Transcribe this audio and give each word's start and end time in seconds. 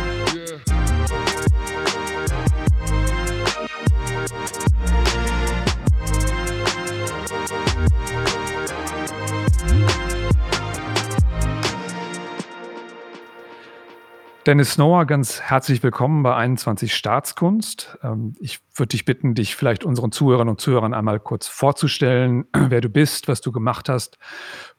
Dennis 14.48 14.72
Snower, 14.72 15.04
ganz 15.04 15.42
herzlich 15.42 15.82
willkommen 15.82 16.22
bei 16.22 16.34
21 16.34 16.94
Staatskunst. 16.94 17.98
Ähm, 18.02 18.34
ich 18.40 18.60
würde 18.74 18.88
dich 18.88 19.04
bitten, 19.04 19.34
dich 19.34 19.54
vielleicht 19.54 19.84
unseren 19.84 20.10
Zuhörern 20.10 20.48
und 20.48 20.58
Zuhörern 20.58 20.94
einmal 20.94 21.20
kurz 21.20 21.48
vorzustellen, 21.48 22.46
wer 22.54 22.80
du 22.80 22.88
bist, 22.88 23.28
was 23.28 23.42
du 23.42 23.52
gemacht 23.52 23.90
hast 23.90 24.16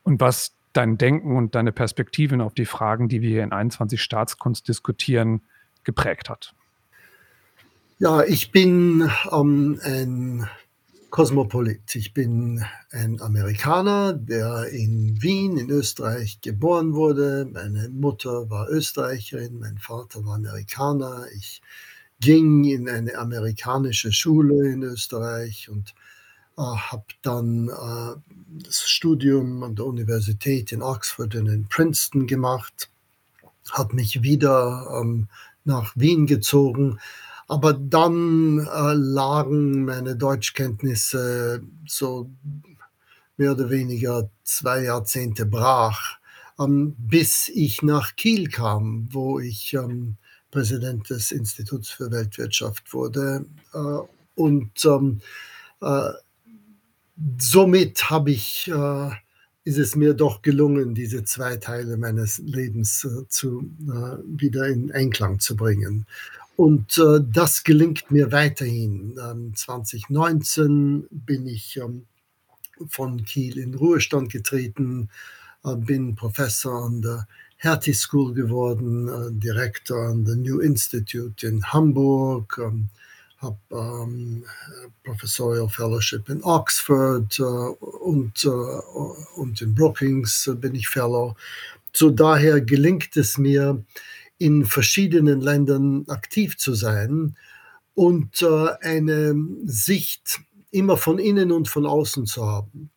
und 0.02 0.22
was 0.22 0.56
dein 0.74 0.98
Denken 0.98 1.38
und 1.38 1.54
deine 1.54 1.72
Perspektiven 1.72 2.42
auf 2.42 2.56
die 2.56 2.66
Fragen, 2.66 3.10
die 3.10 3.22
wir 3.22 3.30
hier 3.30 3.44
in 3.44 3.52
21 3.52 4.02
Staatskunst 4.02 4.68
diskutieren, 4.68 5.42
geprägt 5.84 6.32
hat. 6.32 6.56
Ja, 8.00 8.24
ich 8.24 8.52
bin 8.52 9.12
ähm, 9.32 9.80
ein 9.84 10.50
Kosmopolit. 11.10 11.96
Ich 11.96 12.14
bin 12.14 12.64
ein 12.92 13.20
Amerikaner, 13.22 14.14
der 14.14 14.70
in 14.70 15.22
Wien 15.22 15.58
in 15.58 15.70
Österreich 15.70 16.40
geboren 16.42 16.94
wurde. 16.94 17.48
Meine 17.52 17.90
Mutter 17.90 18.50
war 18.50 18.70
Österreicherin, 18.70 19.60
mein 19.60 19.78
Vater 19.78 20.24
war 20.26 20.36
Amerikaner. 20.36 21.26
Ich 21.36 21.62
ging 22.20 22.66
in 22.66 22.90
eine 22.90 23.18
amerikanische 23.18 24.12
Schule 24.12 24.70
in 24.70 24.84
Österreich 24.84 25.70
und 25.70 25.94
äh, 26.58 26.62
habe 26.62 27.06
dann 27.22 27.70
äh, 27.70 28.16
das 28.66 28.82
Studium 28.82 29.64
an 29.64 29.76
der 29.76 29.86
Universität 29.86 30.72
in 30.72 30.82
Oxford 30.82 31.36
und 31.36 31.48
in 31.48 31.68
Princeton 31.68 32.28
gemacht, 32.28 32.90
habe 33.72 33.96
mich 33.96 34.22
wieder 34.22 35.00
ähm, 35.02 35.28
nach 35.64 35.94
Wien 35.96 36.28
gezogen 36.28 37.00
aber 37.50 37.74
dann 37.74 38.60
äh, 38.60 38.94
lagen 38.94 39.84
meine 39.84 40.16
Deutschkenntnisse 40.16 41.64
so 41.88 42.30
mehr 43.38 43.54
oder 43.54 43.72
weniger 43.72 44.30
zwei 44.44 44.84
Jahrzehnte 44.84 45.48
brach, 45.48 46.20
ähm, 46.60 46.96
bis 47.00 47.50
ich 47.50 47.82
nach 47.82 48.16
Kiel 48.16 48.50
kam, 48.50 49.10
wo 49.12 49.40
ich 49.40 49.74
ähm, 49.74 50.18
Präsident 50.52 51.10
des 51.10 51.32
Instituts 51.32 51.90
für 51.90 52.12
Weltwirtschaft 52.12 52.94
wurde. 52.94 53.46
Äh, 53.74 54.08
und 54.36 54.86
ähm, 54.86 55.22
äh, 55.82 56.10
somit 57.40 58.12
habe 58.12 58.30
ich, 58.30 58.68
äh, 58.68 59.10
ist 59.64 59.80
es 59.80 59.96
mir 59.96 60.14
doch 60.14 60.44
gelungen, 60.44 60.94
diese 60.94 61.24
zwei 61.24 61.58
Teile 61.58 61.98
meines 61.98 62.38
Lebens 62.38 63.04
äh, 63.06 63.28
zu, 63.28 63.72
äh, 63.88 64.18
wieder 64.26 64.68
in 64.68 64.92
Einklang 64.92 65.40
zu 65.40 65.56
bringen. 65.56 66.06
Und 66.60 66.98
äh, 66.98 67.22
das 67.26 67.64
gelingt 67.64 68.12
mir 68.12 68.34
weiterhin. 68.34 69.18
Ähm, 69.18 69.56
2019 69.56 71.08
bin 71.10 71.48
ich 71.48 71.78
ähm, 71.78 72.06
von 72.90 73.24
Kiel 73.24 73.58
in 73.58 73.76
Ruhestand 73.76 74.30
getreten, 74.30 75.08
äh, 75.64 75.74
bin 75.78 76.18
Professor 76.18 76.84
an 76.84 77.02
der 77.02 77.26
Hertie 77.56 77.94
School 77.94 78.34
geworden, 78.34 79.08
äh, 79.08 79.32
Direktor 79.40 80.10
an 80.10 80.26
der 80.26 80.36
New 80.36 80.60
Institute 80.60 81.48
in 81.48 81.64
Hamburg, 81.64 82.60
ähm, 82.62 82.90
habe 83.38 83.58
ähm, 83.72 84.44
Professorial 85.06 85.70
Fellowship 85.70 86.28
in 86.28 86.44
Oxford 86.44 87.40
äh, 87.40 87.42
und, 87.42 88.44
äh, 88.44 88.50
und 89.38 89.62
in 89.62 89.74
Brookings 89.74 90.52
bin 90.60 90.76
ich 90.76 90.90
Fellow. 90.90 91.38
So 91.94 92.10
daher 92.10 92.60
gelingt 92.60 93.16
es 93.16 93.38
mir, 93.38 93.82
in 94.40 94.66
verschiedenen 94.66 95.42
Ländern 95.42 96.06
aktiv 96.08 96.58
zu 96.58 96.74
sein 96.74 97.36
und 97.94 98.42
äh, 98.42 98.70
eine 98.82 99.36
Sicht 99.66 100.40
immer 100.72 100.98
von 100.98 101.20
innen 101.20 101.52
und 101.52 101.68
von 101.68 101.86
außen 101.86 102.26
zu 102.26 102.46
haben. 102.46 102.90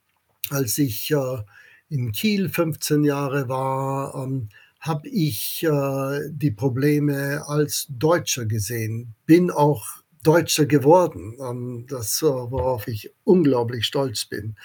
Als 0.51 0.79
ich 0.79 1.11
äh, 1.11 1.43
in 1.89 2.13
Kiel 2.13 2.49
15 2.49 3.05
Jahre 3.05 3.49
war, 3.49 4.15
ähm, 4.15 4.49
habe 4.81 5.09
ich 5.09 5.65
äh, 5.65 6.21
die 6.31 6.53
Probleme 6.53 7.43
als 7.47 7.87
Deutscher 7.91 8.47
gesehen, 8.47 9.15
bin 9.27 9.51
auch 9.51 9.85
Deutscher 10.23 10.67
geworden, 10.67 11.37
ähm, 11.41 11.87
das, 11.89 12.23
worauf 12.23 12.87
ich 12.87 13.13
unglaublich 13.25 13.85
stolz 13.85 14.25
bin. 14.25 14.57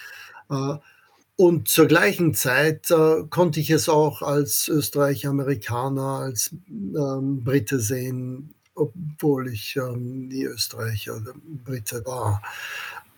Und 1.40 1.68
zur 1.68 1.86
gleichen 1.86 2.34
Zeit 2.34 2.90
äh, 2.90 3.22
konnte 3.30 3.60
ich 3.60 3.70
es 3.70 3.88
auch 3.88 4.22
als 4.22 4.66
Österreich-Amerikaner, 4.66 6.02
als 6.02 6.52
ähm, 6.68 7.44
Brite 7.44 7.78
sehen, 7.78 8.56
obwohl 8.74 9.46
ich 9.46 9.76
ähm, 9.76 10.26
nie 10.26 10.42
Österreicher 10.42 11.18
oder 11.18 11.34
Brite 11.64 12.04
war. 12.04 12.42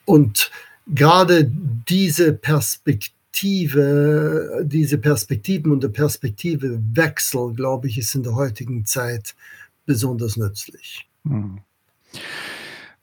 Und 0.05 0.51
gerade 0.87 1.51
diese 1.89 2.35
Perspektive, 2.35 4.65
diese 4.67 4.99
Perspektiven 4.99 5.73
und 5.73 5.83
der 5.83 5.89
Perspektivewechsel, 5.89 7.55
glaube 7.55 7.89
ich, 7.89 7.97
ist 7.97 8.15
in 8.15 8.23
der 8.23 8.35
heutigen 8.35 8.85
Zeit 8.85 9.35
besonders 9.87 10.37
nützlich. 10.37 11.09
Hm. 11.25 11.61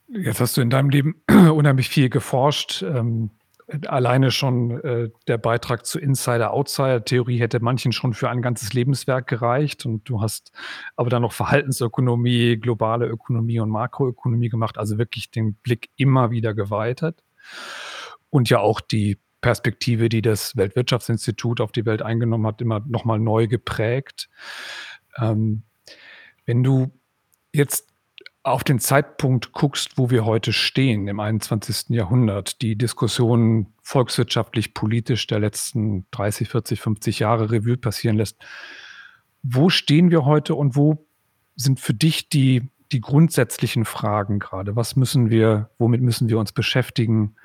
Jetzt 0.10 0.40
hast 0.40 0.58
du 0.58 0.62
in 0.62 0.70
deinem 0.70 0.92
Leben 0.92 1.16
unheimlich 1.28 1.90
viel 1.90 2.12
geforscht. 2.12 2.84
Ähm, 2.84 3.32
Alleine 3.88 4.32
schon 4.32 4.80
äh, 4.82 5.10
der 5.28 5.38
Beitrag 5.38 5.86
zur 5.86 6.02
Insider-Outsider-Theorie 6.02 7.40
hätte 7.40 7.60
manchen 7.60 7.92
schon 7.92 8.14
für 8.14 8.30
ein 8.30 8.42
ganzes 8.42 8.72
Lebenswerk 8.72 9.28
gereicht. 9.28 9.86
Und 9.86 10.08
du 10.08 10.22
hast 10.22 10.54
aber 10.96 11.10
dann 11.10 11.22
noch 11.22 11.34
Verhaltensökonomie, 11.34 12.58
globale 12.58 13.08
Ökonomie 13.08 13.60
und 13.60 13.70
Makroökonomie 13.70 14.48
gemacht, 14.48 14.78
also 14.78 14.98
wirklich 14.98 15.32
den 15.32 15.56
Blick 15.56 15.90
immer 15.98 16.32
wieder 16.32 16.54
geweitet. 16.54 17.24
Und 18.30 18.50
ja 18.50 18.60
auch 18.60 18.80
die 18.80 19.20
Perspektive, 19.42 20.10
die 20.10 20.22
das 20.22 20.56
Weltwirtschaftsinstitut 20.56 21.60
auf 21.60 21.72
die 21.72 21.86
Welt 21.86 22.02
eingenommen 22.02 22.48
hat, 22.48 22.62
immer 22.62 22.82
nochmal 22.88 23.20
neu 23.20 23.48
geprägt. 23.48 24.30
Ähm, 25.18 25.64
wenn 26.46 26.64
du 26.64 26.92
jetzt 27.54 27.87
auf 28.48 28.64
den 28.64 28.80
Zeitpunkt 28.80 29.52
guckst, 29.52 29.98
wo 29.98 30.10
wir 30.10 30.26
heute 30.26 30.54
stehen, 30.54 31.08
im 31.08 31.20
21. 31.20 31.90
Jahrhundert, 31.90 32.62
die 32.62 32.78
Diskussion 32.78 33.74
volkswirtschaftlich, 33.82 34.74
politisch 34.74 35.28
der 35.28 35.40
letzten 35.40 36.06
30, 36.12 36.50
40, 36.50 36.80
50 36.80 37.20
Jahre 37.20 37.52
Revue 37.52 37.78
passieren 37.78 38.16
lässt, 38.16 38.38
wo 39.44 39.70
stehen 39.70 40.12
wir 40.12 40.24
heute 40.24 40.56
und 40.56 40.76
wo 40.76 41.06
sind 41.56 41.80
für 41.80 41.94
dich 41.94 42.30
die, 42.30 42.70
die 42.94 43.02
grundsätzlichen 43.02 43.84
Fragen 43.84 44.40
gerade? 44.40 44.76
Was 44.76 44.96
müssen 44.96 45.30
wir, 45.30 45.70
womit 45.78 46.02
müssen 46.02 46.30
wir 46.30 46.40
uns 46.40 46.54
beschäftigen? 46.54 47.36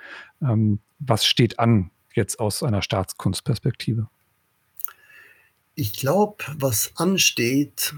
Ähm, 0.41 0.79
was 1.01 1.27
steht 1.27 1.59
an 1.59 1.91
jetzt 2.15 2.39
aus 2.39 2.63
einer 2.63 2.83
Staatskunstperspektive? 2.83 4.09
Ich 5.75 5.95
glaube, 5.95 6.45
was 6.59 6.93
ansteht, 6.97 7.95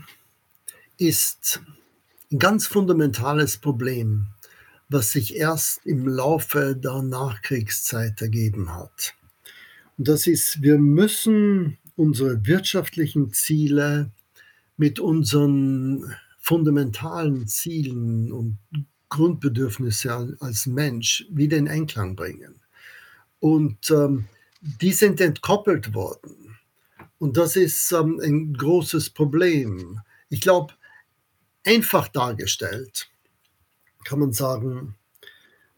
ist 0.96 1.60
ein 2.32 2.38
ganz 2.38 2.66
fundamentales 2.66 3.58
Problem, 3.58 4.28
was 4.88 5.12
sich 5.12 5.36
erst 5.36 5.84
im 5.86 6.06
Laufe 6.06 6.76
der 6.76 7.02
Nachkriegszeit 7.02 8.20
ergeben 8.20 8.74
hat. 8.74 9.14
Und 9.96 10.08
das 10.08 10.26
ist, 10.26 10.62
wir 10.62 10.78
müssen 10.78 11.78
unsere 11.96 12.46
wirtschaftlichen 12.46 13.32
Ziele 13.32 14.10
mit 14.76 14.98
unseren 14.98 16.14
fundamentalen 16.38 17.46
Zielen 17.46 18.32
und 18.32 18.58
Grundbedürfnisse 19.08 20.36
als 20.40 20.66
Mensch 20.66 21.26
wieder 21.30 21.56
in 21.56 21.68
Einklang 21.68 22.16
bringen. 22.16 22.60
Und 23.38 23.90
ähm, 23.90 24.26
die 24.60 24.92
sind 24.92 25.20
entkoppelt 25.20 25.94
worden. 25.94 26.56
Und 27.18 27.36
das 27.36 27.56
ist, 27.56 27.92
ähm, 27.92 28.20
ein 28.22 28.54
großes 28.54 29.10
Problem. 29.10 30.00
Ich 30.30 30.40
glaube, 30.40 30.74
einfach 31.64 32.08
dargestellt 32.08 33.08
kann 34.04 34.18
man 34.18 34.32
sagen, 34.32 34.94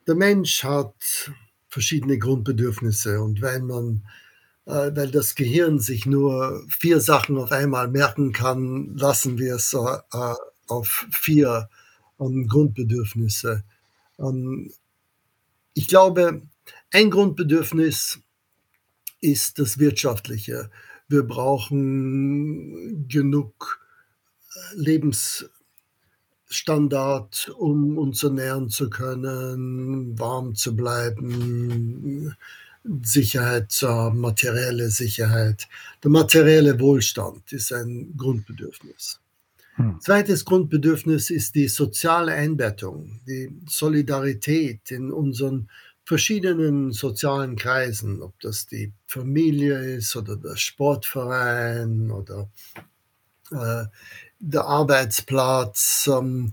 der 0.07 0.17
Mensch 0.17 0.65
hat 0.65 1.31
verschiedene 1.69 2.19
Grundbedürfnisse 2.19 3.21
und 3.23 3.41
wenn 3.41 3.67
man 3.67 4.03
äh, 4.67 4.91
weil 4.95 5.11
das 5.11 5.37
Gehirn 5.37 5.79
sich 5.79 6.07
nur 6.07 6.65
4 6.69 7.01
Sachen 7.01 7.39
auf 7.39 7.53
einmal 7.53 7.89
merken 7.89 8.33
kann, 8.33 8.97
lassen 8.97 9.39
wir 9.39 9.55
es, 9.55 9.73
äh, 9.73 9.79
äh, 9.79 10.35
auf 10.67 11.07
4, 11.13 11.69
ähm, 12.21 12.49
Grundbedürfnisse. 12.49 13.63
Ähm, 14.19 14.73
ich 15.75 15.87
glaube, 15.87 16.43
ein 16.91 17.11
Grundbedürfnis 17.11 18.19
ist 19.21 19.61
das 19.61 19.79
Wirtschaftliche. 19.79 20.71
Wir 21.09 21.23
brauchen 21.23 23.07
genug 23.09 23.81
Lebensstandard, 26.47 27.49
um 27.59 27.99
uns 27.99 28.23
ernähren 28.23 28.69
zu 28.69 28.89
können, 28.89 30.19
warm 30.19 30.55
zu 30.55 30.77
bleiben, 30.77 32.35
Sicherheit 33.03 33.73
zu 33.73 33.89
haben, 33.89 34.21
materielle 34.21 34.91
Sicherheit. 34.91 35.69
Der 36.05 36.11
materielle 36.11 36.79
Wohlstand 36.79 37.53
ist 37.53 37.73
ein 37.73 38.15
Grundbedürfnis. 38.17 39.21
Hm. 39.75 40.01
Zweites 40.01 40.45
Grundbedürfnis 40.45 41.31
ist 41.31 41.57
die 41.57 41.69
soziale 41.69 42.33
Einbettung, 42.33 43.21
die 43.27 43.51
Solidarität 43.69 44.91
in 44.93 45.11
unseren 45.11 45.69
verschiedenen 46.05 46.93
sozialen 46.93 47.57
Kreisen, 47.57 48.23
ob 48.23 48.39
das 48.39 48.67
die 48.67 48.93
Familie 49.09 49.97
ist 49.97 50.15
oder 50.15 50.37
der 50.37 50.57
Sportverein 50.57 52.13
oder, 52.13 52.49
äh, 53.51 53.87
der 54.51 54.65
Arbeitsplatz, 54.65 56.09
ähm, 56.13 56.53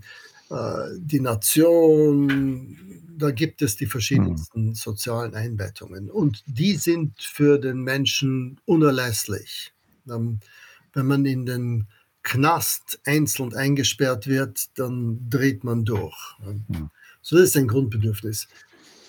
äh, 0.50 0.88
die 0.98 1.20
Nation. 1.20 2.76
Da 3.16 3.30
gibt 3.30 3.62
es 3.62 3.76
die 3.76 3.86
Mhm. 3.86 3.90
verschiedensten 3.90 4.74
sozialen 4.74 5.34
Einbettungen 5.34 6.10
und 6.10 6.42
die 6.46 6.76
sind 6.76 7.22
für 7.22 7.58
den 7.58 7.82
Menschen 7.82 8.60
unerlässlich. 8.64 9.72
Ähm, 10.10 10.40
wenn 10.92 11.06
man 11.06 11.24
in 11.24 11.46
den 11.46 11.86
Knast 12.22 13.00
einzeln 13.04 13.54
eingesperrt 13.54 14.26
wird, 14.26 14.78
dann 14.78 15.28
dreht 15.28 15.62
man 15.64 15.84
durch. 15.84 16.16
Mhm. 16.68 16.90
so 17.22 17.38
ist 17.38 17.56
ein 17.56 17.68
Grundbedürfnis. 17.68 18.48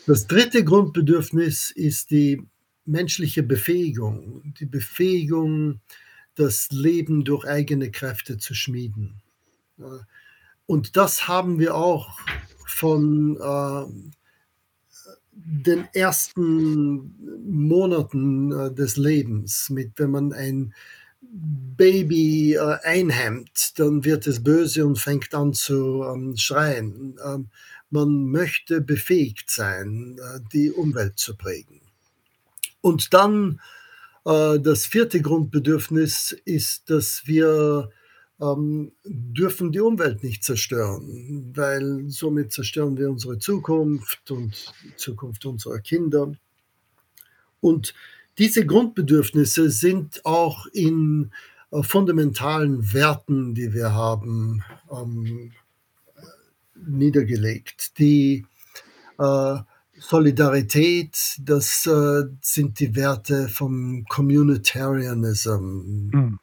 Das 0.05 0.27
dritte 0.27 0.63
Grundbedürfnis 0.63 1.71
ist 1.71 2.11
die 2.11 2.41
menschliche 2.85 3.41
Befähigung, 3.43 4.53
die 4.59 4.65
Befähigung, 4.67 5.81
das 6.35 6.69
Leben 6.71 7.23
durch 7.23 7.45
eigene 7.45 7.91
Kräfte 7.91 8.37
zu 8.37 8.53
schmieden. 8.53 9.21
Und 10.65 10.97
das 10.97 11.27
haben 11.27 11.59
wir 11.59 11.75
auch 11.75 12.17
von, 12.65 13.37
ähm, 13.41 14.11
den 15.35 15.87
ersten 15.93 17.13
Monaten, 17.45 18.51
äh, 18.51 18.73
des 18.73 18.97
Lebens 18.97 19.69
mit 19.69 19.91
wenn 19.97 20.11
man 20.11 20.33
ein 20.33 20.73
Baby, 21.21 22.53
äh, 22.53 22.77
einhemmt, 22.83 23.77
dann 23.77 24.05
wird 24.05 24.25
es 24.27 24.43
böse 24.43 24.85
und 24.85 24.97
fängt 24.97 25.33
an 25.33 25.53
zu, 25.53 26.03
ähm, 26.03 26.37
schreien. 26.37 27.17
Ähm, 27.25 27.49
man 27.89 28.25
möchte 28.27 28.79
befähigt 28.79 29.49
sein, 29.49 30.17
äh, 30.19 30.39
die 30.53 30.71
Umwelt 30.71 31.19
zu 31.19 31.35
prägen. 31.35 31.81
Und 32.79 33.13
dann, 33.13 33.59
das 34.25 34.87
vierte 34.87 35.21
Grundbedürfnis 35.21 36.35
ist, 36.45 36.89
dass 36.89 37.27
wir, 37.27 37.91
ähm, 38.41 38.91
dürfen 39.05 39.71
die 39.71 39.79
Umwelt 39.79 40.23
nicht 40.23 40.43
zerstören, 40.43 41.53
weil 41.55 42.05
somit 42.07 42.51
zerstören 42.51 42.97
wir 42.97 43.09
unsere 43.09 43.37
Zukunft 43.37 44.31
und 44.31 44.73
die 44.83 44.95
Zukunft 44.95 45.45
unserer 45.45 45.79
Kinder. 45.79 46.33
Und 47.61 47.93
diese 48.39 48.65
Grundbedürfnisse 48.65 49.69
sind 49.69 50.25
auch 50.25 50.65
in, 50.73 51.31
äh, 51.71 51.83
fundamentalen 51.83 52.93
Werten, 52.93 53.53
die 53.53 53.73
wir 53.73 53.93
haben, 53.93 54.63
ähm, 54.91 55.51
äh, 56.15 56.21
niedergelegt. 56.75 57.97
Die, 57.99 58.45
äh, 59.19 59.57
Solidarität, 59.99 61.17
das, 61.39 61.85
äh, 61.85 62.23
sind 62.41 62.79
die 62.79 62.95
Werte 62.95 63.47
vom 63.47 64.05
Communitarianism. 64.09 66.09
Mhm. 66.11 66.39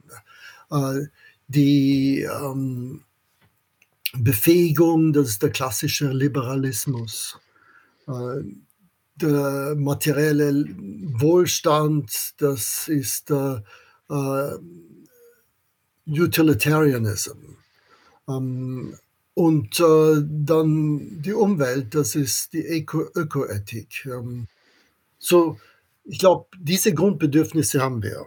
Äh, 0.70 1.06
die, 1.48 2.22
ähm, 2.22 3.02
Befähigung, 4.14 5.12
das 5.12 5.28
ist 5.28 5.42
der 5.42 5.50
klassische 5.50 6.08
Liberalismus. 6.08 7.38
Äh, 8.06 8.42
der 9.16 9.74
materielle 9.76 10.64
Wohlstand, 11.18 12.34
das 12.38 12.88
ist, 12.88 13.30
äh, 13.30 13.60
äh, 14.10 14.58
Utilitarianism. 16.06 17.56
Ähm, 18.28 18.96
und, 19.34 19.80
äh, 19.80 20.22
dann 20.26 21.22
die 21.22 21.32
Umwelt, 21.32 21.94
das 21.94 22.14
ist 22.14 22.52
die 22.52 22.66
Eko 22.66 23.04
Ökoethik. 23.14 24.06
Ähm, 24.06 24.48
so, 25.18 25.58
ich 26.04 26.18
glaube, 26.18 26.46
diese 26.58 26.94
Grundbedürfnisse 26.94 27.80
haben 27.82 28.02
wir. 28.02 28.26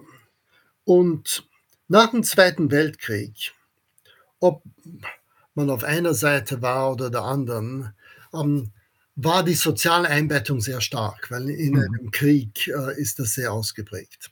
Und 0.86 1.48
nach 1.88 2.12
dem 2.12 2.24
Zweiten 2.24 2.72
Weltkrieg, 2.72 3.54
ob 4.40 4.63
man 5.56 5.69
auf 5.69 5.84
einer 5.84 6.13
Seite 6.13 6.62
war 6.62 6.94
oder 6.94 7.10
der 7.10 7.24
anderen, 7.24 7.94
ähm, 8.34 8.72
war 9.16 9.44
die 9.44 9.54
soziale 9.56 10.10
Einbettung 10.10 10.62
sehr 10.62 10.81
stark, 10.81 11.31
weil 11.31 11.50
in 11.50 11.74
Mhm. 11.74 11.80
einem 11.80 12.12
Krieg, 12.12 12.68
äh, 12.68 13.00
ist 13.02 13.19
das 13.19 13.34
sehr 13.36 13.54
ausgeprägt. 13.54 14.31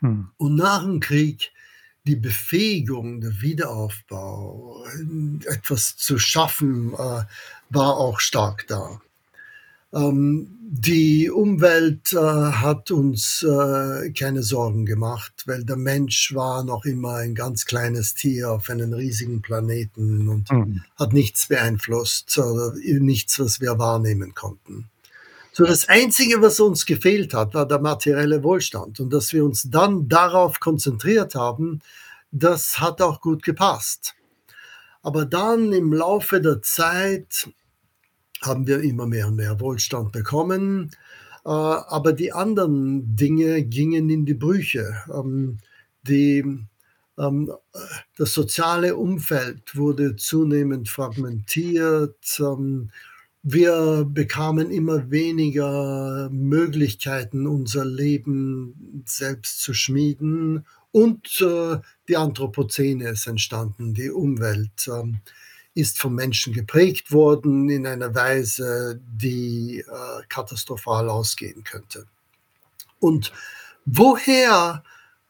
Mhm. 0.00 0.30
Und 0.38 0.56
nach 0.56 0.82
dem 0.84 1.00
Krieg 1.00 1.52
die 2.06 2.16
Befähigung, 2.16 3.22
der 3.22 3.40
Wiederaufbau, 3.40 4.84
etwas 5.46 5.96
zu 5.96 6.18
schaffen, 6.18 6.92
äh, 6.92 7.22
war 7.70 7.96
auch 7.96 8.20
stark 8.20 8.66
da. 8.68 9.00
Ähm, 9.94 10.48
die 10.60 11.30
Umwelt, 11.30 12.12
äh, 12.12 12.16
hat 12.16 12.90
uns, 12.90 13.42
äh, 13.42 14.10
keine 14.10 14.42
Sorgen 14.42 14.84
gemacht, 14.84 15.32
weil 15.46 15.64
der 15.64 15.76
Mensch 15.76 16.34
war 16.34 16.62
noch 16.62 16.84
immer 16.84 17.14
ein 17.16 17.34
ganz 17.34 17.64
kleines 17.64 18.14
Tier 18.14 18.50
auf 18.50 18.68
einem 18.68 18.92
riesigen 18.92 19.40
Planeten 19.40 20.28
und 20.28 20.50
Mhm. 20.50 20.82
hat 20.96 21.12
nichts 21.14 21.46
beeinflusst 21.46 22.38
nichts, 22.84 23.38
was 23.38 23.60
wir 23.60 23.78
wahrnehmen 23.78 24.34
konnten. 24.34 24.90
So, 25.52 25.64
das 25.64 25.88
Einzige, 25.88 26.42
was 26.42 26.58
uns 26.58 26.84
gefehlt 26.84 27.32
hat, 27.32 27.54
war 27.54 27.66
der 27.66 27.78
materielle 27.78 28.42
Wohlstand 28.42 28.98
und 28.98 29.10
dass 29.10 29.32
wir 29.32 29.44
uns 29.44 29.70
dann 29.70 30.08
darauf 30.08 30.58
konzentriert 30.58 31.36
haben, 31.36 31.80
das 32.34 32.80
hat 32.80 33.00
auch 33.00 33.20
gut 33.20 33.42
gepasst. 33.42 34.14
Aber 35.02 35.24
dann 35.24 35.72
im 35.72 35.92
Laufe 35.92 36.40
der 36.40 36.62
Zeit 36.62 37.48
haben 38.42 38.66
wir 38.66 38.80
immer 38.80 39.06
mehr 39.06 39.28
und 39.28 39.36
mehr 39.36 39.60
Wohlstand 39.60 40.12
bekommen, 40.12 40.90
äh, 41.44 41.48
aber 41.48 42.12
die 42.12 42.32
anderen 42.32 43.14
Dinge 43.16 43.62
gingen 43.62 44.10
in 44.10 44.26
die 44.26 44.34
Brüche. 44.34 45.02
Ähm, 45.14 45.58
die 46.02 46.44
ähm, 47.16 47.52
äh, 47.72 47.78
das 48.18 48.34
soziale 48.34 48.96
Umfeld 48.96 49.76
wurde 49.76 50.16
zunehmend 50.16 50.88
fragmentiert. 50.88 52.40
Ähm, 52.40 52.90
wir 53.42 54.06
bekamen 54.08 54.70
immer 54.70 55.10
weniger 55.10 56.30
Möglichkeiten, 56.32 57.46
unser 57.46 57.84
Leben 57.84 59.04
selbst 59.06 59.60
zu 59.60 59.74
schmieden 59.74 60.64
und, 60.94 61.40
äh, 61.40 61.80
die 62.06 62.16
Anthropozäne 62.16 63.08
ist 63.08 63.26
entstanden. 63.26 63.94
Die 63.94 64.10
Umwelt, 64.10 64.86
ähm, 64.86 65.18
ist 65.74 65.98
vom 65.98 66.14
Menschen 66.14 66.52
geprägt 66.52 67.10
worden 67.10 67.68
in 67.68 67.84
einer 67.84 68.14
Weise, 68.14 69.00
die, 69.04 69.80
äh, 69.80 70.22
katastrophal 70.28 71.08
ausgehen 71.08 71.64
könnte. 71.64 72.06
Und 73.00 73.32
woher 73.84 74.84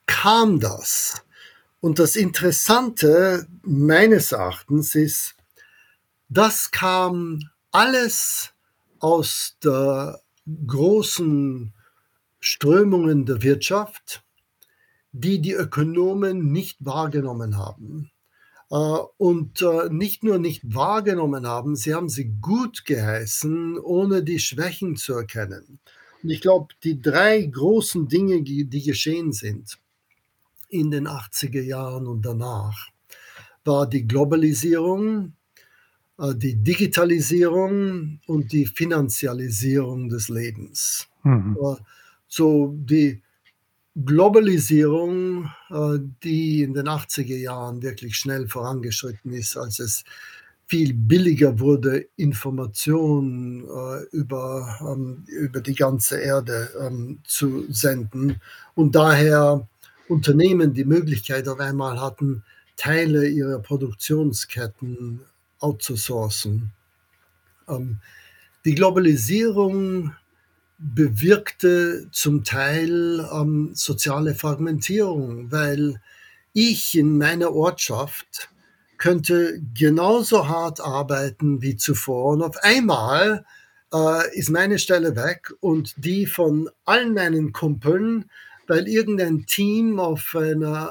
kam 0.04 0.60
das? 0.60 1.22
Und 1.80 1.98
das 1.98 2.14
Interessante 2.14 3.46
meines 3.62 4.32
Erachtens 4.32 4.94
ist, 4.94 5.34
das 6.28 6.72
kam 6.72 7.40
alles 7.70 8.50
aus 8.98 9.56
der 9.64 10.20
großen 10.66 11.72
Strömungen 12.38 13.24
der 13.24 13.40
Wirtschaft, 13.40 14.23
die 15.14 15.40
die 15.40 15.52
Ökonomen 15.52 16.50
nicht 16.50 16.84
wahrgenommen 16.84 17.56
haben. 17.56 18.10
Äh, 18.70 18.74
und, 19.16 19.62
äh, 19.62 19.88
nicht 19.90 20.24
nur 20.24 20.38
nicht 20.38 20.74
wahrgenommen 20.74 21.46
haben, 21.46 21.76
sie 21.76 21.94
haben 21.94 22.08
sie 22.08 22.34
gutgeheißen, 22.40 23.78
ohne 23.78 24.24
die 24.24 24.40
Schwächen 24.40 24.96
zu 24.96 25.14
erkennen. 25.14 25.78
Und 26.22 26.30
ich 26.30 26.40
glaube, 26.40 26.74
die 26.82 27.00
3 27.00 27.42
großen 27.42 28.08
Dinge, 28.08 28.42
die 28.42 28.82
geschehen 28.82 29.32
sind, 29.32 29.78
in 30.68 30.90
den 30.90 31.06
80er 31.06 31.62
Jahren 31.62 32.08
und 32.08 32.22
danach 32.26 32.88
war 33.64 33.88
die 33.88 34.08
Globalisierung, 34.08 35.34
äh, 36.18 36.34
die 36.34 36.56
Digitalisierung 36.56 38.18
und 38.26 38.52
die 38.52 38.66
Finanzialisierung 38.66 40.08
des 40.08 40.28
Lebens. 40.28 41.06
Mhm. 41.22 41.56
So 42.26 42.74
die 42.76 43.22
Globalisierung, 43.96 45.50
äh, 45.70 45.98
die 46.22 46.62
in 46.62 46.74
den 46.74 46.88
80er 46.88 47.36
Jahren 47.36 47.82
wirklich 47.82 48.16
schnell 48.16 48.48
vorangeschritten 48.48 49.32
ist, 49.32 49.56
als 49.56 49.78
es 49.78 50.04
viel 50.66 50.94
billiger 50.94 51.60
wurde, 51.60 52.06
Informationen 52.16 53.64
äh, 53.64 54.02
über, 54.16 54.78
ähm, 54.80 55.24
über 55.26 55.60
die 55.60 55.74
ganze 55.74 56.20
Erde 56.20 56.70
ähm, 56.80 57.20
zu 57.24 57.66
senden 57.70 58.40
und 58.74 58.94
daher 58.94 59.68
Unternehmen 60.08 60.74
die 60.74 60.84
Möglichkeit 60.84 61.48
auf 61.48 61.60
einmal 61.60 62.00
hatten, 62.00 62.42
Teile 62.76 63.28
ihrer 63.28 63.60
Produktionsketten 63.60 65.20
outzusourcen. 65.60 66.72
Ähm, 67.68 67.98
die 68.64 68.74
Globalisierung 68.74 70.12
bewirkte 70.84 72.08
zum 72.12 72.44
Teil 72.44 73.26
ähm, 73.32 73.70
soziale 73.74 74.34
Fragmentierung, 74.34 75.50
weil 75.50 76.00
ich 76.52 76.96
in 76.96 77.16
meiner 77.16 77.52
Ortschaft 77.52 78.50
könnte 78.98 79.60
genauso 79.74 80.46
hart 80.46 80.80
arbeiten 80.80 81.62
wie 81.62 81.76
zuvor 81.76 82.32
und 82.32 82.42
auf 82.42 82.58
einmal 82.62 83.46
äh, 83.94 84.38
ist 84.38 84.50
meine 84.50 84.78
Stelle 84.78 85.16
weg 85.16 85.52
und 85.60 85.94
die 85.96 86.26
von 86.26 86.68
allen 86.84 87.14
meinen 87.14 87.52
Kumpeln, 87.52 88.30
weil 88.66 88.86
irgendein 88.86 89.46
Team 89.46 89.98
auf 89.98 90.36
einem 90.36 90.88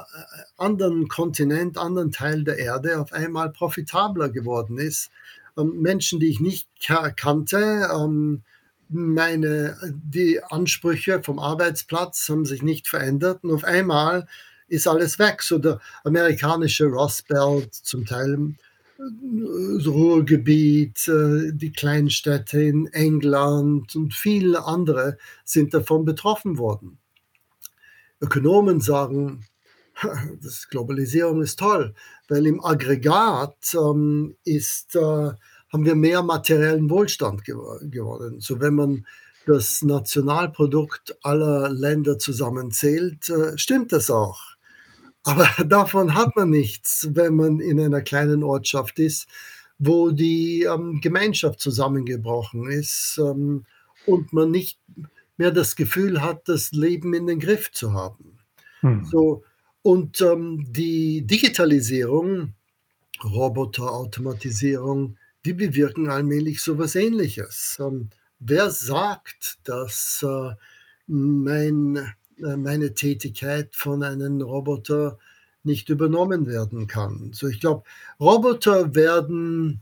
anderen 0.56 1.06
Kontinent, 1.06 1.78
anderen 1.78 2.10
Teil 2.10 2.42
der 2.42 2.58
Erde 2.58 3.00
auf 3.00 3.12
einmal 3.12 3.50
profitabler 3.50 4.28
geworden 4.28 4.78
ist. 4.78 5.10
Ähm, 5.56 5.80
Menschen, 5.80 6.18
die 6.18 6.28
ich 6.28 6.40
nicht 6.40 6.68
kannte, 7.16 7.88
ähm, 7.94 8.42
meine, 8.88 9.76
die 9.92 10.42
Ansprüche 10.42 11.22
vom 11.22 11.38
Arbeitsplatz 11.38 12.28
haben 12.28 12.44
sich 12.44 12.62
nicht 12.62 12.88
verändert 12.88 13.44
und 13.44 13.52
auf 13.52 13.64
einmal 13.64 14.26
ist 14.68 14.88
alles 14.88 15.18
weg. 15.18 15.42
So 15.42 15.58
der 15.58 15.80
amerikanische 16.04 16.86
Rust 16.86 17.28
Belt, 17.28 17.74
zum 17.74 18.06
Teil 18.06 18.54
das 18.96 19.86
Ruhrgebiet, 19.86 21.08
äh, 21.08 21.52
die 21.52 21.72
Kleinstädte 21.72 22.62
in 22.62 22.86
England 22.88 23.96
und 23.96 24.14
viele 24.14 24.64
andere 24.64 25.18
sind 25.44 25.74
davon 25.74 26.04
betroffen 26.04 26.58
worden. 26.58 26.98
Ökonomen 28.20 28.80
sagen, 28.80 29.46
das 30.42 30.68
Globalisierung 30.68 31.42
ist 31.42 31.58
toll, 31.58 31.94
weil 32.28 32.46
im 32.46 32.64
Aggregat 32.64 33.74
ähm, 33.74 34.36
ist, 34.44 34.96
äh, 34.96 35.32
haben 35.74 35.84
wir 35.84 35.96
mehr 35.96 36.22
materiellen 36.22 36.88
Wohlstand 36.88 37.44
gew 37.44 37.60
gewonnen. 37.82 38.40
So 38.40 38.60
wenn 38.60 38.76
man 38.76 39.06
das 39.44 39.82
Nationalprodukt 39.82 41.18
aller 41.22 41.68
Länder 41.68 42.16
zusammenzählt, 42.16 43.28
äh, 43.28 43.58
stimmt 43.58 43.90
das 43.90 44.08
auch. 44.08 44.40
Aber 45.24 45.48
davon 45.66 46.14
hat 46.14 46.36
man 46.36 46.50
nichts, 46.50 47.08
wenn 47.10 47.34
man 47.34 47.58
in 47.58 47.80
einer 47.80 48.02
kleinen 48.02 48.44
Ortschaft 48.44 49.00
ist, 49.00 49.26
wo 49.80 50.12
die 50.12 50.62
ähm, 50.62 51.00
Gemeinschaft 51.00 51.58
zusammengebrochen 51.58 52.70
ist 52.70 53.20
ähm, 53.20 53.66
und 54.06 54.32
man 54.32 54.52
nicht 54.52 54.78
mehr 55.36 55.50
das 55.50 55.74
Gefühl 55.74 56.22
hat, 56.22 56.48
das 56.48 56.70
Leben 56.70 57.14
in 57.14 57.26
den 57.26 57.40
Griff 57.40 57.72
zu 57.72 57.92
haben. 57.94 58.38
Mhm. 58.80 59.04
So, 59.06 59.42
und 59.82 60.20
ähm, 60.20 60.66
die 60.68 61.26
Digitalisierung, 61.26 62.54
Roboter, 63.24 63.92
Automatisierung, 63.92 65.16
die 65.44 65.52
bewirken 65.52 66.08
allmählich 66.08 66.62
so 66.62 66.78
was 66.78 66.94
Ähnliches. 66.94 67.76
Ähm, 67.80 68.10
wer 68.40 68.70
sagt, 68.70 69.58
dass 69.64 70.24
äh, 70.26 70.54
mein, 71.06 71.96
äh, 72.38 72.56
meine 72.56 72.94
Tätigkeit 72.94 73.74
von 73.74 74.02
einem 74.02 74.40
Roboter 74.40 75.18
nicht 75.62 75.88
übernommen 75.88 76.46
werden 76.46 76.86
kann? 76.86 77.30
So, 77.32 77.48
ich 77.48 77.60
glaube, 77.60 77.84
Roboter 78.20 78.94
werden 78.94 79.80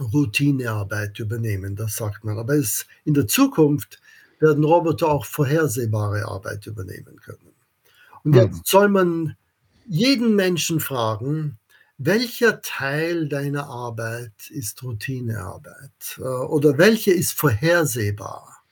Routinearbeit 0.00 1.18
übernehmen, 1.18 1.76
das 1.76 1.96
sagt 1.96 2.24
man. 2.24 2.38
Aber 2.38 2.54
es, 2.54 2.86
in 3.04 3.14
der 3.14 3.26
Zukunft 3.26 4.00
werden 4.40 4.64
Roboter 4.64 5.08
auch 5.08 5.24
vorhersehbare 5.26 6.24
Arbeit 6.26 6.66
übernehmen 6.66 7.16
können. 7.20 7.52
Und 8.24 8.32
Mhm. 8.32 8.38
jetzt 8.38 8.66
soll 8.66 8.88
man 8.88 9.36
jeden 9.86 10.34
Menschen 10.34 10.80
fragen, 10.80 11.58
welcher 11.98 12.62
Teil 12.62 13.28
deiner 13.28 13.68
Arbeit 13.68 14.50
ist 14.50 14.82
Routinearbeit 14.82 16.18
äh, 16.18 16.22
oder 16.22 16.78
welche 16.78 17.12
ist 17.12 17.32
vorhersehbar? 17.32 18.62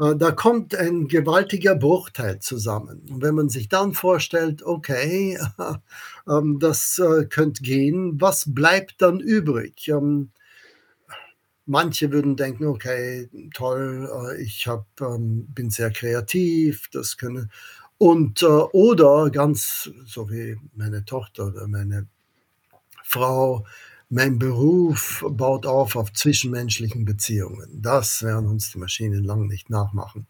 Äh, 0.00 0.16
da 0.16 0.32
kommt 0.32 0.74
ein 0.74 1.08
gewaltiger 1.08 1.74
Bruchteil 1.74 2.40
zusammen. 2.40 3.06
Und 3.10 3.22
wenn 3.22 3.34
man 3.34 3.48
sich 3.50 3.68
dann 3.68 3.92
vorstellt, 3.92 4.62
okay, 4.62 5.38
ähm, 6.28 6.58
das 6.58 6.98
äh, 6.98 7.26
könnte 7.26 7.62
gehen, 7.62 8.20
was 8.20 8.54
bleibt 8.54 9.02
dann 9.02 9.20
übrig? 9.20 9.88
Ähm, 9.88 10.30
manche 11.66 12.10
würden 12.10 12.36
denken, 12.36 12.66
okay, 12.66 13.28
toll, 13.54 14.38
ich 14.40 14.66
hab, 14.66 14.86
ähm, 15.00 15.46
bin 15.54 15.70
sehr 15.70 15.90
kreativ, 15.90 16.88
das 16.92 17.16
könne 17.16 17.48
und 17.98 18.42
oder 18.42 19.28
ganz 19.28 19.90
so 20.06 20.30
wie 20.30 20.56
meine 20.74 21.04
Tochter 21.04 21.48
oder 21.48 21.68
meine 21.68 22.06
Frau, 23.10 23.66
mein 24.08 24.38
Beruf 24.38 25.24
baut 25.28 25.66
auf 25.66 25.96
auf 25.96 26.12
zwischenmenschlichen 26.12 27.04
Beziehungen. 27.04 27.68
Das 27.82 28.22
werden 28.22 28.46
uns 28.48 28.72
die 28.72 28.78
Maschinen 28.78 29.24
lang 29.24 29.46
nicht 29.46 29.70
nachmachen. 29.70 30.26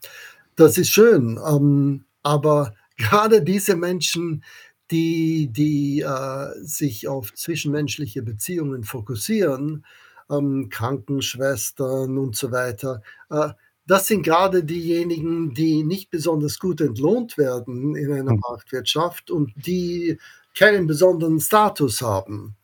Das 0.57 0.79
ist 0.79 0.91
schön, 0.91 1.39
ähm, 1.47 2.05
aber 2.23 2.75
gerade 2.97 3.43
diese 3.43 3.77
Menschen, 3.77 4.45
die 4.91 5.49
die, 5.53 6.01
äh, 6.01 6.49
sich 6.63 7.09
auf 7.09 7.33
zwischenmenschliche 7.35 8.23
Beziehungen 8.23 8.85
fokussieren, 8.85 9.87
ähm, 10.31 10.69
Krankenschwestern 10.71 12.19
und 12.19 12.37
so 12.37 12.51
weiter, 12.53 13.03
äh, 13.31 13.51
das 13.87 14.07
sind 14.09 14.23
gerade 14.23 14.65
diejenigen, 14.65 15.55
die 15.55 15.83
nicht 15.85 16.11
besonders 16.11 16.59
gut 16.59 16.81
entlohnt 16.81 17.39
werden 17.39 17.97
in 17.97 18.13
einer 18.13 18.35
Mhm. 18.35 18.41
Marktwirtschaft 18.49 19.31
und 19.31 19.53
die 19.57 20.19
keinen 20.57 20.87
besonderen 20.87 21.41
Status 21.41 22.03
haben. 22.03 22.57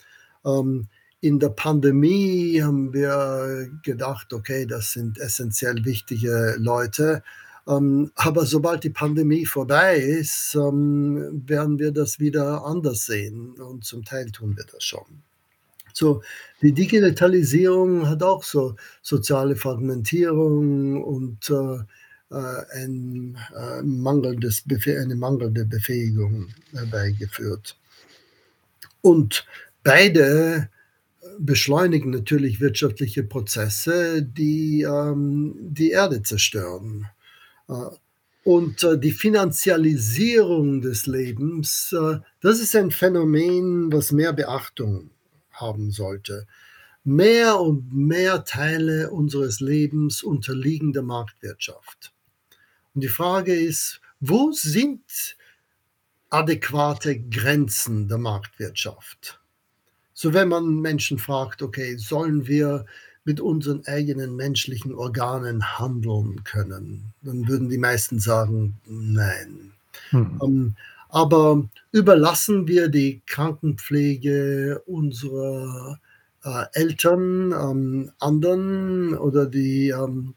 Ähm, 0.47 0.88
in 1.21 1.38
der 1.41 1.50
Pandemie 1.50 2.62
haben 2.62 2.93
wir 2.93 3.69
gedacht: 3.83 4.33
„Okay, 4.33 4.67
das 4.67 4.93
sind 4.93 5.19
essenziell 5.19 5.85
wichtige 5.85 6.57
Leute“, 6.59 7.23
ähm, 7.69 8.12
aber 8.15 8.47
sobald 8.47 8.85
die 8.85 8.91
Pandemie 8.91 9.45
vorbei 9.45 9.97
ist, 9.97 10.55
ähm, 10.55 11.43
werden 11.47 11.79
wir 11.79 11.93
das 11.93 12.21
wieder 12.21 12.65
anders 12.65 13.07
sehen 13.07 13.55
und 13.61 13.85
zum 13.85 14.05
Teil 14.05 14.31
tun 14.31 14.57
wir 14.57 14.65
das 14.73 14.85
schon. 14.85 15.23
So, 15.93 16.23
die 16.62 16.73
Digitalisierung 16.73 18.09
hat 18.09 18.23
auch 18.23 18.45
so 18.45 18.76
soziale 19.03 19.57
Fragmentierung 19.57 21.03
und, 21.03 21.50
äh, 21.50 21.79
äh, 22.31 22.83
ein, 22.83 23.38
äh, 23.57 23.83
mangelndes 23.83 24.62
Befäh 24.62 24.99
eine 24.99 25.17
mangelnde 25.17 25.65
Befähigung 25.65 26.49
herbeigeführt. 26.73 27.79
Und 29.00 29.47
beide 29.87 30.69
beschleunigen 31.38 32.11
natürlich 32.11 32.61
wirtschaftliche 32.61 33.23
Prozesse, 33.23 34.21
die, 34.23 34.83
ähm, 34.83 35.55
die 35.61 35.90
Erde 35.90 36.23
zerstören. 36.23 37.07
Äh, 37.69 37.75
und, 38.43 38.83
äh, 38.83 38.99
die 38.99 39.12
Finanzialisierung 39.12 40.81
des 40.81 41.07
Lebens, 41.07 41.93
äh, 41.93 42.19
das 42.40 42.59
ist 42.61 42.75
ein 42.75 42.90
Phänomen, 42.90 43.93
was 43.93 44.11
mehr 44.11 44.33
Beachtung 44.33 45.11
haben 45.52 45.93
sollte. 45.93 46.47
Mehr 47.05 47.61
und 47.61 47.95
mehr 47.95 48.45
Teile 48.45 49.11
unseres 49.11 49.61
Lebens 49.61 50.25
unterliegen 50.25 50.93
der 50.93 51.02
Marktwirtschaft. 51.02 52.12
Und 52.95 53.05
die 53.05 53.09
Frage 53.09 53.55
ist, 53.55 54.00
wo 54.19 54.50
sind 54.50 55.37
adäquate 56.31 57.21
Grenzen 57.21 58.09
der 58.09 58.19
Marktwirtschaft? 58.19 59.40
So, 60.18 60.32
wenn 60.32 60.49
man 60.49 60.80
Menschen 60.80 61.18
fragt: 61.18 61.61
„Okay, 61.62 61.96
sollen 61.99 62.46
wir 62.46 62.87
mit 63.26 63.38
unseren 63.38 63.85
eigenen 63.87 64.35
menschlichen 64.35 64.94
Organen 64.94 65.78
handeln 65.78 66.42
können?“ 66.44 67.12
Dann 67.23 67.46
würden 67.49 67.68
die 67.68 67.76
meisten 67.78 68.18
sagen: 68.18 68.76
„Nein.“ 68.87 69.73
Mhm. 70.12 70.40
Ähm, 70.42 70.76
aber 71.11 71.68
überlassen 71.92 72.66
wir 72.66 72.88
die 72.88 73.20
Krankenpflege 73.26 74.82
unserer, 74.87 76.00
äh, 76.44 76.64
Eltern, 76.73 77.52
ähm, 77.52 78.12
anderen 78.18 79.16
oder 79.18 79.44
die, 79.46 79.90
ähm, 79.90 80.35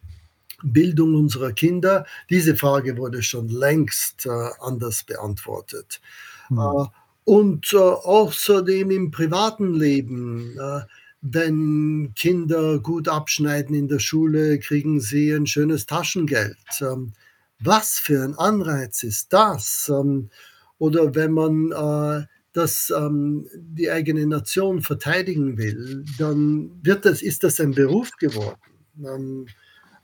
Bildung 0.63 1.15
unserer 1.15 1.53
Kinder? 1.53 2.05
Diese 2.29 2.55
Frage 2.55 2.97
wurde 2.97 3.23
schon 3.23 3.47
längst 3.49 4.25
äh, 4.25 4.29
anders 4.61 5.03
beantwortet. 5.03 6.01
Mhm. 6.49 6.59
Äh, 6.59 6.85
und 7.29 7.73
äh, 7.73 7.77
außerdem 7.77 8.89
im 8.89 9.11
privaten 9.11 9.75
Leben, 9.75 10.57
äh, 10.59 10.81
wenn 11.21 12.11
Kinder 12.15 12.79
gut 12.79 13.07
abschneiden 13.07 13.75
in 13.75 13.87
der 13.87 13.99
Schule, 13.99 14.57
kriegen 14.57 14.99
sie 14.99 15.31
ein 15.33 15.45
schönes 15.45 15.85
Taschengeld. 15.85 16.57
Ähm, 16.81 17.13
was 17.59 17.99
für 17.99 18.23
ein 18.23 18.33
Anreiz 18.33 19.03
ist 19.03 19.31
das? 19.31 19.91
Ähm, 19.93 20.31
oder 20.79 21.13
wenn 21.13 21.33
man 21.33 21.71
äh, 21.71 22.25
das, 22.53 22.91
ähm, 22.97 23.47
die 23.53 23.91
eigene 23.91 24.25
Nation 24.25 24.81
verteidigen 24.81 25.59
will, 25.59 26.05
dann 26.17 26.79
wird 26.81 27.05
das, 27.05 27.21
ist 27.21 27.43
das 27.43 27.59
ein 27.59 27.75
Beruf 27.75 28.09
geworden. 28.17 28.57
Ähm, 29.05 29.45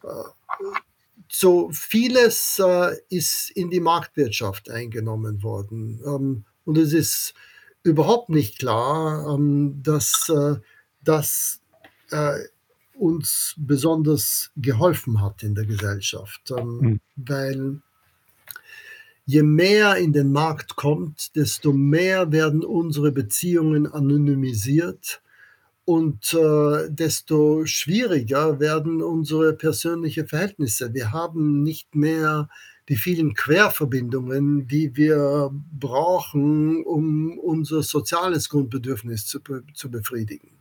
äh, 0.03 0.67
so 1.27 1.71
vieles 1.71 2.61
äh, 2.63 2.95
ist 3.09 3.49
in 3.49 3.71
die 3.71 3.79
Marktwirtschaft 3.79 4.69
eingenommen 4.69 5.41
worden. 5.41 6.45
Und 6.65 6.77
es 6.77 6.93
ist 6.93 7.33
überhaupt 7.83 8.29
nicht 8.29 8.59
klar, 8.59 9.33
ähm, 9.33 9.81
dass 9.83 10.29
äh, 10.29 10.55
das 11.03 11.61
äh, 12.11 12.39
uns 12.97 13.53
besonders 13.57 14.51
geholfen 14.55 15.21
hat 15.21 15.43
in 15.43 15.55
der 15.55 15.65
Gesellschaft, 15.65 16.51
Mhm. 16.51 16.99
weil 17.15 17.81
je 19.25 19.43
mehr 19.43 19.97
in 19.97 20.13
den 20.13 20.31
Markt 20.31 20.75
kommt, 20.75 21.35
desto 21.35 21.73
mehr 21.73 22.31
werden 22.31 22.63
unsere 22.63 23.11
Beziehungen 23.11 23.87
anonymisiert 23.91 25.21
und 25.83 26.33
äh, 26.33 26.89
desto 26.89 27.65
schwieriger 27.65 28.59
werden 28.59 29.01
unsere 29.01 29.53
persönlichen 29.53 30.27
Verhältnisse. 30.27 30.93
Wir 30.93 31.11
haben 31.11 31.63
nicht 31.63 31.95
mehr 31.95 32.49
die 32.89 32.95
vielen 32.95 33.33
Querverbindungen, 33.33 34.67
die 34.67 34.95
wir 34.95 35.49
brauchen, 35.71 36.83
um 36.83 37.37
unser 37.39 37.81
soziales 37.83 38.49
Grundbedürfnis 38.49 39.25
zu, 39.25 39.39
zu 39.73 39.89
befriedigen. 39.89 40.51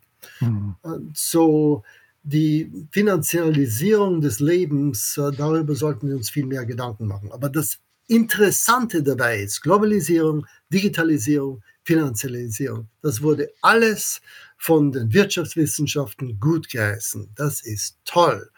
Mhm. 0.41 0.77
So 1.13 1.83
die 2.23 2.73
Finanzialisierung 2.91 4.23
des 4.23 4.41
Lebens, 4.41 5.19
äh, 5.19 5.31
darüber 5.37 5.75
sollten 5.75 6.09
wir 6.09 6.17
uns 6.17 6.31
viel 6.31 6.47
mehr 6.47 6.65
Gedanken 6.65 7.07
machen. 7.07 7.31
Aber 7.31 7.51
das 7.51 7.79
Interessante 8.07 9.03
dabei 9.03 9.43
ist 9.43 9.63
Globalisierung, 9.63 10.47
Digitalisierung, 10.71 11.63
Finanzialisierung. 11.85 12.89
Das 13.03 13.23
wurde 13.23 13.51
alles 13.61 14.21
von 14.59 14.93
den 14.93 15.13
Wirtschaftswissenschaften 15.13 16.39
gut 16.41 16.69
geheißen. 16.71 17.31
Das 17.35 17.63
ist 17.63 17.99
toll. 18.05 18.51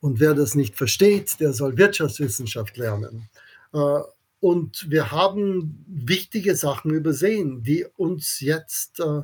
Und 0.00 0.20
wer 0.20 0.34
das 0.34 0.54
nicht 0.54 0.76
versteht, 0.76 1.40
der 1.40 1.52
soll 1.52 1.76
Wirtschaftswissenschaft 1.76 2.76
lernen. 2.76 3.28
Äh, 3.72 4.00
Und 4.40 4.88
wir 4.88 5.10
haben 5.10 5.84
wichtige 5.88 6.54
Sachen 6.54 6.92
übersehen, 6.92 7.64
die 7.64 7.84
uns 7.96 8.38
jetzt 8.40 9.00
äh, 9.00 9.22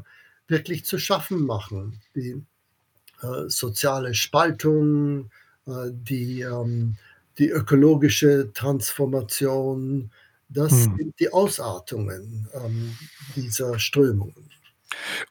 wirklich 0.48 0.84
zu 0.84 0.98
schaffen 0.98 1.46
machen. 1.46 2.00
Die 2.16 2.42
äh, 3.22 3.48
soziale 3.48 4.14
Spaltung, 4.14 5.30
die, 5.66 6.42
ähm, 6.42 6.96
die 7.38 7.48
ökologische 7.48 8.52
Transformation, 8.52 10.10
das 10.50 10.72
Mhm. 10.72 10.96
sind 10.96 11.14
die 11.20 11.32
Ausartungen 11.32 12.48
ähm, 12.52 12.94
dieser 13.34 13.78
Strömungen. 13.78 14.50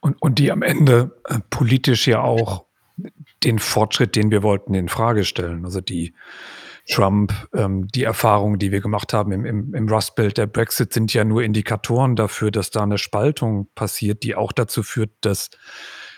Und 0.00 0.20
und 0.20 0.38
die 0.40 0.50
am 0.50 0.62
Ende, 0.62 1.12
politisch 1.50 2.08
ja 2.08 2.20
auch 2.20 2.66
den 3.44 3.58
Fortschritt, 3.58 4.16
den 4.16 4.30
wir 4.30 4.42
wollten, 4.42 4.74
in 4.74 4.88
Frage 4.88 5.24
stellen. 5.24 5.64
Also, 5.64 5.80
die 5.80 6.14
Trump, 6.88 7.32
ähm, 7.54 7.88
die 7.88 8.04
Erfahrungen, 8.04 8.58
die 8.58 8.70
wir 8.70 8.80
gemacht 8.80 9.12
haben 9.12 9.32
im 9.32 9.46
im 9.46 9.74
im 9.74 9.88
Rust 9.88 10.16
Belt, 10.16 10.36
der 10.36 10.46
Brexit 10.46 10.92
sind 10.92 11.14
ja 11.14 11.24
nur 11.24 11.42
Indikatoren 11.42 12.14
dafür, 12.16 12.50
dass 12.50 12.70
da 12.70 12.84
'ne 12.84 12.98
Spaltung 12.98 13.68
passiert, 13.74 14.22
die 14.22 14.34
auch 14.34 14.52
dazu 14.52 14.82
führt, 14.82 15.10
dass 15.22 15.50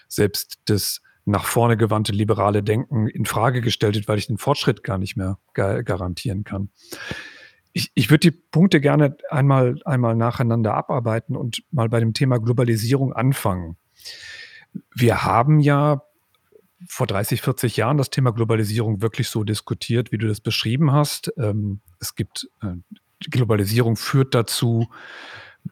selbst 0.09 0.59
das 0.67 1.03
nach 1.25 1.45
vorne 1.45 1.77
gewandte 1.77 2.13
liberale 2.13 2.63
Denken 2.63 3.09
in 3.09 3.27
Frage 3.27 3.61
gestellt 3.61 3.97
wird, 3.97 4.09
weil 4.09 4.19
ich 4.19 4.29
den 4.29 4.39
Fortschritt 4.39 4.83
gar 4.85 4.99
nicht 4.99 5.17
mehr 5.17 5.39
ga 5.55 5.83
garantieren 5.83 6.45
kann. 6.45 6.71
Ich 7.73 7.91
ich 7.95 8.11
würde 8.11 8.31
die 8.31 8.33
Punkte 8.33 8.81
gerne 8.81 9.17
einmal 9.31 9.77
einmal 9.85 10.17
nacheinander 10.17 10.75
abarbeiten 10.75 11.37
und 11.37 11.63
mal 11.71 11.89
bei 11.89 12.01
dem 12.01 12.13
Thema 12.15 12.39
Globalisierung 12.39 13.13
anfangen. 13.13 13.77
Wir 14.95 15.25
haben 15.25 15.61
ja 15.61 16.03
vor 16.89 17.07
30, 17.07 17.41
40 17.41 17.77
Jahren 17.77 17.97
das 17.97 18.11
Thema 18.11 18.33
Globalisierung 18.33 19.01
wirklich 19.01 19.29
so 19.29 19.45
diskutiert, 19.45 20.13
wie 20.13 20.19
du 20.19 20.29
das 20.29 20.41
beschrieben 20.41 20.93
hast. 20.93 21.33
Ähm, 21.39 21.81
es 22.01 22.15
gibt 22.15 22.49
äh, 22.63 22.75
Globalisierung 23.31 23.97
führt 23.97 24.35
dazu, 24.35 24.89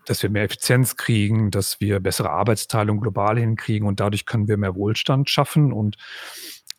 dass 0.07 0.23
wir 0.23 0.31
mehr 0.31 0.45
Effizienz 0.45 0.97
kriegen, 0.97 1.51
dass 1.51 1.81
wir 1.81 2.01
bessere 2.01 2.31
Arbeitsteilung 2.31 3.01
global 3.01 3.39
hinkriegen 3.39 3.87
und 3.87 4.01
dadurch 4.01 4.27
können 4.27 4.49
wir 4.49 4.57
mehr 4.57 4.75
Wohlstand 4.75 5.31
schaffen. 5.31 5.73
Und 5.73 5.97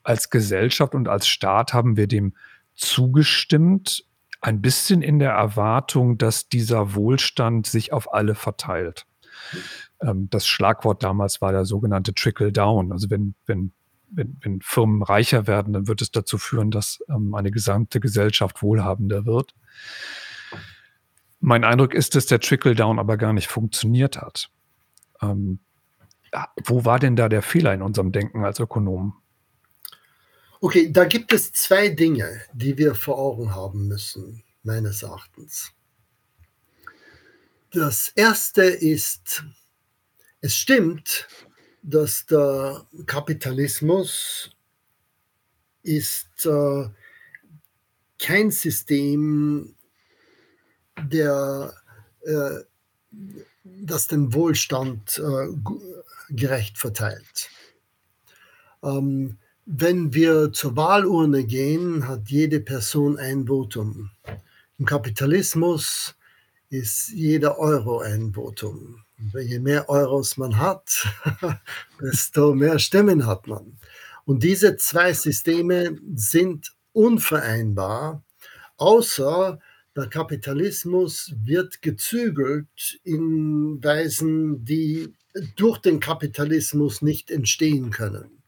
als 0.04 0.30
Gesellschaft 0.30 0.96
und 0.96 1.08
als 1.08 1.28
Staat 1.28 1.74
haben 1.74 1.98
wir 1.98 2.08
dem 2.08 2.34
zugestimmt, 2.74 4.06
ein 4.42 4.62
bisschen 4.62 5.02
in 5.02 5.20
der 5.20 5.32
Erwartung, 5.32 6.18
dass 6.18 6.50
dieser 6.50 6.94
Wohlstand 6.94 7.68
sich 7.68 7.94
auf 7.94 8.14
alle 8.14 8.36
verteilt. 8.36 9.06
Ähm, 10.02 10.30
das 10.30 10.46
Schlagwort 10.46 11.04
damals 11.04 11.42
war 11.42 11.52
der 11.52 11.66
sogenannte 11.66 12.14
Trickle 12.14 12.52
Down. 12.52 12.92
Also, 12.92 13.10
wenn 13.10 13.34
wenn 13.46 13.72
wenn 14.10 14.38
wenn 14.42 14.62
Firmen 14.62 15.04
reicher 15.04 15.48
werden, 15.48 15.74
dann 15.74 15.88
wird 15.88 16.02
es 16.02 16.12
dazu 16.12 16.38
führen, 16.38 16.72
dass, 16.72 17.00
ähm, 17.10 17.36
eine 17.36 17.52
gesamte 17.52 18.00
Gesellschaft 18.00 18.62
wohlhabender 18.62 19.26
wird. 19.26 19.56
Mein 21.40 21.64
Eindruck 21.64 21.94
ist, 21.94 22.16
dass 22.16 22.26
der 22.26 22.40
Trickle 22.40 22.76
Down 22.76 23.00
aber 23.00 23.18
gar 23.18 23.34
nicht 23.34 23.48
funktioniert 23.48 24.18
hat. 24.18 24.50
Ähm, 25.22 25.60
wo 26.66 26.86
war 26.86 27.00
denn 27.00 27.16
da 27.16 27.30
der 27.30 27.42
Fehler 27.42 27.74
in 27.74 27.82
unserem 27.82 28.12
Denken 28.12 28.44
als 28.44 28.60
Ökonomen? 28.60 29.14
Okay, 30.60 30.92
da 30.92 31.06
gibt 31.06 31.32
es 31.34 31.54
2 31.54 31.90
Dinge, 31.90 32.42
die 32.54 32.78
wir 32.78 32.96
vor 32.96 33.18
Augen 33.20 33.54
haben 33.54 33.88
müssen, 33.88 34.44
meines 34.64 35.04
Erachtens. 35.04 35.72
Das 37.72 38.14
1. 38.18 38.54
ist, 38.80 39.44
es 40.42 40.56
stimmt, 40.56 41.28
dass 41.88 42.26
der 42.26 42.86
Kapitalismus 43.06 44.50
ist, 45.84 46.46
äh, 46.46 46.90
kein 48.18 48.50
System, 48.50 49.76
der, 50.98 51.74
äh 52.22 52.64
das 53.64 54.08
den 54.08 54.34
Wohlstand, 54.34 55.20
äh, 55.20 55.48
gerecht 56.30 56.78
verteilt. 56.78 57.50
Ähm, 58.84 59.38
wenn 59.66 60.14
wir 60.14 60.54
zur 60.54 60.76
Wahlurne 60.76 61.44
gehen, 61.46 62.08
hat 62.08 62.30
jede 62.30 62.60
Person 62.60 63.18
ein 63.18 63.48
Votum. 63.48 64.12
Im 64.78 64.86
Kapitalismus 64.86 66.16
ist 66.70 67.10
jeder 67.10 67.58
Euro 67.58 68.00
ein 68.00 68.34
Votum. 68.34 69.05
Weil 69.32 69.44
je 69.44 69.60
mehr 69.60 69.90
Euros 69.90 70.38
man 70.38 70.58
hat, 70.58 71.08
desto 72.02 72.54
mehr 72.54 72.80
Stimmen 72.80 73.26
hat 73.26 73.48
man. 73.48 73.78
Und 74.26 74.44
diese 74.44 74.76
2 74.76 75.14
Systeme 75.14 75.98
sind 76.16 76.74
unvereinbar, 76.94 78.24
außer 78.78 79.60
der 79.96 80.08
Kapitalismus 80.08 81.34
wird 81.44 81.82
gezügelt 81.82 83.00
in 83.04 83.82
Weisen, 83.82 84.66
die 84.66 85.14
durch 85.56 85.78
den 85.78 86.00
Kapitalismus 86.00 87.02
nicht 87.02 87.32
entstehen 87.32 87.92
können. 87.92 88.42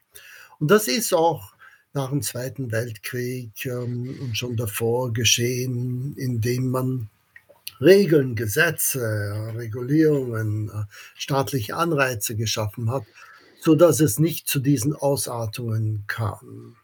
Und 0.60 0.72
das 0.72 0.88
ist 0.88 1.14
auch 1.14 1.54
nach 1.94 2.10
dem 2.10 2.22
Zweiten 2.22 2.72
Weltkrieg, 2.72 3.66
ähm, 3.66 4.18
und 4.22 4.38
schon 4.38 4.58
davor 4.58 5.14
geschehen, 5.14 6.16
indem 6.18 6.70
man 6.70 7.10
Regeln, 7.82 8.36
Gesetze, 8.36 9.54
Regulierungen, 9.56 10.70
äh, 10.70 10.84
staatliche 11.16 11.76
Anreize 11.76 12.36
geschaffen 12.36 12.92
hat, 12.92 13.04
sodass 13.60 14.00
es 14.00 14.20
nicht 14.20 14.48
zu 14.48 14.60
diesen 14.60 14.96
Ausartungen 14.96 16.04
kam, 16.08 16.78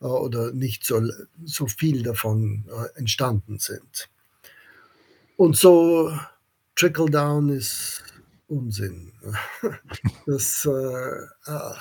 äh, 0.00 0.06
oder 0.06 0.52
nicht 0.52 0.84
so 0.84 1.02
so 1.44 1.66
viel 1.66 2.02
davon, 2.02 2.64
äh, 2.68 2.98
entstanden 2.98 3.58
sind. 3.58 4.08
Und 5.36 5.56
so 5.56 6.12
Trickle 6.74 7.10
Down 7.10 7.48
ist 7.48 8.02
Unsinn. 8.48 9.12
Das, 10.26 10.64
äh, 10.66 11.72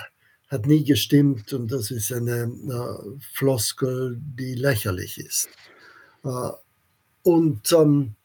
hat 0.52 0.66
nie 0.66 0.84
gestimmt 0.84 1.54
und 1.54 1.72
das 1.72 1.92
ist 1.92 2.12
eine, 2.12 2.44
äh, 2.44 3.20
Floskel, 3.34 4.18
die 4.20 4.54
lächerlich 4.56 5.18
ist. 5.18 5.48
Äh, 6.26 6.50
und, 7.24 7.72
ähm 7.72 8.16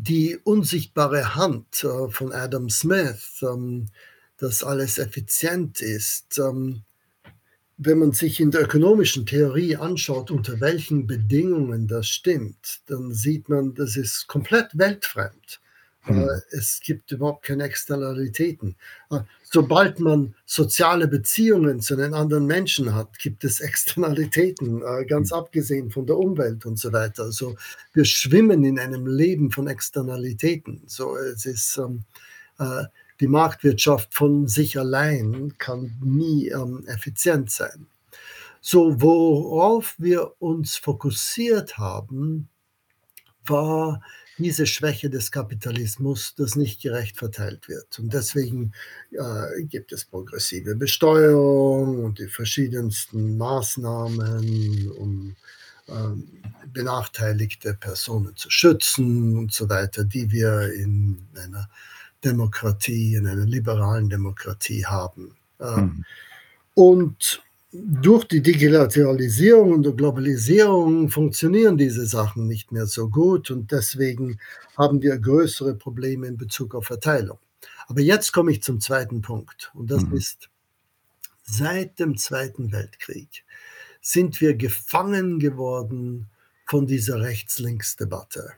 die 0.00 0.38
unsichtbare 0.44 1.34
Hand, 1.34 1.84
äh, 1.84 2.08
von 2.10 2.32
Adam 2.32 2.70
Smith, 2.70 3.42
ähm, 3.42 3.88
dass 4.38 4.62
alles 4.62 4.98
effizient 4.98 5.80
ist, 5.80 6.38
ähm 6.38 6.82
wenn 7.80 7.98
man 7.98 8.10
sich 8.10 8.40
in 8.40 8.50
der 8.50 8.62
ökonomischen 8.62 9.24
Theorie 9.24 9.76
anschaut, 9.76 10.32
unter 10.32 10.60
welchen 10.60 11.06
Bedingungen 11.06 11.86
das 11.86 12.08
stimmt, 12.08 12.80
dann 12.86 13.14
sieht 13.14 13.48
man, 13.48 13.72
das 13.74 13.96
ist 13.96 14.26
komplett 14.26 14.76
weltfremd. 14.76 15.60
Mhm. 16.08 16.28
es 16.50 16.80
gibt 16.82 17.12
überhaupt 17.12 17.44
keine 17.44 17.64
Externalitäten. 17.64 18.76
Äh, 19.10 19.20
sobald 19.42 20.00
man 20.00 20.34
soziale 20.46 21.08
Beziehungen 21.08 21.80
zu 21.80 21.96
den 21.96 22.14
anderen 22.14 22.46
Menschen 22.46 22.94
hat, 22.94 23.18
gibt 23.18 23.44
es 23.44 23.60
Externalitäten, 24.40 24.82
äh, 24.82 25.04
ganz 25.06 25.30
Mhm. 25.30 25.36
abgesehen 25.38 25.90
von 25.90 26.06
der 26.06 26.18
Umwelt 26.18 26.66
und 26.66 26.78
so 26.78 26.92
weiter. 26.92 27.24
Also, 27.24 27.56
wir 27.92 28.04
schwimmen 28.04 28.64
in 28.64 28.78
einem 28.78 29.06
Leben 29.06 29.50
von 29.50 29.66
Externalitäten. 29.68 30.82
So, 30.86 31.16
es 31.16 31.44
ist, 31.46 31.78
ähm, 31.78 32.04
äh 32.58 32.84
die 33.20 33.26
Marktwirtschaft 33.26 34.14
von 34.14 34.46
sich 34.46 34.78
allein 34.78 35.54
kann 35.58 35.96
nie, 36.04 36.48
ähm, 36.50 36.84
effizient 36.86 37.50
sein. 37.50 37.86
So, 38.60 39.00
worauf 39.00 39.94
wir 39.98 40.40
uns 40.40 40.76
fokussiert 40.76 41.78
haben, 41.78 42.48
war 43.46 44.02
diese 44.44 44.66
Schwäche 44.66 45.10
des 45.10 45.30
Kapitalismus, 45.32 46.34
dass 46.36 46.56
nicht 46.56 46.82
gerecht 46.82 47.16
verteilt 47.16 47.68
wird. 47.68 47.98
Und 47.98 48.12
deswegen, 48.12 48.72
äh, 49.12 49.62
gibt 49.64 49.92
es 49.92 50.04
progressive 50.04 50.74
Besteuerung 50.76 52.04
und 52.04 52.18
die 52.18 52.28
verschiedensten 52.28 53.36
Maßnahmen, 53.36 54.90
um, 54.92 55.36
ähm, 55.88 56.28
benachteiligte 56.72 57.74
Personen 57.74 58.36
zu 58.36 58.50
schützen 58.50 59.36
und 59.38 59.52
so 59.52 59.68
weiter, 59.68 60.04
die 60.04 60.30
wir 60.30 60.72
in 60.74 61.18
einer 61.34 61.68
Demokratie 62.24 63.14
in 63.14 63.26
einer 63.26 63.46
liberalen 63.46 64.08
Demokratie 64.08 64.84
haben. 64.84 65.36
Äh, 65.60 65.80
Mhm. 65.80 66.04
und 66.74 67.42
durch 67.72 68.24
die 68.24 68.40
Digitalisierung 68.42 69.72
und 69.72 69.82
der 69.84 69.92
Globalisierung 69.92 71.10
funktionieren 71.10 71.76
diese 71.76 72.06
Sachen 72.06 72.46
nicht 72.46 72.72
mehr 72.72 72.86
so 72.86 73.08
gut 73.10 73.50
und 73.50 73.70
deswegen 73.72 74.38
haben 74.76 75.02
wir 75.02 75.18
größere 75.18 75.74
Probleme 75.74 76.26
in 76.26 76.36
Bezug 76.38 76.74
auf 76.74 76.86
Verteilung. 76.86 77.38
Aber 77.86 78.00
jetzt 78.00 78.32
komme 78.32 78.52
ich 78.52 78.62
zum 78.62 78.80
2. 78.80 79.20
Punkt 79.20 79.70
und 79.74 79.90
das 79.90 80.02
Mhm. 80.04 80.14
ist 80.16 80.48
seit 81.44 81.98
dem 81.98 82.16
2. 82.16 82.72
Weltkrieg 82.72 83.44
sind 84.00 84.40
wir 84.40 84.54
gefangen 84.54 85.38
geworden 85.38 86.26
von 86.66 86.86
dieser 86.86 87.20
Rechts-Links-Debatte. 87.20 88.52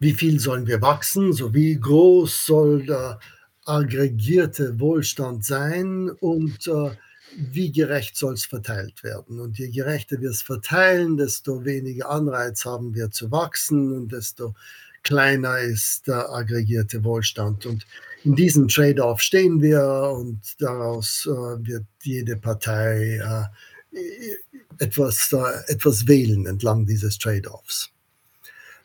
Wie 0.00 0.12
viel 0.12 0.40
sollen 0.40 0.66
wir 0.66 0.80
wachsen? 0.82 1.32
So 1.32 1.54
wie 1.54 1.78
groß 1.78 2.46
soll 2.46 2.86
der 2.86 3.20
aggregierte 3.64 4.78
Wohlstand 4.80 5.44
sein 5.44 6.10
und, 6.20 6.66
äh, 6.66 6.90
wie 7.36 7.72
gerecht 7.72 8.16
soll's 8.16 8.44
verteilt 8.44 9.02
werden? 9.02 9.40
Und 9.40 9.58
je 9.58 9.68
gerechter 9.68 10.20
wir 10.20 10.30
es 10.30 10.42
verteilen, 10.42 11.16
desto 11.16 11.64
weniger 11.64 12.10
Anreiz 12.10 12.64
haben 12.64 12.94
wir 12.94 13.10
zu 13.10 13.30
wachsen 13.30 13.92
und 13.92 14.12
desto 14.12 14.54
kleiner 15.02 15.58
ist 15.58 16.06
der 16.06 16.30
aggregierte 16.30 17.04
Wohlstand. 17.04 17.66
Und 17.66 17.86
in 18.24 18.34
diesem 18.34 18.68
Trade-off 18.68 19.20
stehen 19.20 19.60
wir 19.60 19.84
und 20.16 20.40
daraus, 20.58 21.26
äh, 21.26 21.30
wird 21.66 21.84
jede 22.02 22.36
Partei, 22.36 23.20
äh, 23.22 23.98
etwas 24.78 25.32
äh, 25.32 25.72
etwas 25.72 26.08
wählen 26.08 26.46
entlang 26.46 26.86
dieses 26.86 27.18
Trade-offs. 27.18 27.90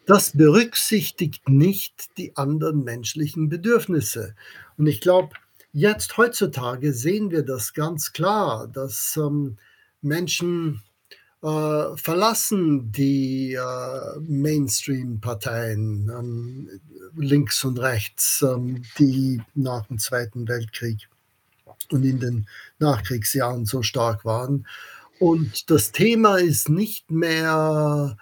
Das 0.06 0.32
berücksichtigt 0.36 1.48
nicht 1.50 2.18
die 2.18 2.36
anderen 2.36 2.84
menschlichen 2.84 3.48
Bedürfnisse. 3.50 4.36
Und 4.78 4.88
ich 4.88 5.02
glaube, 5.02 5.36
jetzt 5.74 6.18
heutzutage 6.18 6.94
sehen 6.94 7.32
wir 7.32 7.44
das 7.44 7.74
ganz 7.74 8.14
klar, 8.14 8.68
dass, 8.68 9.18
ähm, 9.18 9.58
Menschen, 10.02 10.82
äh, 11.42 11.96
verlassen 11.96 12.92
die, 12.92 13.54
äh, 13.54 14.20
Mainstream-Parteien, 14.22 16.10
ähm, 16.10 16.70
links 17.16 17.64
und 17.64 17.80
rechts, 17.80 18.42
ähm, 18.42 18.84
die 18.98 19.42
nach 19.56 19.86
dem 19.88 20.00
2. 20.00 20.48
Weltkrieg 20.48 21.08
und 21.92 22.04
in 22.04 22.20
den 22.20 22.48
Nachkriegsjahren 22.80 23.66
so 23.66 23.82
stark 23.82 24.26
waren. 24.26 24.68
Und 25.20 25.70
das 25.70 25.92
Thema 25.92 26.38
ist 26.38 26.70
nicht 26.70 27.12
mehr, 27.12 28.18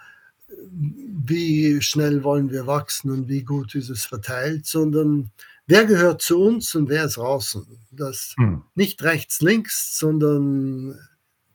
wie 0.70 1.80
schnell 1.80 2.24
wollen 2.24 2.50
wir 2.50 2.66
wachsen 2.66 3.10
und 3.10 3.28
wie 3.28 3.42
gut 3.42 3.74
ist 3.74 3.90
es 3.90 4.04
verteilt, 4.04 4.66
sondern 4.66 5.30
wer 5.68 5.84
gehört 5.86 6.20
zu 6.22 6.40
uns 6.40 6.74
und 6.74 6.88
wer 6.88 7.04
ist 7.04 7.16
draußen? 7.18 7.64
Das 7.92 8.34
Mhm. 8.36 8.64
nicht 8.74 9.02
rechts, 9.04 9.40
links, 9.40 9.96
sondern 9.96 10.98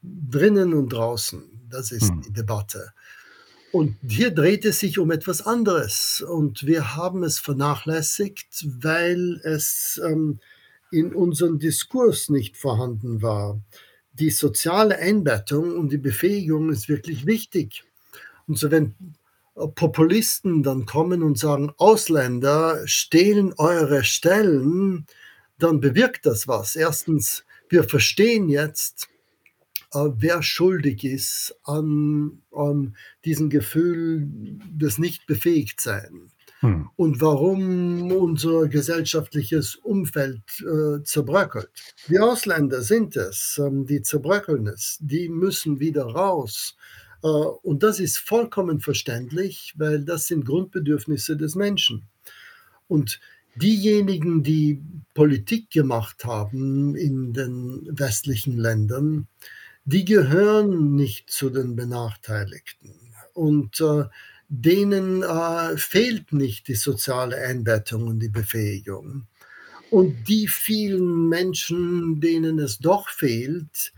drinnen 0.01 0.73
und 0.73 0.89
draußen. 0.93 1.43
Das 1.69 1.91
ist 1.91 2.09
Mhm. 2.13 2.21
die 2.21 2.33
Debatte. 2.33 2.93
Und 3.73 3.97
hier 4.07 4.29
dreht 4.31 4.65
es 4.65 4.79
sich 4.79 4.99
um 4.99 5.09
etwas 5.11 5.41
anderes 5.41 6.23
und 6.25 6.65
wir 6.67 6.95
haben 6.95 7.23
es 7.23 7.39
vernachlässigt, 7.39 8.65
weil 8.81 9.41
es, 9.43 9.99
ähm, 10.05 10.39
in 10.91 11.11
unserem 11.15 11.57
Diskurs 11.57 12.29
nicht 12.29 12.55
vorhanden 12.55 13.23
war. 13.23 13.59
Die 14.13 14.29
soziale 14.29 14.97
Einbettung 14.99 15.75
und 15.75 15.91
die 15.91 15.97
Befähigung 15.97 16.69
ist 16.71 16.87
wirklich 16.87 17.25
wichtig. 17.25 17.83
Und 18.45 18.59
so 18.59 18.69
wenn, 18.69 18.93
Populisten 19.55 20.63
dann 20.63 20.85
kommen 20.85 21.23
und 21.23 21.37
sagen: 21.37 21.71
„Ausländer 21.77 22.81
stehlen 22.85 23.53
eure 23.57 24.03
Stellen“, 24.03 25.05
dann 25.59 25.79
bewirkt 25.79 26.25
das 26.25 26.47
was. 26.47 26.75
1. 26.75 27.45
wir 27.69 27.83
verstehen 27.83 28.49
jetzt, 28.49 29.07
äh, 29.93 30.09
wer 30.17 30.41
schuldig 30.43 31.03
ist 31.03 31.55
an 31.63 32.41
an 32.51 32.95
diesem 33.25 33.49
Gefühl 33.49 34.27
des 34.71 34.97
Nicht-Befähigt-Sein 34.97 36.31
Mhm. 36.63 36.89
und 36.95 37.19
warum 37.19 38.11
unser 38.11 38.67
gesellschaftliches 38.69 39.75
Umfeld, 39.75 40.41
äh, 40.61 41.03
zerbröckelt. 41.03 41.69
Die 42.07 42.19
Ausländer 42.19 42.81
sind 42.81 43.17
es, 43.17 43.59
ähm, 43.61 43.85
die 43.85 44.01
zerbröckeln 44.01 44.67
es. 44.67 44.97
Die 45.01 45.27
müssen 45.27 45.79
wieder 45.81 46.05
raus. 46.05 46.77
Äh, 47.23 47.27
und 47.27 47.83
das 47.83 47.99
ist 47.99 48.17
vollkommen 48.17 48.79
verständlich, 48.79 49.73
weil 49.77 50.03
das 50.03 50.27
sind 50.27 50.45
Grundbedürfnisse 50.45 51.37
des 51.37 51.55
Menschen. 51.55 52.03
Und 52.87 53.19
diejenigen, 53.55 54.43
die 54.43 54.81
Politik 55.13 55.69
gemacht 55.71 56.25
haben 56.25 56.95
in 56.95 57.33
den 57.33 57.87
westlichen 57.89 58.57
Ländern, 58.57 59.27
die 59.85 60.05
gehören 60.05 60.95
nicht 60.95 61.29
zu 61.29 61.49
den 61.49 61.75
Benachteiligten. 61.75 62.91
Und, 63.33 63.81
äh, 63.81 64.05
denen, 64.49 65.23
äh, 65.23 65.77
fehlt 65.77 66.31
nicht 66.31 66.67
die 66.67 66.75
soziale 66.75 67.37
Einbettung 67.37 68.07
und 68.07 68.19
die 68.19 68.29
Befähigung. 68.29 69.25
Und 69.89 70.27
die 70.27 70.47
vielen 70.47 71.29
Menschen, 71.29 72.19
denen 72.19 72.59
es 72.59 72.77
doch 72.79 73.09
fehlt, 73.09 73.93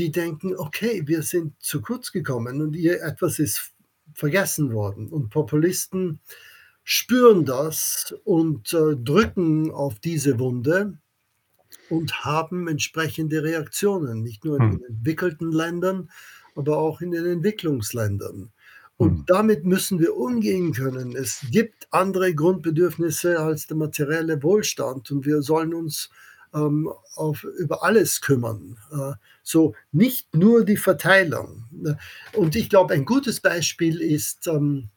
die 0.00 0.12
denken: 0.12 0.56
„Okay, 0.56 1.02
wir 1.06 1.22
sind 1.22 1.54
zu 1.62 1.82
kurz 1.82 2.12
gekommen 2.12 2.62
und 2.62 2.74
hier 2.74 3.02
etwas 3.02 3.38
ist 3.38 3.72
vergessen 4.14 4.72
worden.“ 4.72 5.08
Und 5.10 5.30
Populisten 5.30 6.20
spüren 6.84 7.44
das 7.44 8.14
und, 8.24 8.72
äh, 8.74 8.96
drücken 8.96 9.70
auf 9.72 10.00
diese 10.00 10.38
Wunde 10.40 10.98
und 11.88 12.24
haben 12.24 12.68
entsprechende 12.68 13.42
Reaktionen, 13.42 14.22
nicht 14.22 14.44
nur 14.44 14.58
in 14.58 14.64
Mhm. 14.64 14.76
den 14.78 14.84
entwickelten 14.84 15.50
Ländern, 15.52 16.10
aber 16.54 16.78
auch 16.78 17.00
in 17.00 17.10
den 17.10 17.26
Entwicklungsländern. 17.26 18.52
Und 18.96 19.18
Mhm. 19.18 19.26
damit 19.26 19.64
müssen 19.64 19.98
wir 19.98 20.16
umgehen 20.16 20.72
können. 20.72 21.16
Es 21.16 21.44
gibt 21.50 21.88
andere 21.90 22.34
Grundbedürfnisse 22.34 23.40
als 23.40 23.66
der 23.66 23.76
materielle 23.78 24.42
Wohlstand 24.42 25.10
und 25.10 25.24
wir 25.26 25.42
sollen 25.42 25.74
uns, 25.74 26.10
ähm, 26.54 26.90
auf 27.14 27.44
über 27.44 27.82
alles 27.84 28.20
kümmern. 28.20 28.76
Äh, 28.92 29.12
so 29.42 29.74
nicht 29.92 30.34
nur 30.34 30.64
die 30.64 30.76
Verteilung? 30.76 31.66
Und 32.34 32.56
ich 32.56 32.68
glaube, 32.68 32.94
ein 32.94 33.04
gutes 33.04 33.40
Beispiel 33.40 34.00
ist, 34.00 34.46
ähm 34.46 34.90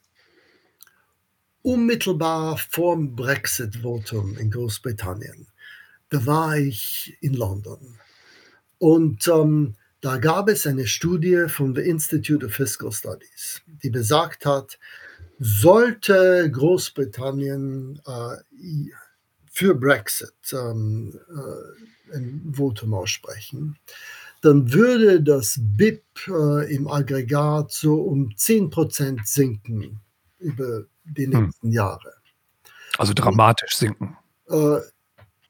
unmittelbar 1.63 2.57
vorm 2.57 3.15
Brexit-Votum 3.15 4.37
in 4.37 4.51
Großbritannien. 4.51 5.47
Da 6.09 6.25
war 6.25 6.57
ich 6.57 7.17
in 7.21 7.33
London 7.33 7.97
und, 8.77 9.27
ähm, 9.27 9.75
da 10.01 10.17
gab 10.17 10.49
es 10.49 10.67
eine 10.67 10.85
Studie 10.85 11.45
von 11.47 11.73
the 11.73 11.81
Institute 11.81 12.45
of 12.45 12.53
Fiscal 12.53 12.91
Studies, 12.91 13.61
die 13.65 13.89
besagt 13.89 14.45
hat, 14.45 14.77
sollte 15.39 16.51
Großbritannien, 16.51 18.01
äh, 18.05 18.35
für 19.53 19.75
Brexit, 19.75 20.33
ähm, 20.51 21.13
äh, 21.29 22.15
ein 22.15 22.51
Votum 22.53 22.93
aussprechen, 22.95 23.77
dann 24.41 24.73
würde 24.73 25.21
das 25.21 25.59
BIP, 25.61 26.03
äh, 26.27 26.73
im 26.75 26.87
Aggregat 26.87 27.71
so 27.71 28.01
um 28.01 28.35
10 28.35 28.69
% 28.71 29.27
sinken 29.27 29.99
über 30.39 30.85
die 31.05 31.27
Mhm. 31.27 31.45
nächsten 31.45 31.71
Jahre. 31.71 32.13
Also, 32.97 33.13
dramatisch 33.13 33.75
sinken. 33.77 34.17
Äh, 34.49 34.79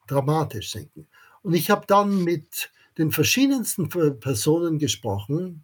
dramatisch 0.08 0.72
sinken. 0.72 1.08
Und 1.42 1.54
ich 1.54 1.70
habe 1.70 1.86
dann 1.88 2.24
mit 2.26 2.70
den 2.98 3.12
verschiedensten 3.12 3.90
Personen 4.20 4.80
gesprochen, 4.80 5.64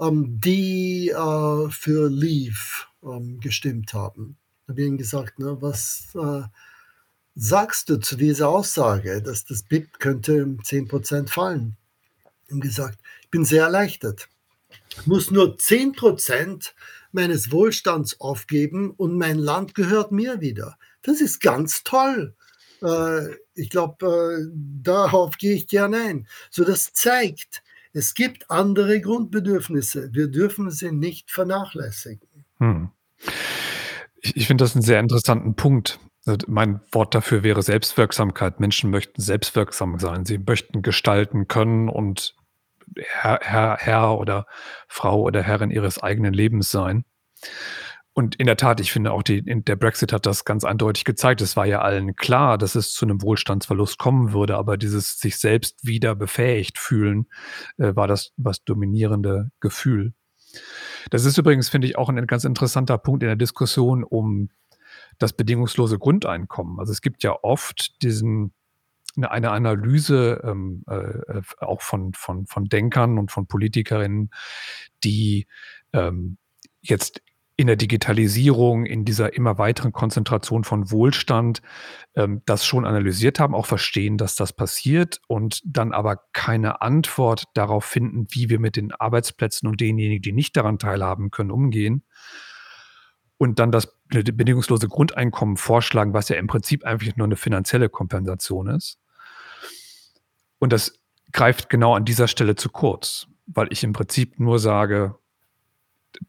ähm, 0.00 0.40
die 0.40 1.10
äh, 1.10 1.68
für 1.70 2.08
Leave 2.08 2.86
ähm, 3.02 3.38
gestimmt 3.40 3.92
haben. 3.92 4.36
Ich 4.64 4.68
habe 4.70 4.82
ihnen 4.82 4.98
gesagt, 4.98 5.38
ne, 5.38 5.56
was 5.60 6.08
äh, 6.14 6.42
sagst 7.34 7.88
du 7.88 7.98
zu 7.98 8.16
dieser 8.16 8.48
Aussage, 8.48 9.22
dass 9.22 9.44
das 9.44 9.62
BIP 9.62 9.98
könnte 9.98 10.44
um 10.44 10.58
10% 10.58 11.28
fallen? 11.28 11.76
Und 12.50 12.60
gesagt, 12.60 12.98
ich 13.22 13.30
bin 13.30 13.44
sehr 13.44 13.64
erleichtert. 13.64 14.28
Ich 14.98 15.06
muss 15.06 15.30
nur 15.30 15.56
10% 15.56 16.72
meines 17.12 17.52
Wohlstands 17.52 18.20
aufgeben 18.20 18.90
und 18.90 19.16
mein 19.16 19.38
Land 19.38 19.74
gehört 19.74 20.12
mir 20.12 20.40
wieder. 20.40 20.76
Das 21.02 21.20
ist 21.20 21.40
ganz 21.40 21.84
toll. 21.84 22.34
Äh, 22.82 23.34
ich 23.54 23.70
glaube, 23.70 24.06
äh, 24.06 24.50
darauf 24.82 25.38
gehe 25.38 25.54
ich 25.54 25.68
gerne 25.68 25.98
ein. 25.98 26.28
So, 26.50 26.64
das 26.64 26.92
zeigt, 26.92 27.62
es 27.92 28.14
gibt 28.14 28.50
andere 28.50 29.00
Grundbedürfnisse. 29.00 30.10
Wir 30.12 30.28
dürfen 30.28 30.70
sie 30.70 30.92
nicht 30.92 31.30
vernachlässigen. 31.30 32.28
Hm. 32.58 32.90
Ich, 34.20 34.36
ich 34.36 34.46
finde 34.46 34.64
das 34.64 34.74
einen 34.74 34.82
sehr 34.82 35.00
interessanten 35.00 35.54
Punkt. 35.54 35.98
Äh, 36.26 36.38
mein 36.46 36.80
Wort 36.92 37.14
dafür 37.14 37.42
wäre 37.42 37.62
Selbstwirksamkeit. 37.62 38.60
Menschen 38.60 38.90
möchten 38.90 39.20
selbstwirksam 39.20 39.98
sein. 39.98 40.24
Sie 40.24 40.38
möchten 40.38 40.82
gestalten 40.82 41.48
können 41.48 41.88
und 41.88 42.34
Herr, 42.96 43.38
Herr, 43.42 43.76
Herr 43.78 44.18
oder 44.18 44.46
Frau 44.88 45.22
oder 45.22 45.42
Herrin 45.42 45.70
ihres 45.70 46.02
eigenen 46.02 46.32
Lebens 46.32 46.70
sein. 46.70 47.04
Und 48.12 48.34
in 48.36 48.46
der 48.46 48.56
Tat, 48.56 48.80
ich 48.80 48.92
finde 48.92 49.12
auch, 49.12 49.22
die, 49.22 49.42
der 49.42 49.76
Brexit 49.76 50.12
hat 50.12 50.26
das 50.26 50.44
ganz 50.44 50.64
eindeutig 50.64 51.04
gezeigt. 51.04 51.40
Es 51.40 51.56
war 51.56 51.64
ja 51.64 51.80
allen 51.80 52.16
klar, 52.16 52.58
dass 52.58 52.74
es 52.74 52.92
zu 52.92 53.06
einem 53.06 53.22
Wohlstandsverlust 53.22 53.98
kommen 53.98 54.32
würde, 54.32 54.56
aber 54.56 54.76
dieses 54.76 55.18
sich 55.18 55.38
selbst 55.38 55.86
wieder 55.86 56.16
befähigt 56.16 56.78
fühlen 56.78 57.28
äh, 57.78 57.94
war 57.94 58.08
das 58.08 58.32
was 58.36 58.64
dominierende 58.64 59.52
Gefühl. 59.60 60.12
Das 61.10 61.24
ist 61.24 61.38
übrigens, 61.38 61.68
finde 61.68 61.86
ich, 61.86 61.96
auch 61.96 62.08
ein 62.08 62.26
ganz 62.26 62.44
interessanter 62.44 62.98
Punkt 62.98 63.22
in 63.22 63.28
der 63.28 63.36
Diskussion 63.36 64.02
um 64.02 64.50
das 65.20 65.32
bedingungslose 65.32 65.98
Grundeinkommen. 65.98 66.80
Also 66.80 66.90
es 66.90 67.00
gibt 67.00 67.22
ja 67.22 67.36
oft 67.42 68.02
diesen 68.02 68.52
eine 69.20 69.50
Analyse 69.50 70.40
ähm, 70.44 70.84
äh, 70.88 71.42
auch 71.58 71.82
von, 71.82 72.14
von, 72.14 72.46
von 72.46 72.66
Denkern 72.66 73.18
und 73.18 73.32
von 73.32 73.46
Politikerinnen, 73.46 74.30
die 75.02 75.46
ähm, 75.92 76.38
jetzt 76.80 77.20
in 77.56 77.66
der 77.66 77.76
Digitalisierung, 77.76 78.86
in 78.86 79.04
dieser 79.04 79.34
immer 79.34 79.58
weiteren 79.58 79.92
Konzentration 79.92 80.64
von 80.64 80.90
Wohlstand, 80.90 81.60
ähm, 82.14 82.40
das 82.46 82.64
schon 82.64 82.86
analysiert 82.86 83.38
haben, 83.38 83.54
auch 83.54 83.66
verstehen, 83.66 84.16
dass 84.16 84.34
das 84.34 84.54
passiert 84.54 85.20
und 85.26 85.60
dann 85.66 85.92
aber 85.92 86.22
keine 86.32 86.80
Antwort 86.80 87.44
darauf 87.52 87.84
finden, 87.84 88.26
wie 88.30 88.48
wir 88.48 88.60
mit 88.60 88.76
den 88.76 88.92
Arbeitsplätzen 88.92 89.68
und 89.68 89.80
denjenigen, 89.80 90.22
die 90.22 90.32
nicht 90.32 90.56
daran 90.56 90.78
teilhaben 90.78 91.30
können, 91.30 91.50
umgehen. 91.50 92.04
Und 93.36 93.58
dann 93.58 93.72
das 93.72 93.99
bedingungslose 94.10 94.88
Grundeinkommen 94.88 95.56
vorschlagen, 95.56 96.12
was 96.12 96.28
ja 96.28 96.36
im 96.36 96.46
Prinzip 96.46 96.84
einfach 96.84 97.16
nur 97.16 97.26
eine 97.26 97.36
finanzielle 97.36 97.88
Kompensation 97.88 98.68
ist. 98.68 98.98
Und 100.58 100.72
das 100.72 100.92
greift 101.32 101.70
genau 101.70 101.94
an 101.94 102.04
dieser 102.04 102.28
Stelle 102.28 102.56
zu 102.56 102.68
kurz, 102.68 103.26
weil 103.46 103.72
ich 103.72 103.82
im 103.84 103.92
Prinzip 103.92 104.38
nur 104.38 104.58
sage, 104.58 105.16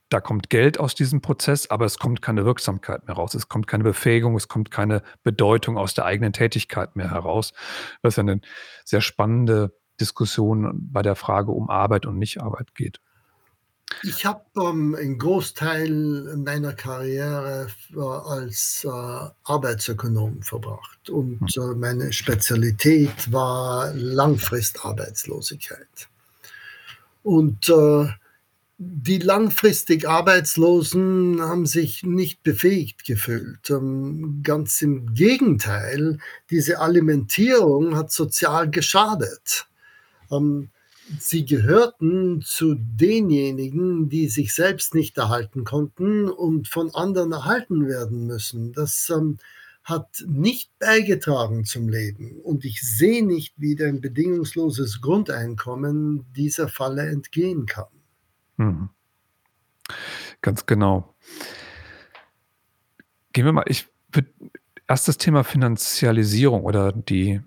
da 0.10 0.22
kommt 0.22 0.50
Geld 0.50 0.80
aus 0.80 0.96
diesem 0.96 1.22
Prozess, 1.22 1.70
aber 1.70 1.86
es 1.86 1.98
kommt 1.98 2.22
keine 2.22 2.46
Wirksamkeit 2.46 3.08
mehr 3.08 3.16
raus. 3.16 3.34
Es 3.34 3.50
kommt 3.50 3.68
keine 3.68 3.84
Befähigung, 3.84 4.36
es 4.36 4.48
kommt 4.48 4.72
keine 4.72 5.02
Bedeutung 5.24 5.78
aus 5.78 5.94
der 5.94 6.06
eigenen 6.06 6.34
Tätigkeit 6.34 6.96
mehr 6.96 7.10
heraus. 7.10 7.54
Was 8.02 8.16
ja 8.16 8.22
eine 8.22 8.42
sehr 8.86 9.02
spannende 9.02 9.76
Diskussion 10.00 10.90
bei 10.92 11.02
der 11.02 11.16
Frage 11.16 11.52
um 11.52 11.70
Arbeit 11.70 12.06
und 12.06 12.18
Nichtarbeit 12.18 12.76
geht. 12.76 13.02
Ich 14.04 14.26
habe 14.26 14.42
ähm, 14.58 14.96
einen 14.96 15.18
Großteil 15.18 16.36
meiner 16.38 16.74
Karriere 16.74 17.68
äh, 17.94 18.00
als 18.00 18.84
äh, 18.84 18.90
Arbeitsökonom 19.44 20.42
verbracht 20.42 21.10
und 21.10 21.48
hm. 21.56 21.72
äh, 21.72 21.76
meine 21.76 22.12
Spezialität 22.14 23.32
war 23.32 23.94
Langfristarbeitslosigkeit. 23.94 26.10
Und 27.24 27.70
äh, 27.70 28.08
die 28.84 29.20
langfristig 29.20 30.10
Arbeitslosen 30.10 31.40
haben 31.40 31.68
sich 31.68 32.02
nicht 32.02 32.42
befähigt 32.42 33.06
gefühlt. 33.06 33.70
Ähm, 33.70 34.40
ganz 34.42 34.82
im 34.82 35.14
Gegenteil, 35.14 36.18
diese 36.50 36.80
Alimentierung 36.80 37.96
hat 37.96 38.12
sozial 38.12 38.72
geschadet. 38.72 39.68
Ähm, 40.32 40.72
sie 41.20 41.46
gehörten 41.46 42.42
zu 42.42 42.76
denjenigen, 42.76 44.10
die 44.10 44.28
sich 44.28 44.54
selbst 44.54 44.94
nicht 44.94 45.18
erhalten 45.18 45.64
konnten 45.64 46.30
und 46.30 46.68
von 46.68 46.94
anderen 46.94 47.32
erhalten 47.32 47.88
werden 47.88 48.28
müssen. 48.28 48.74
Das 48.74 49.10
ähm, 49.10 49.38
hat 49.84 50.24
nicht 50.28 50.78
beigetragen 50.80 51.66
zum 51.66 51.90
Leben. 51.90 52.40
Und 52.42 52.66
ich 52.66 52.82
sehe 52.82 53.26
nicht, 53.26 53.54
wie 53.58 53.82
ein 53.84 54.00
bedingungsloses 54.00 55.02
Grundeinkommen 55.02 56.26
dieser 56.36 56.68
Falle 56.68 57.10
entgehen 57.10 57.66
kann. 57.66 57.88
Mhm. 58.58 58.90
Ganz 60.42 60.66
genau. 60.66 61.16
Gehen 63.34 63.46
wir 63.46 63.54
mal, 63.54 63.66
ich 63.68 63.88
erst 64.92 65.08
das 65.08 65.18
Thema 65.18 65.46
Finanzialisierung 65.46 66.64
oder 66.64 66.92
die, 66.92 67.40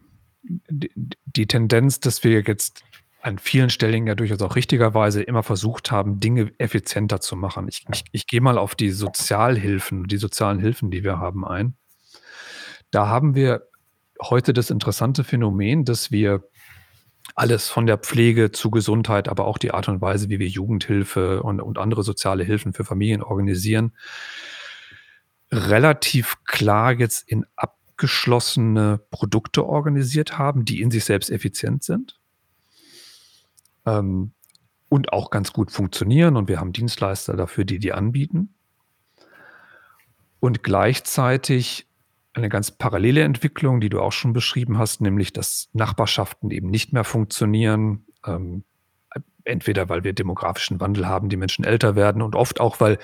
die, 0.42 0.90
die 1.26 1.46
Tendenz, 1.46 2.00
dass 2.00 2.24
wir 2.24 2.40
jetzt 2.40 2.82
an 3.24 3.38
vielen 3.38 3.70
Stellen 3.70 4.06
ja 4.06 4.14
durchaus 4.14 4.42
auch 4.42 4.54
richtigerweise 4.54 5.22
immer 5.22 5.42
versucht 5.42 5.90
haben, 5.90 6.20
Dinge 6.20 6.52
effizienter 6.58 7.22
zu 7.22 7.37
machen. 7.37 7.68
Ich, 7.68 7.87
ich, 7.90 8.04
ich 8.12 8.26
gehe 8.26 8.42
mal 8.42 8.58
auf 8.58 8.74
die 8.74 8.90
Sozialhilfen, 8.90 10.04
die 10.04 10.18
sozialen 10.18 10.58
Hilfen, 10.58 10.90
die 10.90 11.02
wir 11.04 11.18
haben, 11.18 11.46
ein. 11.46 11.74
Da 12.90 13.08
haben 13.08 13.34
wir 13.34 13.66
heute 14.20 14.52
das 14.52 14.68
interessante 14.68 15.24
Phänomen, 15.24 15.87
dass 15.87 16.10
wir 16.10 16.44
alles 17.34 17.70
von 17.70 17.87
der 17.87 17.96
Pflege 17.96 18.52
zu 18.52 18.70
Gesundheit, 18.70 19.30
aber 19.30 19.46
auch 19.46 19.56
die 19.56 19.72
Art 19.72 19.88
und 19.88 20.02
Weise, 20.02 20.28
wie 20.28 20.38
wir 20.38 20.46
Jugendhilfe 20.46 21.42
und, 21.42 21.62
und 21.62 21.78
andere 21.78 22.02
soziale 22.02 22.44
Hilfen 22.44 22.74
für 22.74 22.84
Familien 22.84 23.22
organisieren, 23.22 23.96
relativ 25.50 26.37
klar 26.44 26.92
jetzt 26.92 27.26
in 27.26 27.46
abgeschlossene 27.56 29.00
Produkte 29.10 29.64
organisiert 29.64 30.37
haben, 30.37 30.66
die 30.66 30.82
in 30.82 30.90
sich 30.90 31.06
selbst 31.06 31.30
effizient 31.30 31.84
sind 31.84 32.20
ähm, 33.86 34.32
und 34.88 35.12
auch 35.12 35.30
ganz 35.30 35.52
gut 35.52 35.70
funktionieren. 35.70 36.36
Und 36.36 36.48
wir 36.48 36.60
haben 36.60 36.72
Dienstleister 36.72 37.36
dafür, 37.36 37.64
die 37.64 37.78
die 37.78 37.92
anbieten. 37.92 38.54
Und 40.40 40.62
gleichzeitig 40.62 41.88
eine 42.34 42.48
ganz 42.48 42.70
parallele 42.70 43.22
Entwicklung, 43.22 43.80
die 43.80 43.88
du 43.88 44.00
auch 44.00 44.12
schon 44.12 44.32
beschrieben 44.32 44.78
hast, 44.78 45.00
nämlich 45.00 45.32
dass 45.32 45.68
Nachbarschaften 45.72 46.50
eben 46.50 46.68
nicht 46.68 46.92
mehr 46.92 47.04
funktionieren. 47.04 48.06
Ähm, 48.26 48.64
entweder 49.44 49.88
weil 49.88 50.04
wir 50.04 50.12
demografischen 50.12 50.80
Wandel 50.80 51.06
haben, 51.06 51.28
die 51.28 51.36
Menschen 51.36 51.64
älter 51.64 51.96
werden 51.96 52.22
und 52.22 52.34
oft 52.34 52.60
auch, 52.60 52.80
weil 52.80 52.98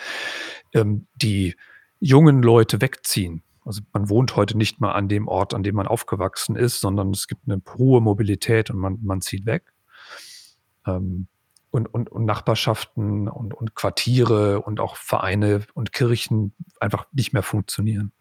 ähm, 0.75 1.07
die 1.15 1.55
jungen 2.01 2.43
Leute 2.43 2.81
wegziehen. 2.81 3.43
Also 3.65 3.83
man 3.93 4.09
wohnt 4.09 4.37
heute 4.37 4.57
nicht 4.57 4.81
mehr 4.81 4.95
an 4.95 5.09
dem 5.09 5.29
Ort, 5.29 5.55
an 5.55 5.63
dem 5.63 5.75
man 5.77 5.87
aufgewachsen 5.87 6.57
ist, 6.57 6.81
sondern 6.81 7.11
es 7.11 7.29
gibt 7.29 7.43
eine 7.47 7.61
hohe 7.77 8.01
Mobilität 8.01 8.71
und 8.71 8.79
man, 8.79 8.99
man 9.03 9.21
zieht 9.21 9.47
weg. 9.47 9.73
Ähm, 10.87 11.27
und, 11.71 11.93
und, 11.95 12.11
und 12.11 12.25
Nachbarschaften 12.25 13.29
und, 13.29 13.55
und 13.55 13.75
Quartiere 13.75 14.61
und 14.61 14.81
auch 14.81 14.97
Vereine 14.97 15.63
und 15.75 15.93
Kirchen 15.93 16.53
einfach 16.81 17.07
nicht 17.13 17.33
mehr 17.33 17.45
funktionieren. 17.45 18.13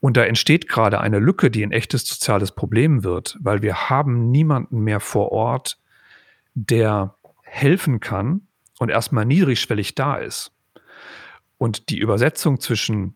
Und 0.00 0.16
da 0.16 0.24
entsteht 0.24 0.68
gerade 0.68 1.00
eine 1.00 1.20
Lücke, 1.20 1.48
die 1.48 1.62
ein 1.62 1.70
echtes 1.70 2.04
soziales 2.04 2.50
Problem 2.50 3.04
wird, 3.04 3.38
weil 3.40 3.62
wir 3.62 3.88
haben 3.88 4.32
niemanden 4.32 4.80
mehr 4.80 4.98
vor 4.98 5.30
Ort, 5.30 5.78
der 6.54 7.14
helfen 7.44 8.00
kann 8.00 8.48
und 8.80 8.88
erstmal 8.88 9.24
niedrigschwellig 9.24 9.94
da 9.94 10.16
ist. 10.16 10.50
Und 11.56 11.88
die 11.88 11.98
Übersetzung 11.98 12.58
zwischen 12.58 13.14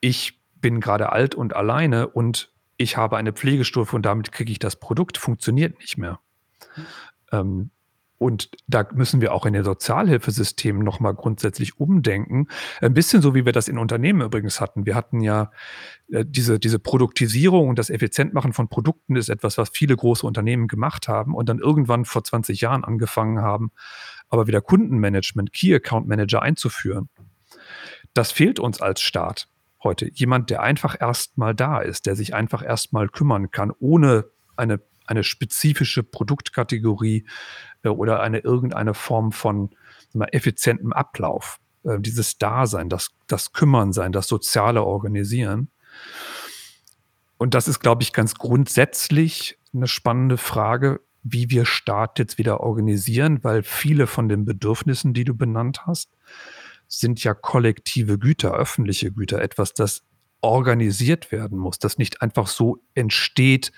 ich 0.00 0.40
bin 0.60 0.80
gerade 0.80 1.10
alt 1.10 1.34
und 1.34 1.56
alleine 1.56 2.06
und 2.06 2.52
ich 2.76 2.96
habe 2.96 3.16
eine 3.16 3.32
Pflegestufe 3.32 3.96
und 3.96 4.02
damit 4.02 4.30
kriege 4.30 4.52
ich 4.52 4.60
das 4.60 4.76
Produkt, 4.76 5.18
funktioniert 5.18 5.78
nicht 5.80 5.98
mehr. 5.98 6.20
Ähm, 7.32 7.70
und 8.18 8.50
da 8.66 8.84
müssen 8.92 9.20
wir 9.20 9.32
auch 9.32 9.46
in 9.46 9.52
den 9.52 9.62
Sozialhilfesystemen 9.62 10.82
nochmal 10.82 11.14
grundsätzlich 11.14 11.78
umdenken. 11.78 12.48
Ein 12.80 12.92
bisschen 12.92 13.22
so, 13.22 13.34
wie 13.34 13.44
wir 13.44 13.52
das 13.52 13.68
in 13.68 13.78
Unternehmen 13.78 14.22
übrigens 14.22 14.60
hatten. 14.60 14.86
Wir 14.86 14.96
hatten 14.96 15.20
ja 15.20 15.52
äh, 16.10 16.24
diese, 16.26 16.58
diese 16.58 16.80
Produktisierung 16.80 17.68
und 17.68 17.78
das 17.78 17.90
Effizientmachen 17.90 18.52
von 18.52 18.68
Produkten 18.68 19.14
ist 19.14 19.28
etwas, 19.28 19.56
was 19.56 19.70
viele 19.70 19.96
große 19.96 20.26
Unternehmen 20.26 20.66
gemacht 20.66 21.06
haben 21.06 21.34
und 21.34 21.48
dann 21.48 21.60
irgendwann 21.60 22.04
vor 22.04 22.24
20 22.24 22.60
Jahren 22.60 22.82
angefangen 22.82 23.40
haben, 23.40 23.70
aber 24.28 24.48
wieder 24.48 24.60
Kundenmanagement, 24.60 25.52
Key 25.52 25.72
Account 25.72 26.08
Manager 26.08 26.42
einzuführen. 26.42 27.08
Das 28.14 28.32
fehlt 28.32 28.58
uns 28.58 28.80
als 28.80 29.00
Staat 29.00 29.48
heute. 29.84 30.10
Jemand, 30.12 30.50
der 30.50 30.62
einfach 30.62 31.00
erstmal 31.00 31.54
da 31.54 31.78
ist, 31.78 32.06
der 32.06 32.16
sich 32.16 32.34
einfach 32.34 32.64
erstmal 32.64 33.08
kümmern 33.08 33.52
kann, 33.52 33.72
ohne 33.78 34.24
eine 34.56 34.80
eine 35.08 35.24
spezifische 35.24 36.02
Produktkategorie 36.02 37.26
äh, 37.82 37.88
oder 37.88 38.20
eine 38.20 38.38
irgendeine 38.38 38.94
Form 38.94 39.32
von 39.32 39.70
mal, 40.12 40.28
effizientem 40.32 40.92
Ablauf. 40.92 41.60
Äh, 41.84 42.00
dieses 42.00 42.38
Dasein, 42.38 42.88
das, 42.88 43.10
das 43.26 43.52
Kümmern 43.52 43.92
sein, 43.92 44.12
das 44.12 44.28
soziale 44.28 44.84
Organisieren. 44.84 45.70
Und 47.36 47.54
das 47.54 47.68
ist, 47.68 47.80
glaube 47.80 48.02
ich, 48.02 48.12
ganz 48.12 48.34
grundsätzlich 48.34 49.58
eine 49.72 49.86
spannende 49.86 50.36
Frage, 50.36 51.00
wie 51.22 51.50
wir 51.50 51.64
Staat 51.66 52.18
jetzt 52.18 52.38
wieder 52.38 52.60
organisieren, 52.60 53.44
weil 53.44 53.62
viele 53.62 54.06
von 54.06 54.28
den 54.28 54.44
Bedürfnissen, 54.44 55.14
die 55.14 55.24
du 55.24 55.34
benannt 55.34 55.86
hast, 55.86 56.10
sind 56.86 57.22
ja 57.22 57.34
kollektive 57.34 58.18
Güter, 58.18 58.54
öffentliche 58.54 59.12
Güter, 59.12 59.42
etwas, 59.42 59.74
das 59.74 60.02
organisiert 60.40 61.32
werden 61.32 61.58
muss, 61.58 61.78
das 61.78 61.98
nicht 61.98 62.22
einfach 62.22 62.46
so 62.46 62.78
entsteht 62.94 63.72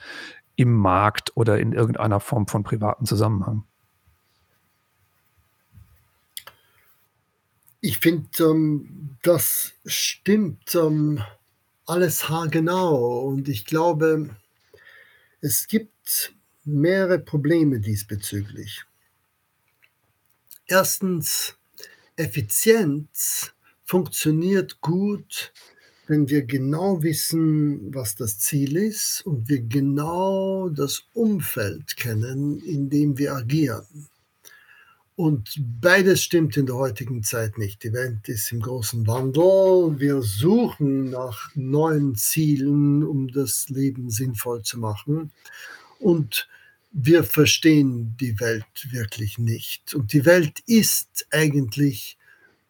im 0.61 0.75
Markt 0.75 1.35
oder 1.39 1.59
in 1.59 1.73
irgendeiner 1.73 2.21
Form 2.21 2.47
von 2.47 2.65
privaten 2.65 3.07
Zusammenhang. 3.07 3.65
Ich 7.81 7.97
finde, 7.97 8.29
ähm, 8.45 9.17
das 9.23 9.73
stimmt 9.87 10.75
ähm, 10.75 11.25
alles 11.87 12.29
haargenau 12.29 13.21
und 13.21 13.49
ich 13.49 13.65
glaube, 13.65 14.37
es 15.41 15.67
gibt 15.67 16.35
mehrere 16.65 17.19
Probleme 17.19 17.81
diesbezüglich. 17.81 18.85
Erstens, 20.67 21.57
Effizienz 22.17 23.55
funktioniert 23.87 24.83
gut, 24.83 25.55
wenn 26.11 26.29
wir 26.29 26.43
genau 26.43 27.05
wissen, 27.05 27.95
was 27.95 28.17
das 28.17 28.41
Ziel 28.41 28.77
ist 28.77 29.25
und 29.25 29.49
wir 29.49 29.63
genau 29.63 30.69
das 30.69 31.05
Umfeld 31.15 31.97
kennen, 31.97 32.59
in 32.59 32.91
dem 32.91 33.17
wir 33.17 33.33
agieren. 33.33 33.87
Und 35.15 35.63
beides 35.81 36.25
stimmt 36.25 36.57
in 36.57 36.67
der 36.67 36.75
heutigen 36.75 37.23
Zeit 37.23 37.59
nicht. 37.59 37.85
Die 37.85 37.93
Welt 37.93 38.29
ist 38.29 38.51
im 38.51 38.59
großen 38.59 39.07
Wandel. 39.07 40.01
Wir 40.01 40.21
suchen 40.21 41.11
nach 41.11 41.55
neuen 41.55 42.17
Zielen, 42.17 43.05
um 43.05 43.29
das 43.29 43.69
Leben 43.69 44.11
sinnvoll 44.11 44.63
zu 44.63 44.81
machen. 44.81 45.31
Und 46.01 46.49
wir 46.91 47.23
verstehen 47.23 48.17
die 48.19 48.41
Welt 48.41 48.89
wirklich 48.91 49.39
nicht. 49.39 49.95
Und 49.95 50.13
die 50.13 50.27
Welt 50.27 50.59
ist 50.67 51.29
eigentlich 51.31 52.19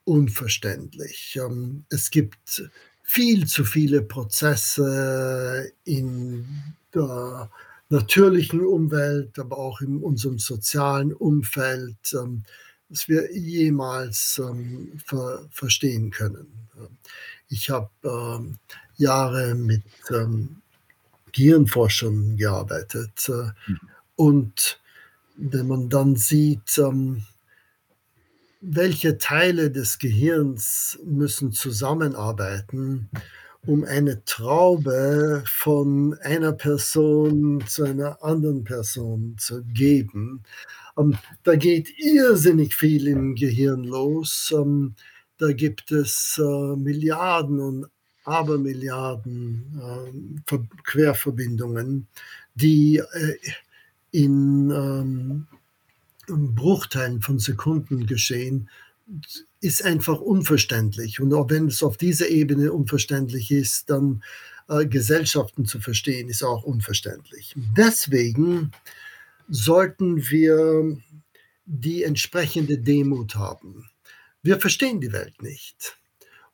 unverständlich. 0.05 1.39
Ähm, 1.41 1.87
es 1.89 2.11
gibt 2.11 2.71
viel 3.13 3.45
zu 3.49 3.65
viele 3.65 4.03
Prozesse 4.03 5.73
in 5.83 6.47
der 6.95 7.51
natürlichen 7.89 8.65
Umwelt, 8.65 9.37
aber 9.37 9.59
auch 9.59 9.81
in 9.81 9.99
unserem 9.99 10.39
sozialen 10.39 11.13
Umfeld, 11.13 11.97
ähm, 12.13 12.45
das 12.89 13.09
wir 13.09 13.37
jemals 13.37 14.41
ähm, 14.41 14.93
ver 15.05 15.45
verstehen 15.51 16.13
können. 16.13 16.47
Ich 17.49 17.69
habe 17.69 17.91
ähm, 18.05 18.59
Jahre 18.97 19.57
mit 19.57 19.83
ähm, 20.11 20.63
Gehirnforschern 21.33 22.37
gearbeitet 22.37 23.29
äh, 23.29 23.51
mhm. 23.71 23.81
und 24.15 24.81
wenn 25.35 25.67
man 25.67 25.89
dann 25.89 26.15
sieht, 26.15 26.79
ähm, 26.79 27.25
welche 28.61 29.19
Teile 29.19 29.71
des 29.71 29.99
Gehirns 29.99 30.99
müssen 31.05 31.53
zusammenarbeiten, 31.53 33.09
um 33.67 33.85
eine 33.85 34.25
Traube 34.25 35.43
von 35.47 36.15
einer 36.23 36.53
Person 36.53 37.63
zu 37.67 37.85
einer 37.85 38.23
anderen 38.23 38.65
Person 38.65 39.37
zu 39.39 39.63
geben. 39.65 40.43
Ähm, 40.99 41.17
da 41.43 41.57
geht 41.57 41.91
irrsinnig 41.99 42.75
viel 42.75 43.07
im 43.07 43.35
Gehirn 43.35 43.85
los. 43.85 44.53
Ähm, 44.57 44.95
da 45.39 45.53
gibt 45.53 45.91
es 45.91 46.39
äh, 46.43 46.77
Milliarden 46.77 47.61
und 47.61 47.87
Abermilliarden 48.25 49.81
äh, 50.51 50.59
Querverbindungen, 50.85 52.07
die 52.55 52.99
äh, 52.99 53.37
in 54.11 54.71
ähm, 54.71 55.47
Bruchteilen 56.31 57.23
von 57.23 57.39
Sekunden 57.39 58.07
geschehen 58.07 58.69
ist 59.61 59.85
einfach 59.85 60.21
unverständlich. 60.21 61.21
Und 61.21 61.33
auch 61.35 61.51
wenn 61.51 61.67
es 61.67 61.83
auf 61.83 61.97
dieser 61.97 62.29
Ebene 62.29 62.73
unverständlich 62.73 63.51
ist, 63.51 63.91
dann 63.91 64.23
äh, 64.69 64.87
Gesellschaften 64.87 65.65
zu 65.65 65.81
verstehen, 65.81 66.29
ist 66.29 66.43
auch 66.43 66.63
unverständlich. 66.63 67.55
Deswegen 67.77 68.71
sollten 69.49 70.31
wir 70.31 70.97
die 71.67 72.05
entsprechende 72.05 72.79
Demut 72.79 73.35
haben. 73.35 73.91
Wir 74.43 74.59
verstehen 74.59 75.01
die 75.01 75.13
Welt 75.13 75.43
nicht. 75.43 75.99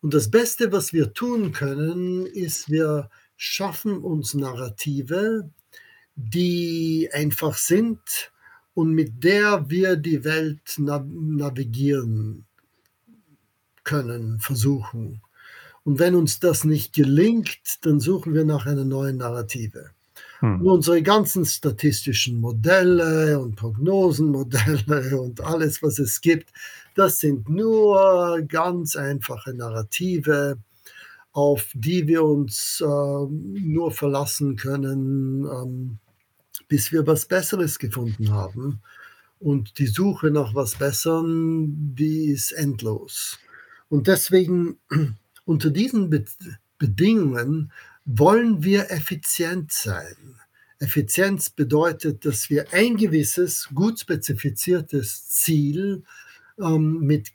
Und 0.01 0.15
das 0.15 0.31
Beste, 0.31 0.73
was 0.73 0.93
wir 0.93 1.13
tun 1.13 1.53
können, 1.53 2.27
ist, 2.27 2.71
wir 2.71 3.11
schaffen 3.37 3.99
uns 3.99 4.35
Narrative, 4.35 5.51
die 6.17 7.09
einfach 7.13 7.57
sind 7.57 8.01
und 8.77 8.93
mit 8.93 9.25
der 9.25 9.71
wir 9.71 9.97
die 9.97 10.23
Welt 10.23 10.61
navigieren 10.77 12.45
können, 13.85 14.39
versuchen. 14.39 15.23
Und 15.83 15.99
wenn 15.99 16.15
uns 16.15 16.41
das 16.41 16.65
nicht 16.65 16.93
gelingt, 16.93 17.87
dann 17.87 18.01
suchen 18.01 18.35
wir 18.35 18.45
nach 18.45 18.67
einer 18.67 18.85
neuen 18.85 19.17
Narrative. 19.17 19.93
Hm. 20.41 20.61
Und 20.61 20.69
unsere 20.69 21.03
ganzen 21.03 21.47
statistischen 21.47 22.39
Modelle 22.39 23.41
und 23.41 23.57
Prognosenmodelle 23.57 25.21
und 25.23 25.41
alles, 25.41 25.83
was 25.83 25.99
es 25.99 26.21
gibt, 26.21 26.53
das 26.95 27.21
sind 27.21 27.49
nur 27.49 28.43
ganz 28.47 28.95
einfache 28.95 29.55
Narrative, 29.55 30.59
auf 31.33 31.71
die 31.73 32.07
wir 32.07 32.25
uns 32.25 32.83
äh, 32.83 32.87
nur 32.87 33.91
verlassen 33.91 34.57
können, 34.57 35.47
ähm, 35.47 35.99
bis 36.69 36.93
wir 36.93 37.07
was 37.07 37.27
Besseres 37.27 37.79
gefunden 37.79 38.33
haben. 38.33 38.81
Und 39.39 39.79
die 39.79 39.87
Suche 39.87 40.31
nach 40.31 40.55
was 40.55 40.77
Besserem, 40.77 41.95
die 41.95 42.27
ist 42.27 42.53
endlos. 42.53 43.39
Und 43.89 44.07
deswegen 44.07 44.79
unter 45.45 45.71
diesen 45.71 46.11
Be 46.11 46.25
Bedingungen 46.79 47.73
wollen 48.05 48.63
wir 48.63 48.91
effizient 48.91 49.73
sein. 49.73 50.37
Effizienz 50.79 51.49
bedeutet, 51.49 52.27
dass 52.27 52.51
wir 52.51 52.67
ein 52.73 52.99
gewisses, 52.99 53.71
gut 53.73 53.99
spezifiziertes 53.99 55.27
Ziel 55.29 56.05
ähm, 56.61 57.01
mit 57.01 57.29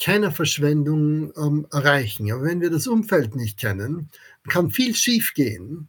keiner 0.00 0.30
Verschwendung 0.30 1.32
ähm, 1.36 1.66
erreichen. 1.72 2.30
Aber 2.30 2.44
wenn 2.44 2.60
wir 2.60 2.70
das 2.70 2.86
Umfeld 2.86 3.34
nicht 3.34 3.58
kennen, 3.58 4.10
kann 4.48 4.70
viel 4.70 4.94
schiefgehen. 4.94 5.88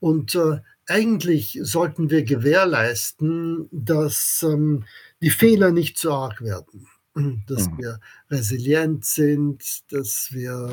Und 0.00 0.34
äh, 0.34 0.60
eigentlich 0.88 1.58
sollten 1.62 2.10
wir 2.10 2.24
gewährleisten, 2.24 3.68
dass 3.70 4.44
ähm, 4.46 4.84
die 5.20 5.30
Fehler 5.30 5.70
nicht 5.70 5.98
zu 5.98 6.12
arg 6.12 6.42
werden 6.42 6.88
dass 7.46 7.70
mhm. 7.70 7.78
wir 7.78 8.00
resilient 8.30 9.04
sind, 9.04 9.92
dass 9.92 10.32
wir 10.32 10.70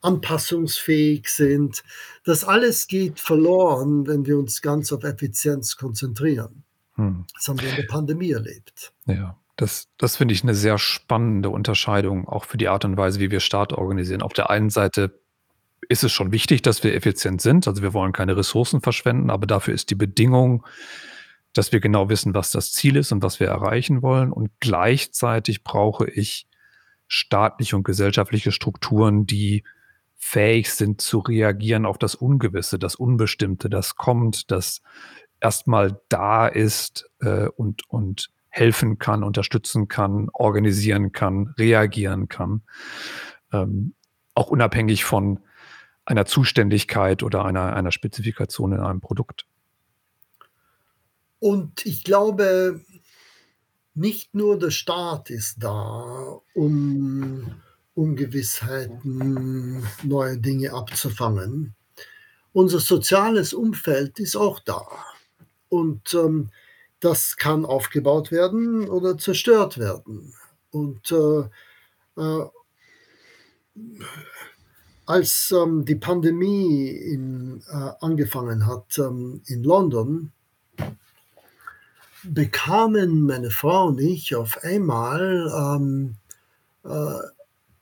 anpassungsfähig 0.00 1.28
sind. 1.28 1.82
Das 2.24 2.44
alles 2.44 2.86
geht 2.86 3.20
verloren, 3.20 4.06
wenn 4.06 4.26
wir 4.26 4.38
uns 4.38 4.62
ganz 4.62 4.92
auf 4.92 5.04
Effizienz 5.04 5.76
konzentrieren. 5.76 6.64
Mhm. 6.96 7.24
Das 7.34 7.48
haben 7.48 7.60
wir 7.60 7.70
in 7.70 7.76
der 7.76 7.86
Pandemie 7.86 8.32
erlebt. 8.32 8.92
Ja. 9.06 9.38
Das, 9.58 9.88
das 9.96 10.16
finde 10.16 10.34
ich 10.34 10.42
eine 10.42 10.54
sehr 10.54 10.76
spannende 10.76 11.48
Unterscheidung, 11.48 12.28
auch 12.28 12.44
für 12.44 12.58
die 12.58 12.68
Art 12.68 12.84
und 12.84 12.98
Weise, 12.98 13.20
wie 13.20 13.30
wir 13.30 13.40
Staat 13.40 13.72
organisieren. 13.72 14.20
Auf 14.20 14.34
der 14.34 14.50
einen 14.50 14.68
Seite 14.68 15.18
ist 15.88 16.04
es 16.04 16.12
schon 16.12 16.32
wichtig, 16.32 16.62
dass 16.62 16.82
wir 16.84 16.94
effizient 16.94 17.40
sind. 17.40 17.66
Also 17.68 17.82
wir 17.82 17.94
wollen 17.94 18.12
keine 18.12 18.36
Ressourcen 18.36 18.80
verschwenden, 18.80 19.30
aber 19.30 19.46
dafür 19.46 19.74
ist 19.74 19.90
die 19.90 19.94
Bedingung, 19.94 20.66
dass 21.52 21.72
wir 21.72 21.80
genau 21.80 22.08
wissen, 22.08 22.34
was 22.34 22.50
das 22.50 22.72
Ziel 22.72 22.96
ist 22.96 23.12
und 23.12 23.22
was 23.22 23.40
wir 23.40 23.48
erreichen 23.48 24.02
wollen. 24.02 24.32
Und 24.32 24.50
gleichzeitig 24.60 25.64
brauche 25.64 26.08
ich 26.08 26.46
staatliche 27.08 27.76
und 27.76 27.84
gesellschaftliche 27.84 28.52
Strukturen, 28.52 29.26
die 29.26 29.64
fähig 30.16 30.72
sind 30.72 31.00
zu 31.00 31.18
reagieren 31.20 31.86
auf 31.86 31.98
das 31.98 32.14
Ungewisse, 32.14 32.78
das 32.78 32.96
Unbestimmte, 32.96 33.70
das 33.70 33.96
kommt, 33.96 34.50
das 34.50 34.82
erstmal 35.40 36.00
da 36.08 36.48
ist 36.48 37.08
äh, 37.20 37.46
und, 37.48 37.88
und 37.88 38.30
helfen 38.48 38.98
kann, 38.98 39.22
unterstützen 39.22 39.86
kann, 39.86 40.28
organisieren 40.32 41.12
kann, 41.12 41.54
reagieren 41.58 42.28
kann. 42.28 42.62
Ähm, 43.52 43.94
auch 44.34 44.48
unabhängig 44.48 45.04
von 45.04 45.40
einer 46.06 46.24
Zuständigkeit 46.24 47.22
oder 47.22 47.44
einer, 47.44 47.74
einer 47.74 47.92
Spezifikation 47.92 48.72
in 48.72 48.80
einem 48.80 49.00
Produkt. 49.00 49.46
Und 51.38 51.84
ich 51.84 52.04
glaube, 52.04 52.80
nicht 53.94 54.34
nur 54.34 54.58
der 54.58 54.70
Staat 54.70 55.30
ist 55.30 55.62
da, 55.62 56.40
um 56.54 57.60
Ungewissheiten, 57.94 59.86
neue 60.02 60.38
Dinge 60.38 60.72
abzufangen. 60.72 61.74
Unser 62.52 62.80
soziales 62.80 63.52
Umfeld 63.52 64.18
ist 64.18 64.36
auch 64.36 64.60
da. 64.60 64.86
und, 65.68 66.14
ähm, 66.14 66.50
das 67.00 67.36
kann 67.36 67.64
aufgebaut 67.64 68.30
werden 68.32 68.88
oder 68.88 69.18
zerstört 69.18 69.78
werden. 69.78 70.32
Und, 70.70 71.12
äh, 71.12 72.20
äh 72.20 72.46
als, 75.06 75.52
ähm, 75.52 75.84
die 75.84 75.94
Pandemie 75.94 76.88
in 76.88 77.62
äh, 77.68 77.90
angefangen 78.00 78.66
hat, 78.66 78.98
ähm, 78.98 79.40
in 79.46 79.62
London 79.62 80.32
bekamen 82.24 83.22
meine 83.22 83.50
Frau 83.50 83.86
und 83.86 84.00
ich 84.00 84.34
auf 84.34 84.58
einmal, 84.64 85.50
ähm, 85.56 86.16
äh, 86.84 87.20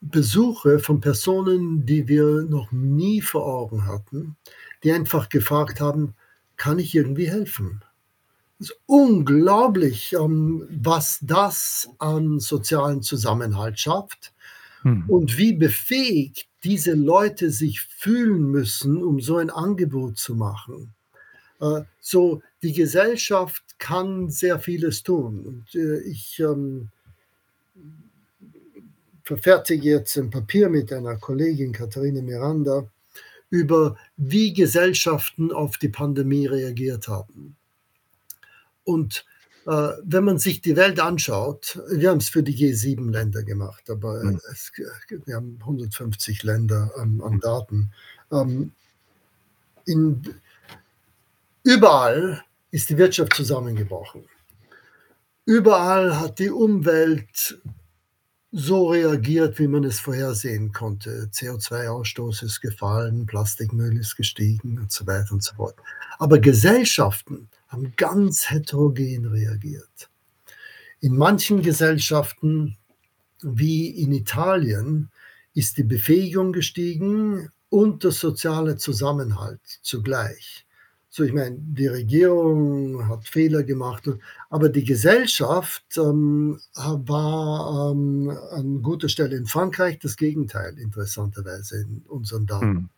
Besuche 0.03 0.81
von 0.81 1.01
Personen, 1.01 1.87
die 1.87 2.09
wir 2.09 2.43
noch 2.43 2.71
nie 2.73 3.23
vor 3.23 3.47
Augen 3.47 3.87
hatten, 3.87 4.37
die 4.83 4.93
einfach 4.93 5.31
gefragt 5.31 5.81
haben: 5.81 6.15
„Kann 6.57 6.79
ich 6.79 6.95
irgendwie 6.95 7.31
helfen?“ 7.31 7.83
Es 8.61 8.71
ist 8.71 8.81
unglaublich, 8.87 10.13
ähm, 10.13 10.69
was 10.71 11.21
das 11.23 11.89
an 11.99 12.39
sozialen 12.39 13.01
Zusammenhalt 13.03 13.81
schafft 13.81 14.34
Mhm. 14.85 15.05
und 15.09 15.37
wie 15.39 15.53
befähigt 15.55 16.49
diese 16.63 16.95
Leute 16.95 17.51
sich 17.51 17.81
fühlen 17.83 18.51
müssen, 18.51 19.03
um 19.03 19.21
so 19.21 19.37
ein 19.37 19.51
Angebot 19.51 20.17
zu 20.19 20.35
machen. 20.35 20.95
Äh, 21.61 21.83
so, 22.01 22.43
die 22.63 22.73
Gesellschaft 22.73 23.63
kann 23.79 24.31
sehr 24.31 24.61
vieles 24.61 25.03
tun 25.03 25.45
und, 25.45 25.75
äh, 25.75 26.01
ich, 26.01 26.39
ähm 26.41 26.91
verfertige 29.25 29.89
jetzt 29.89 30.17
ein 30.19 30.31
Papier 30.31 30.69
mit 30.69 30.93
einer 30.93 31.17
Kollegin, 31.17 31.73
Katharina 31.73 32.21
Miranda, 32.21 32.87
über 33.51 33.97
wie 34.17 34.53
Gesellschaften 34.53 35.51
auf 35.51 35.79
die 35.79 35.89
Pandemie 35.89 36.47
reagiert 36.47 37.09
haben. 37.09 37.57
Und, 38.85 39.25
wenn 39.67 40.25
man 40.25 40.39
sich 40.39 40.61
die 40.61 40.77
Welt 40.77 41.01
anschaut 41.01 41.81
wir 41.91 42.11
haben's 42.11 42.29
für 42.29 42.43
die 42.43 42.55
G7-Länder 42.57 43.43
gemacht, 43.43 43.89
aber 43.91 44.23
Mhm. 44.25 44.41
es 44.53 44.73
wir 45.25 45.37
haben 45.37 45.59
150 45.61 46.43
Länder 46.43 46.91
an 46.97 47.21
an 47.23 47.41
Daten. 47.41 47.93
Ähm 48.31 48.73
in 49.87 50.23
überall 51.63 52.43
ist 52.71 52.91
die 52.91 52.99
Wirtschaft 52.99 53.35
zusammengebrochen. 53.35 54.25
Überall 55.47 56.19
hat 56.19 56.39
die 56.39 56.51
Umwelt 56.51 57.59
so 58.51 58.89
reagiert, 58.91 59.59
wie 59.59 59.67
man 59.67 59.85
es 59.85 60.01
vorhersehen 60.01 60.73
konnte. 60.73 61.29
CO2-Ausstoß 61.33 62.45
ist 62.45 62.61
gefallen, 62.61 63.27
Plastikmüll 63.27 63.99
ist 63.99 64.17
gestiegen 64.17 64.79
und 64.79 64.93
so 64.93 65.07
weiter 65.07 65.33
und 65.33 65.43
so 65.43 65.55
fort. 65.55 65.75
Aber 66.19 66.39
Gesellschaften 66.39 67.49
haben 67.75 67.93
ganz 67.97 68.51
heterogen 68.51 69.27
reagiert. 69.27 70.09
In 71.01 71.17
manchen 71.17 71.61
Gesellschaften, 71.61 72.77
wie 73.43 73.89
in 73.89 74.13
Italien, 74.13 75.11
ist 75.55 75.77
die 75.77 75.83
Befähigung 75.83 76.53
gestiegen 76.53 77.51
und 77.69 78.05
der 78.05 78.13
soziale 78.13 78.77
Zusammenhalt 78.77 79.61
zugleich. 79.83 80.65
So, 81.09 81.25
ich 81.25 81.33
meine, 81.33 81.57
die 81.59 81.87
Regierung 81.89 83.09
hat 83.09 83.27
Fehler 83.29 83.63
gemacht 83.63 84.09
aber 84.51 84.69
die 84.69 84.85
Gesellschaft, 84.85 85.85
ähm, 85.97 86.61
war, 86.75 87.93
ähm, 87.93 88.37
an 88.51 88.83
guter 88.83 89.09
Stelle. 89.09 89.37
In 89.37 89.47
Frankreich 89.47 89.99
das 89.99 90.17
Gegenteil 90.17 90.79
interessanterweise 90.79 91.83
in 91.83 92.03
unseren 92.07 92.47
Daten. 92.47 92.67
Mhm. 92.67 92.89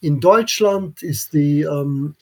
In 0.00 0.20
Deutschland 0.20 1.02
ist 1.02 1.32
die, 1.32 1.62
ähm, 1.62 2.14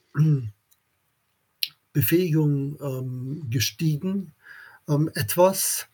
Befähigung, 1.99 2.79
ähm, 2.81 3.51
gestiegen, 3.51 4.33
ähm, 4.89 5.11
etwas, 5.15 5.87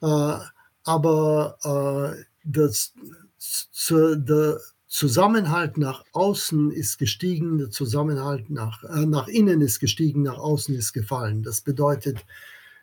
äh, 0.00 0.36
aber, 0.84 2.14
äh, 2.16 2.24
das 2.44 2.92
z 3.38 3.68
zur 3.72 4.16
der 4.16 4.60
Zusammenhalt 4.86 5.76
nach 5.76 6.04
außen 6.12 6.70
ist 6.70 6.98
gestiegen, 6.98 7.58
der 7.58 7.70
Zusammenhalt 7.70 8.48
nach 8.50 8.84
äh, 8.84 9.04
nach 9.04 9.28
innen 9.28 9.60
ist 9.60 9.80
gestiegen, 9.80 10.22
nach 10.22 10.38
außen 10.38 10.74
ist 10.74 10.92
gefallen. 10.92 11.42
Das 11.42 11.60
bedeutet, 11.60 12.24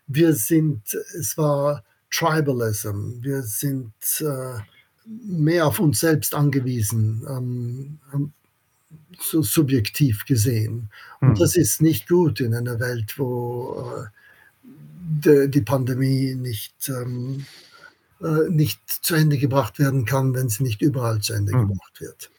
wir 0.07 0.33
sind 0.33 0.81
es 1.17 1.37
war 1.37 1.83
Tribalism. 2.11 3.21
Wir 3.21 3.41
sind, 3.41 3.93
äh, 4.21 4.59
mehr 5.05 5.67
auf 5.67 5.79
uns 5.79 5.99
selbst 5.99 6.33
angewiesen, 6.33 7.25
ähm, 7.29 7.99
so 9.21 9.41
subjektiv 9.41 10.25
gesehen. 10.25 10.89
Und 11.21 11.29
Mhm. 11.29 11.35
das 11.35 11.55
ist 11.55 11.81
nicht 11.81 12.07
gut 12.07 12.39
in 12.39 12.53
einer 12.53 12.79
Welt, 12.79 13.17
wo, 13.17 13.93
äh, 13.97 14.07
de 15.23 15.47
die 15.47 15.61
Pandemie 15.61 16.35
nicht, 16.35 16.89
ähm, 16.89 17.45
äh, 18.21 18.49
nicht 18.49 18.79
zu 18.87 19.15
Ende 19.15 19.37
gebracht 19.37 19.79
werden 19.79 20.05
kann, 20.05 20.33
wenn 20.33 20.49
sie 20.49 20.63
nicht 20.63 20.81
überall 20.81 21.19
zu 21.21 21.33
Ende 21.33 21.53
Mhm. 21.53 21.69
gebracht 21.69 22.01
wird. 22.01 22.29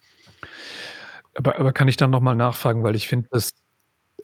Aber 1.34 1.58
aber 1.58 1.72
kann 1.72 1.88
ich 1.88 1.96
dann 1.96 2.10
noch 2.10 2.20
mal 2.20 2.34
nachfragen, 2.34 2.82
weil 2.82 2.96
ich 2.96 3.08
finde, 3.08 3.28
das 3.30 3.52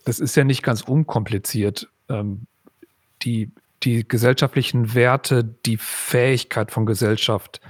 das 0.05 0.19
ist 0.19 0.35
ja 0.37 0.45
nicht 0.45 0.63
ganz 0.63 0.83
unkompliziert. 0.83 1.89
Ähm, 2.09 2.47
die 3.23 3.53
die 3.85 4.07
gesellschaftlichen 4.07 4.95
Werte, 4.95 5.45
die 5.45 5.77
Fähigkeit 5.77 6.71
von 6.71 6.87
Gesellschaft 6.87 7.61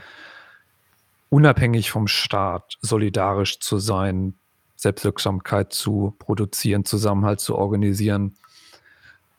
unabhängig 1.30 1.90
vom 1.90 2.06
Staat 2.08 2.76
solidarisch 2.82 3.58
zu 3.60 3.78
sein, 3.78 4.34
Selbstwirksamkeit 4.82 5.72
zu 5.72 6.14
produzieren, 6.18 6.84
Zusammenhalt 6.84 7.40
zu 7.40 7.56
organisieren, 7.56 8.34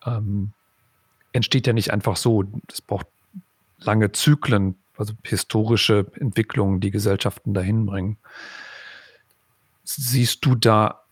ähm, 0.05 0.53
entsteht 1.33 1.67
ja 1.67 1.73
nicht 1.73 1.91
einfach 1.91 2.15
so. 2.15 2.43
Das 2.67 2.81
braucht 2.81 3.07
lange 3.79 4.13
Zyklen, 4.13 4.75
also 4.97 5.13
historische 5.23 6.05
Entwicklungen, 6.15 6.79
die 6.79 6.91
Gesellschaften 6.91 7.53
dahin 7.53 7.85
bringen. 7.85 8.17
Siehst 9.83 10.45
du 10.45 10.55
da 10.55 11.03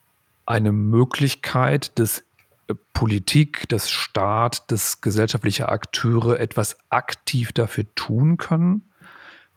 eine 0.46 0.72
Möglichkeit, 0.72 2.00
dass, 2.00 2.24
äh, 2.68 2.76
Politik, 2.94 3.68
dass 3.68 3.90
Staat, 3.90 4.72
dass 4.72 5.02
gesellschaftliche 5.02 5.68
Akteure 5.68 6.40
etwas 6.40 6.78
aktiv 6.90 7.52
dafür 7.52 7.86
tun 7.96 8.38
können, 8.38 8.91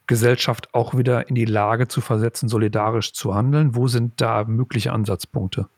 Gesellschaft 0.07 0.73
auch 0.75 0.97
wieder 0.97 1.29
in 1.29 1.35
die 1.35 1.45
Lage 1.45 1.89
zu 1.89 2.01
versetzen, 2.01 2.49
solidarisch 2.49 3.13
zu 3.13 3.35
handeln? 3.35 3.75
Wo 3.75 3.89
sind 3.89 4.21
da 4.21 4.45
mögliche 4.45 4.93
Ansatzpunkte? 4.93 5.69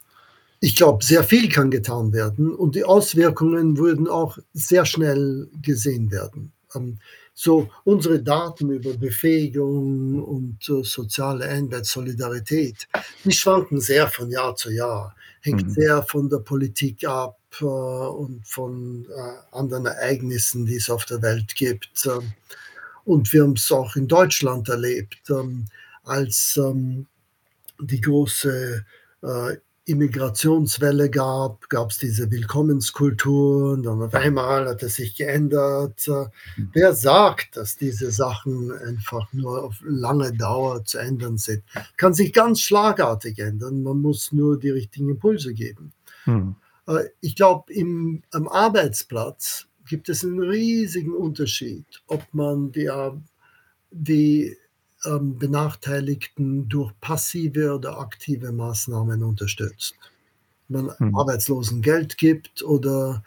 Ich 0.61 0.75
glaube, 0.75 1.05
sehr 1.05 1.23
viel 1.23 1.49
kann 1.49 1.71
getan 1.71 2.13
werden 2.13 2.55
und 2.55 2.75
die 2.75 2.85
Auswirkungen 2.85 3.77
würden 3.77 4.09
auch 4.09 4.39
sehr 4.55 4.87
schnell 4.87 5.49
gesehen 5.63 6.11
werden. 6.11 6.53
Ähm, 6.75 6.99
so 7.35 7.69
unsere 7.85 8.23
Daten 8.23 8.71
über 8.71 8.95
Befähigung 8.95 10.23
und, 10.23 10.69
äh, 10.71 10.83
soziale 10.83 11.45
Einheit, 11.47 11.85
Solidarität, 11.85 12.89
die 13.25 13.33
schwanken 13.33 13.79
sehr 13.81 14.09
von 14.09 14.31
Jahr 14.31 14.57
zu 14.57 14.71
Jahr. 14.71 15.15
Hängt 15.43 15.67
Mhm. 15.67 15.71
sehr 15.71 16.03
von 16.03 16.31
der 16.31 16.39
Politik 16.39 17.07
ab, 17.07 17.37
äh, 17.61 17.65
und 17.65 18.41
von, 18.47 19.07
äh, 19.15 19.57
anderen 19.57 19.85
Ereignissen, 19.87 20.65
die 20.65 20.77
es 20.77 20.89
auf 20.89 21.05
der 21.05 21.21
Welt 21.21 21.55
gibt. 21.55 21.91
Und 23.07 23.33
wir 23.33 23.45
haben's 23.45 23.73
auch 23.73 23.97
in 23.97 24.09
Deutschland 24.09 24.69
erlebt, 24.69 25.31
ähm, 25.31 25.67
als, 26.03 26.59
ähm, 26.63 27.07
die 27.81 28.01
große, 28.01 28.85
äh, 29.23 29.57
Immigrationswelle 29.89 31.09
gab, 31.11 31.69
gab's 31.69 31.99
diese 31.99 32.29
Willkommenskultur 32.33 33.75
und 33.75 33.85
dann 33.85 34.03
auf 34.03 34.15
einmal 34.15 34.67
hat 34.67 34.83
es 34.83 34.97
sich 34.97 35.17
geändert. 35.17 36.09
Äh, 36.09 36.27
wer 36.73 36.93
sagt, 36.93 37.57
dass 37.57 37.77
diese 37.77 38.11
Sachen 38.11 38.73
einfach 38.73 39.33
nur 39.33 39.63
auf 39.63 39.77
lange 39.85 40.33
Dauer 40.33 40.85
zu 40.85 40.99
ändern 40.99 41.39
sind? 41.39 41.63
Kann 41.97 42.15
sich 42.15 42.33
ganz 42.33 42.61
schlagartig 42.63 43.39
ändern. 43.39 43.85
Man 43.85 43.99
muss 43.99 44.33
nur 44.33 44.59
die 44.59 44.71
richtigen 44.71 45.11
Impulse 45.11 45.55
geben. 45.55 45.93
Mhm. 46.25 46.57
Äh, 46.89 47.05
ich 47.21 47.37
glaube, 47.37 47.73
am 48.33 48.49
Arbeitsplatz 48.49 49.69
gibt 49.89 50.09
es 50.11 50.25
'n 50.25 50.41
riesigen 50.41 51.15
Unterschied, 51.15 51.87
ob 52.09 52.23
man 52.35 52.73
die, 52.73 52.87
ähm 52.87 53.25
die, 53.93 54.57
ähm, 55.07 55.39
Benachteiligten 55.39 56.69
durch 56.69 56.93
passive 57.01 57.75
oder 57.75 57.99
aktive 58.01 58.53
Maßnahmen 58.53 59.23
unterstützt. 59.25 59.95
Man 60.69 60.91
Mhm. 61.01 61.21
Arbeitslosengeld 61.21 62.19
gibt 62.19 62.63
oder, 62.65 63.25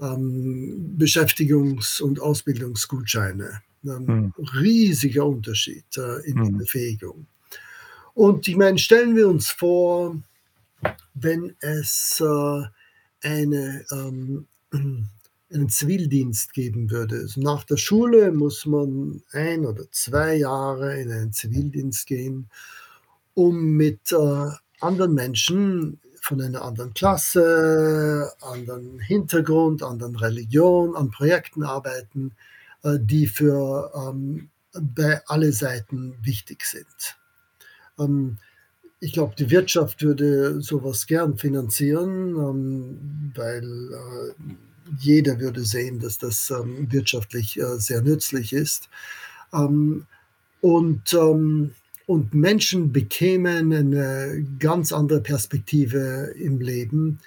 ähm, 0.00 0.96
Beschäftigungs 0.98 2.00
und 2.00 2.20
Ausbildungsgutscheine. 2.20 3.62
Ähm, 3.86 4.08
Mhm. 4.08 4.32
riesiger 4.54 5.26
Unterschied, 5.26 5.84
äh, 5.98 6.20
in 6.26 6.36
der 6.42 6.52
Mhm. 6.52 6.64
Befähigung. 6.64 7.26
Und 8.14 8.48
ich 8.48 8.56
meine, 8.56 8.78
stellen 8.78 9.16
wir 9.16 9.28
uns 9.28 9.50
vor, 9.50 10.16
wenn 11.14 11.56
es, 11.60 12.20
äh, 12.20 12.62
eine, 13.22 13.84
ähm, 13.92 14.46
einen 15.52 15.68
Zivildienst 15.68 16.52
geben 16.52 16.90
würde. 16.90 17.16
Also, 17.16 17.40
nach 17.40 17.64
der 17.64 17.76
Schule 17.76 18.32
muss 18.32 18.66
man 18.66 19.22
1 19.32 19.66
oder 19.66 19.84
2 19.90 20.36
Jahre 20.36 21.00
in 21.00 21.10
einen 21.10 21.32
Zivildienst 21.32 22.06
gehen, 22.06 22.50
um 23.34 23.76
mit, 23.76 24.12
äh, 24.12 24.50
anderen 24.80 25.14
Menschen 25.14 26.00
von 26.20 26.40
einer 26.40 26.62
anderen 26.62 26.92
Klasse, 26.94 28.32
anderen 28.40 28.98
Hintergrund, 28.98 29.82
anderen 29.82 30.16
Religion 30.16 30.94
an 30.96 31.10
Projekten 31.10 31.62
arbeiten, 31.62 32.32
äh, 32.82 32.98
die 33.00 33.26
für 33.26 33.90
ähm, 33.94 34.50
bei 34.72 35.22
alle 35.26 35.52
Seiten 35.52 36.14
wichtig 36.22 36.64
sind. 36.64 37.16
Ähm, 37.98 38.38
ich 39.00 39.12
glaube, 39.12 39.34
die 39.36 39.50
Wirtschaft 39.50 40.02
würde 40.02 40.60
sowas 40.60 41.06
gern 41.06 41.38
finanzieren, 41.38 42.36
ähm, 42.36 43.32
weil 43.34 43.92
äh, 43.92 44.52
jeder 44.98 45.38
würde 45.40 45.64
sehen, 45.64 45.98
dass 45.98 46.18
das 46.18 46.50
ähm, 46.50 46.90
wirtschaftlich 46.90 47.58
äh, 47.58 47.78
sehr 47.78 48.02
nützlich 48.02 48.52
ist. 48.52 48.88
Ähm, 49.52 50.06
und, 50.60 51.12
ähm, 51.12 51.72
und 52.06 52.34
Menschen 52.34 52.92
bekämen 52.92 53.72
eine 53.72 54.44
ganz 54.58 54.92
andere 54.92 55.20
Perspektive 55.20 56.34
im 56.38 56.60
Leben, 56.60 57.18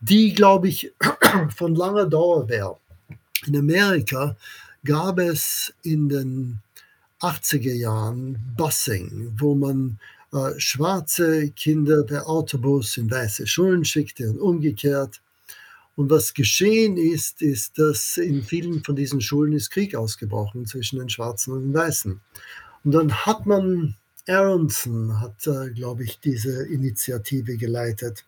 die, 0.00 0.34
glaube 0.34 0.68
ich, 0.68 0.92
von 1.56 1.74
langer 1.74 2.06
Dauer 2.06 2.48
wäre. 2.48 2.76
In 3.46 3.56
Amerika 3.56 4.36
gab 4.84 5.18
es 5.18 5.72
in 5.82 6.08
den 6.08 6.58
80er 7.20 7.74
Jahren 7.74 8.38
Busing, 8.56 9.32
wo 9.38 9.54
man 9.54 9.98
äh, 10.32 10.58
schwarze 10.58 11.50
Kinder 11.50 12.02
per 12.02 12.28
Autobus 12.28 12.96
in 12.96 13.10
weiße 13.10 13.46
Schulen 13.46 13.84
schickte 13.84 14.30
und 14.30 14.38
umgekehrt. 14.38 15.20
Und 15.96 16.10
was 16.10 16.34
geschehen 16.34 16.98
ist, 16.98 17.40
ist, 17.40 17.78
dass 17.78 18.18
in 18.18 18.42
vielen 18.42 18.84
von 18.84 18.94
diesen 18.94 19.20
Schulen 19.20 19.54
ist 19.54 19.70
Krieg 19.70 19.94
ausgebrochen 19.94 20.66
zwischen 20.66 20.98
den 20.98 21.08
Schwarzen 21.08 21.54
und 21.54 21.62
den 21.62 21.74
Weißen. 21.74 22.20
Und 22.84 22.92
dann 22.92 23.12
hat 23.26 23.46
man, 23.46 23.96
Aronson 24.28 25.20
hat, 25.20 25.46
äh, 25.46 25.70
glaube 25.70 26.04
ich, 26.04 26.20
diese 26.20 26.66
Initiative 26.66 27.56
geleitet, 27.56 28.24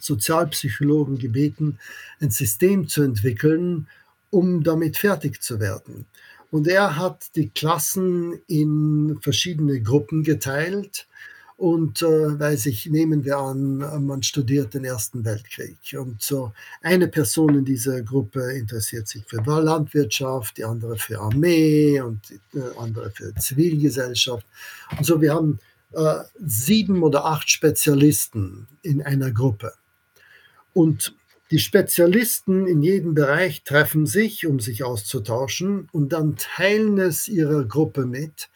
Sozialpsychologen 0.00 1.18
gebeten, 1.18 1.78
ein 2.20 2.30
System 2.30 2.86
zu 2.86 3.02
entwickeln, 3.02 3.88
um 4.30 4.62
damit 4.62 4.96
fertig 4.96 5.42
zu 5.42 5.60
werden. 5.60 6.06
Und 6.50 6.68
er 6.68 6.96
hat 6.96 7.34
die 7.34 7.48
Klassen 7.48 8.40
in 8.46 9.18
verschiedene 9.20 9.80
Gruppen 9.80 10.22
geteilt. 10.22 11.08
Und 11.56 12.02
äh, 12.02 12.38
weiß 12.38 12.66
ich, 12.66 12.86
nehmen 12.86 13.24
wir 13.24 13.38
an, 13.38 13.78
man 14.04 14.24
studiert 14.24 14.74
den 14.74 14.84
Ersten 14.84 15.24
Weltkrieg. 15.24 15.78
Und 15.96 16.20
so 16.20 16.52
eine 16.82 17.06
Person 17.06 17.54
in 17.54 17.64
dieser 17.64 18.02
Gruppe 18.02 18.52
interessiert 18.54 19.06
sich 19.06 19.24
für 19.26 19.36
Landwirtschaft, 19.36 20.58
die 20.58 20.64
andere 20.64 20.96
für 20.96 21.20
Armee 21.20 22.00
und 22.00 22.20
die 22.28 22.58
äh, 22.58 22.62
andere 22.78 23.10
für 23.10 23.32
Zivilgesellschaft. 23.36 24.44
Und 24.98 25.06
so, 25.06 25.20
wir 25.20 25.32
haben 25.32 25.60
äh, 25.92 26.24
sieben 26.44 27.04
oder 27.04 27.24
acht 27.24 27.48
Spezialisten 27.48 28.66
in 28.82 29.00
einer 29.02 29.30
Gruppe. 29.30 29.74
Und 30.72 31.14
die 31.52 31.60
Spezialisten 31.60 32.66
in 32.66 32.82
jedem 32.82 33.14
Bereich 33.14 33.62
treffen 33.62 34.06
sich, 34.06 34.44
um 34.44 34.58
sich 34.58 34.82
auszutauschen 34.82 35.88
und 35.92 36.12
dann 36.12 36.34
teilen 36.36 36.98
es 36.98 37.28
ihrer 37.28 37.64
Gruppe 37.64 38.06
mit. 38.06 38.48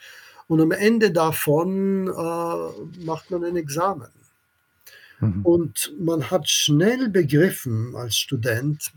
Und 0.49 0.61
am 0.61 0.73
Ende 0.73 1.13
davon 1.13 2.09
äh, 2.09 3.05
macht 3.05 3.31
man 3.31 3.45
ein 3.45 3.57
Examen. 3.57 4.09
Mhm. 5.21 5.45
Und 5.45 5.95
man 6.01 6.31
hat 6.31 6.49
schnell 6.49 7.11
begriffen 7.11 7.95
als 7.95 8.17
Student, 8.17 8.93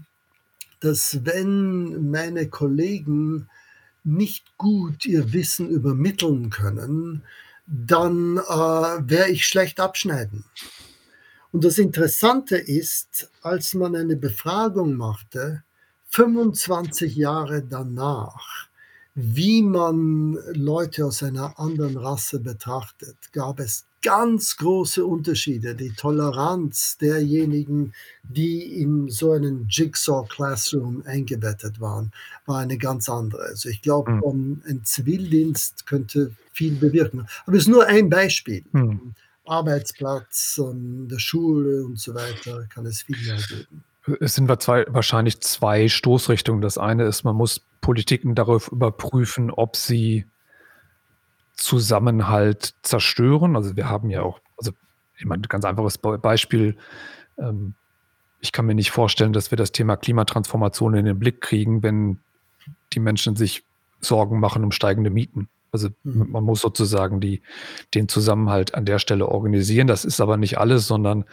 dass 0.79 1.19
wenn 1.23 2.09
meine 2.09 2.49
Kollegen 2.49 3.49
nicht 4.03 4.57
gut 4.57 5.05
ihr 5.05 5.31
Wissen 5.33 5.69
übermitteln 5.69 6.49
können, 6.49 7.23
dann 7.67 8.37
äh, 8.37 8.41
werde 8.41 9.31
ich 9.31 9.45
schlecht 9.45 9.79
abschneiden. 9.79 10.45
Und 11.51 11.63
das 11.63 11.77
Interessante 11.77 12.57
ist, 12.57 13.29
als 13.41 13.73
man 13.73 13.95
eine 13.95 14.15
Befragung 14.15 14.95
machte, 14.95 15.63
25 16.07 17.15
Jahre 17.15 17.61
danach, 17.61 18.67
wie 19.13 19.61
man 19.61 20.37
Leute 20.53 21.05
aus 21.05 21.21
einer 21.23 21.59
anderen 21.59 21.97
Rasse 21.97 22.39
betrachtet, 22.39 23.17
gab 23.33 23.59
es 23.59 23.85
ganz 24.01 24.57
große 24.57 25.05
Unterschiede. 25.05 25.75
Die 25.75 25.91
Toleranz 25.91 26.97
derjenigen, 26.97 27.93
die 28.23 28.81
in 28.81 29.09
so 29.09 29.31
einen 29.31 29.67
Jigsaw 29.69 30.27
Classroom 30.27 31.03
eingebettet 31.05 31.79
waren, 31.79 32.11
war 32.45 32.59
eine 32.59 32.77
ganz 32.77 33.09
andere. 33.09 33.43
Also 33.43 33.69
ich 33.69 33.81
glaube, 33.81 34.11
mhm. 34.11 34.61
ein 34.65 34.83
Zivildienst 34.83 35.85
könnte 35.85 36.31
viel 36.53 36.75
bewirken. 36.75 37.27
Aber 37.45 37.57
es 37.57 37.63
ist 37.63 37.69
nur 37.69 37.85
ein 37.85 38.09
Beispiel. 38.09 38.63
Mhm. 38.71 39.13
Arbeitsplatz, 39.45 40.59
ähm, 40.63 41.07
der 41.09 41.19
Schule 41.19 41.83
und 41.83 41.99
so 41.99 42.13
weiter 42.13 42.65
kann 42.73 42.85
es 42.85 43.01
viel 43.01 43.17
mehr 43.25 43.39
geben. 43.49 43.83
Es 44.19 44.35
sind 44.35 44.49
zwei, 44.61 44.85
wahrscheinlich 44.87 45.41
zwei 45.41 45.87
Stoßrichtungen. 45.87 46.61
Das 46.61 46.77
eine 46.77 47.03
ist, 47.03 47.23
man 47.23 47.35
muss 47.35 47.65
Politiken 47.81 48.35
darauf 48.35 48.71
überprüfen, 48.71 49.51
ob 49.51 49.75
sie 49.75 50.25
Zusammenhalt 51.55 52.73
zerstören. 52.81 53.55
Also 53.55 53.75
wir 53.75 53.89
haben 53.89 54.09
ja 54.09 54.23
auch, 54.23 54.39
also 54.57 54.71
ich 55.17 55.25
meine, 55.25 55.43
ganz 55.43 55.65
einfaches 55.65 55.97
Beispiel. 55.97 56.77
Ähm, 57.37 57.75
ich 58.39 58.51
kann 58.51 58.65
mir 58.65 58.73
nicht 58.73 58.89
vorstellen, 58.89 59.33
dass 59.33 59.51
wir 59.51 59.57
das 59.57 59.71
Thema 59.71 59.95
Klimatransformation 59.95 60.95
in 60.95 61.05
den 61.05 61.19
Blick 61.19 61.41
kriegen, 61.41 61.83
wenn 61.83 62.19
die 62.93 62.99
Menschen 62.99 63.35
sich 63.35 63.63
Sorgen 63.99 64.39
machen 64.39 64.63
um 64.63 64.71
steigende 64.71 65.11
Mieten. 65.11 65.47
Also 65.71 65.89
mhm. 66.03 66.31
man 66.31 66.43
muss 66.43 66.61
sozusagen 66.61 67.21
die, 67.21 67.41
den 67.93 68.07
Zusammenhalt 68.07 68.73
an 68.73 68.85
der 68.85 68.97
Stelle 68.97 69.27
organisieren. 69.27 69.87
Das 69.87 70.05
ist 70.05 70.19
aber 70.19 70.37
nicht 70.37 70.57
alles, 70.57 70.87
sondern 70.87 71.25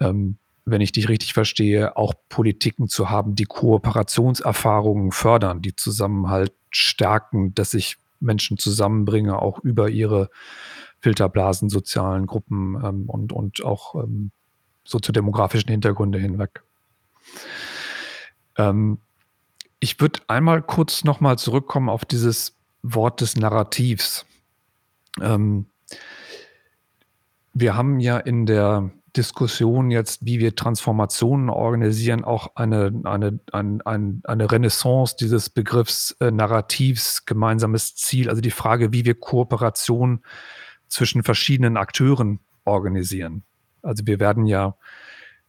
ähm, 0.00 0.36
wenn 0.64 0.80
ich 0.80 0.92
dich 0.92 1.08
richtig 1.08 1.34
verstehe, 1.34 1.96
auch 1.96 2.14
Politiken 2.28 2.88
zu 2.88 3.10
haben, 3.10 3.34
die 3.34 3.44
Kooperationserfahrungen 3.44 5.10
fördern, 5.10 5.60
die 5.60 5.74
Zusammenhalt 5.74 6.52
stärken, 6.70 7.54
dass 7.54 7.74
ich 7.74 7.96
Menschen 8.20 8.58
zusammenbringe, 8.58 9.40
auch 9.40 9.58
über 9.58 9.88
ihre 9.88 10.30
Filterblasen, 11.00 11.68
sozialen 11.68 12.26
Gruppen 12.26 12.80
ähm, 12.82 13.08
und, 13.08 13.32
und 13.32 13.64
auch 13.64 13.96
ähm, 13.96 14.30
soziodemografischen 14.84 15.70
Hintergründe 15.70 16.18
hinweg. 16.18 16.62
Ähm, 18.56 18.98
ich 19.80 20.00
würde 20.00 20.20
einmal 20.28 20.62
kurz 20.62 21.02
nochmal 21.02 21.38
zurückkommen 21.38 21.88
auf 21.88 22.04
dieses 22.04 22.56
Wort 22.82 23.20
des 23.20 23.36
Narrativs. 23.36 24.24
Ähm, 25.20 25.66
wir 27.52 27.76
haben 27.76 27.98
ja 27.98 28.18
in 28.18 28.46
der 28.46 28.90
Diskussion 29.16 29.90
jetzt, 29.90 30.24
wie 30.24 30.38
wir 30.40 30.54
Transformationen 30.54 31.50
organisieren, 31.50 32.24
auch 32.24 32.56
eine, 32.56 32.92
eine, 33.04 33.38
eine, 33.52 34.20
eine 34.24 34.50
Renaissance 34.50 35.16
dieses 35.18 35.50
Begriffs 35.50 36.16
äh, 36.20 36.30
Narrativs, 36.30 37.26
gemeinsames 37.26 37.94
Ziel, 37.94 38.30
also 38.30 38.40
die 38.40 38.50
Frage, 38.50 38.92
wie 38.92 39.04
wir 39.04 39.14
Kooperation 39.14 40.22
zwischen 40.88 41.22
verschiedenen 41.22 41.76
Akteuren 41.76 42.40
organisieren. 42.64 43.44
Also 43.82 44.06
wir 44.06 44.18
werden 44.18 44.46
ja 44.46 44.76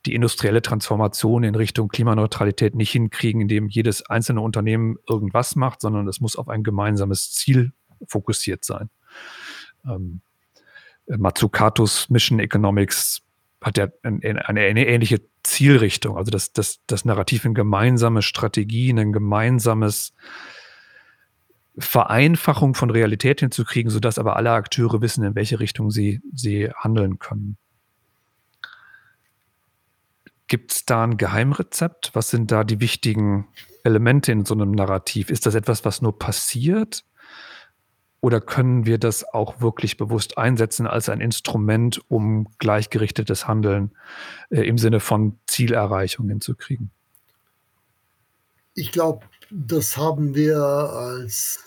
die 0.05 0.14
industrielle 0.14 0.61
Transformation 0.61 1.43
in 1.43 1.55
Richtung 1.55 1.88
Klimaneutralität 1.88 2.76
nicht 2.76 2.91
hinkriegen, 2.91 3.41
indem 3.41 3.70
jedes 3.70 4.05
einzelne 4.05 4.41
Unternehmen 4.41 4.97
irgendwas 5.07 5.55
macht, 5.55 5.80
sondern 5.80 6.07
es 6.09 6.20
muss 6.20 6.36
auf 6.36 6.49
ein 6.49 6.64
gemeinsames 6.64 7.32
Ziel 7.32 7.72
fokussiert 8.07 8.66
sein. 8.66 8.89
Ähm, 9.86 10.22
Matsukatos 11.07 12.09
Mission 12.09 12.39
Economics 12.39 13.22
hat 13.64 13.78
ja 13.78 13.88
eine, 14.03 14.47
eine 14.47 14.88
ähnliche 14.88 15.22
Zielrichtung, 15.43 16.18
also 16.18 16.32
das, 16.32 16.53
das, 16.53 16.82
das 16.86 17.05
Narrativ 17.05 17.45
in 17.45 17.53
gemeinsame 17.53 18.22
Strategien, 18.22 18.99
ein 18.99 19.11
gemeinsames 19.11 20.14
Vereinfachung 21.78 22.76
von 22.76 22.89
Realität 22.89 23.39
hinzukriegen, 23.39 23.89
sodass 23.89 24.20
aber 24.20 24.36
alle 24.36 24.51
Akteure 24.51 25.01
wissen, 25.01 25.24
in 25.24 25.36
welche 25.36 25.59
Richtung 25.59 25.89
sie, 25.89 26.22
sie 26.34 26.70
handeln 26.76 27.18
können. 27.18 27.57
Gibt 30.47 30.72
es 30.72 30.86
da 30.86 31.03
ein 31.03 31.18
Geheimrezept? 31.18 32.11
Was 32.14 32.30
sind 32.30 32.51
da 32.51 32.64
die 32.64 32.80
wichtigen 32.80 33.47
Elemente 33.84 34.32
in 34.32 34.45
so 34.45 34.53
einem 34.53 34.72
Narrativ? 34.72 35.30
Ist 35.32 35.45
das 35.45 35.55
etwas, 35.55 35.84
was 35.84 36.01
nur 36.01 36.20
passiert? 36.20 37.05
Oder 38.24 38.39
können 38.39 38.86
wir 38.86 38.99
das 38.99 39.26
auch 39.34 39.59
wirklich 39.59 39.97
bewusst 39.97 40.38
einsetzen 40.38 40.88
als 40.88 41.09
ein 41.09 41.19
Instrument, 41.19 41.99
um 42.07 42.47
gleichgerichtetes 42.57 43.49
Handeln 43.49 43.91
äh, 44.49 44.61
im 44.61 44.78
Sinne 44.78 45.01
von 45.01 45.38
Zielerreichung 45.45 46.30
hinzukriegen? 46.30 46.89
Ich 48.76 48.93
glaube, 48.93 49.26
das 49.49 49.97
haben 49.97 50.36
wir 50.36 50.55
als 50.57 51.65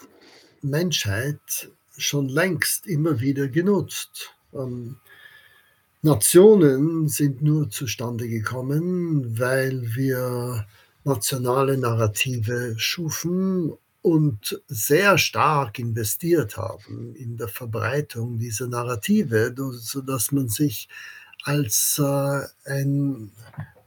Menschheit 0.63 1.69
schon 1.99 2.31
längst 2.31 2.87
immer 2.87 3.21
wieder 3.21 3.49
genutzt. 3.49 4.35
Ähm, 4.55 4.97
Nationen 6.01 7.09
sind 7.09 7.43
nur 7.43 7.69
zustande 7.69 8.29
gekommen, 8.29 9.39
weil 9.39 9.95
wir 9.95 10.67
nationale 11.05 11.77
Narrative 11.77 12.77
schufen 12.79 13.75
und 14.07 14.63
sehr 14.69 15.19
stark 15.19 15.81
investiert 15.81 16.57
haben 16.57 17.17
in 17.17 17.37
der 17.37 17.49
Verbreitung 17.49 18.39
dieser 18.39 18.69
Narrative, 18.69 19.53
sodass 19.73 20.31
man 20.31 20.49
sich 20.49 20.89
als 21.43 22.01
äh, 22.01 22.43
ein, 22.71 23.33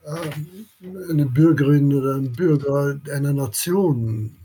äh, 0.03 1.09
eine 1.09 1.25
Bürgerin 1.25 1.93
oder 1.93 2.15
ein 2.15 2.33
Bürger 2.33 2.99
einer 3.09 3.31
Nation 3.31 4.35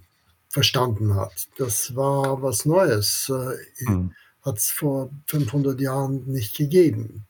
verstanden 0.48 1.16
hat. 1.16 1.48
Das 1.58 1.96
war 1.96 2.40
was 2.40 2.64
Neues. 2.64 3.28
Äh, 3.30 3.90
Mhm. 3.90 4.12
Hat 4.42 4.58
es 4.58 4.70
vor 4.70 5.10
500 5.26 5.80
Jahren 5.80 6.24
nicht 6.26 6.56
gegeben. 6.56 7.24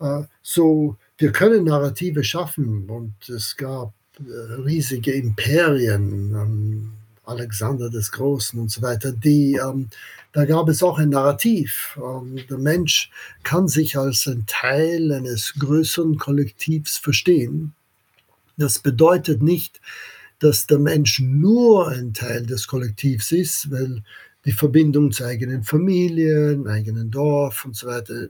Äh, 0.00 0.22
so, 0.40 0.96
wir 1.18 1.32
können 1.32 1.64
Narrative 1.64 2.24
schaffen 2.24 2.88
und 2.88 3.28
es 3.28 3.58
gab 3.58 3.92
äh, 4.20 4.54
riesige 4.62 5.12
Imperien, 5.12 6.32
ähm, 6.34 6.92
Alexander 7.26 7.90
des 7.90 8.12
Großen 8.12 8.58
und 8.58 8.70
so 8.70 8.82
weiter, 8.82 9.12
die, 9.12 9.54
ähm, 9.54 9.88
da 10.32 10.44
gab 10.44 10.68
es 10.68 10.82
auch 10.82 10.98
ein 10.98 11.10
Narrativ. 11.10 11.98
Ähm, 12.02 12.38
der 12.48 12.58
Mensch 12.58 13.10
kann 13.42 13.68
sich 13.68 13.96
als 13.96 14.26
ein 14.26 14.44
Teil 14.46 15.12
eines 15.12 15.54
größeren 15.58 16.18
Kollektivs 16.18 16.98
verstehen. 16.98 17.74
Das 18.56 18.78
bedeutet 18.78 19.42
nicht, 19.42 19.80
dass 20.38 20.66
der 20.66 20.78
Mensch 20.78 21.20
nur 21.20 21.88
ein 21.88 22.12
Teil 22.12 22.44
des 22.46 22.66
Kollektivs 22.66 23.32
ist, 23.32 23.70
weil 23.70 24.02
die 24.44 24.52
Verbindung 24.52 25.10
zur 25.10 25.26
eigenen 25.26 25.62
Familie, 25.62 26.50
einem 26.50 26.66
eigenen 26.66 27.10
Dorf 27.10 27.64
und 27.64 27.74
so 27.74 27.86
weiter, 27.86 28.28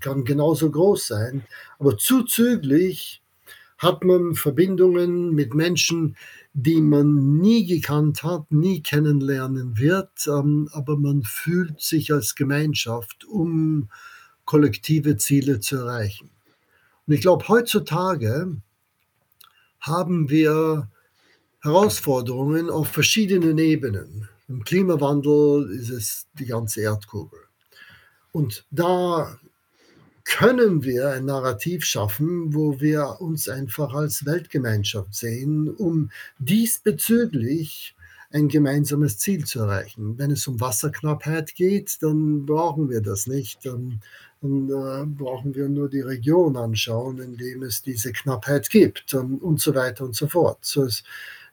kann 0.00 0.24
genauso 0.24 0.70
groß 0.70 1.06
sein. 1.06 1.42
Aber 1.78 1.96
zuzüglich 1.96 3.22
hat 3.78 4.04
man 4.04 4.34
Verbindungen 4.34 5.34
mit 5.34 5.54
Menschen, 5.54 6.16
die 6.58 6.80
man 6.80 7.36
nie 7.36 7.66
gekannt 7.66 8.22
hat, 8.22 8.50
nie 8.50 8.82
kennenlernen 8.82 9.76
wird, 9.76 10.26
ähm, 10.26 10.70
aber 10.72 10.96
man 10.96 11.22
fühlt 11.22 11.82
sich 11.82 12.10
als 12.10 12.34
Gemeinschaft, 12.34 13.26
um 13.26 13.90
kollektive 14.46 15.18
Ziele 15.18 15.60
zu 15.60 15.76
erreichen. 15.76 16.30
Und 17.06 17.12
ich 17.12 17.20
glaube, 17.20 17.46
heutzutage 17.48 18.56
haben 19.80 20.30
wir 20.30 20.88
Herausforderungen 21.60 22.70
auf 22.70 22.88
verschiedenen 22.88 23.58
Ebenen. 23.58 24.30
Im 24.48 24.64
Klimawandel 24.64 25.68
ist 25.72 25.90
es 25.90 26.26
die 26.38 26.46
ganze 26.46 26.80
Erdkugel. 26.80 27.40
Und 28.32 28.64
da 28.70 29.38
können 30.26 30.82
wir 30.82 31.10
ein 31.10 31.24
Narrativ 31.24 31.84
schaffen, 31.84 32.52
wo 32.52 32.80
wir 32.80 33.20
uns 33.20 33.48
einfach 33.48 33.94
als 33.94 34.26
Weltgemeinschaft 34.26 35.14
sehen, 35.14 35.68
um 35.70 36.10
diesbezüglich 36.38 37.94
ein 38.32 38.48
gemeinsames 38.48 39.18
Ziel 39.18 39.44
zu 39.44 39.60
erreichen. 39.60 40.18
Wenn 40.18 40.32
es 40.32 40.46
um 40.48 40.60
Wasserknappheit 40.60 41.54
geht, 41.54 42.02
dann 42.02 42.44
brauchen 42.44 42.90
wir 42.90 43.00
das 43.00 43.28
nicht. 43.28 43.64
Dann, 43.64 44.00
dann 44.42 44.68
äh, 44.68 45.06
brauchen 45.06 45.54
wir 45.54 45.68
nur 45.68 45.88
die 45.88 46.00
Region 46.00 46.56
anschauen, 46.56 47.20
in 47.20 47.36
dem 47.36 47.62
es 47.62 47.82
diese 47.82 48.12
Knappheit 48.12 48.68
gibt 48.68 49.14
und, 49.14 49.40
und 49.40 49.60
so 49.60 49.76
weiter 49.76 50.04
und 50.04 50.16
so 50.16 50.26
fort. 50.26 50.58
So 50.62 50.82
es, 50.82 51.04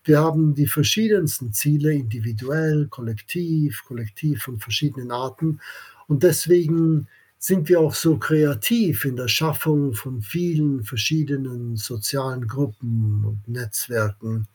wir 0.03 0.19
haben 0.19 0.55
die 0.55 0.67
verschiedensten 0.67 1.53
Ziele, 1.53 1.93
individuell, 1.93 2.87
kollektiv, 2.89 3.83
kollektiv 3.87 4.41
von 4.41 4.59
verschiedenen 4.59 5.11
Arten. 5.11 5.61
Und 6.07 6.23
deswegen 6.23 7.07
sind 7.43 7.67
wir 7.67 7.81
auch 7.81 7.93
so 7.93 8.15
kreativ 8.15 9.03
in 9.03 9.17
der 9.17 9.27
Schaffung 9.27 9.93
von 9.95 10.21
vielen 10.21 10.85
verschiedenen 10.85 11.75
sozialen 11.75 12.47
Gruppen 12.47 13.25
und 13.25 13.45
Netzwerken, 13.49 14.47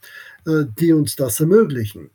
äh, 0.47 0.65
die 0.79 0.95
uns 0.95 1.15
das 1.15 1.39
ermöglichen. 1.39 2.09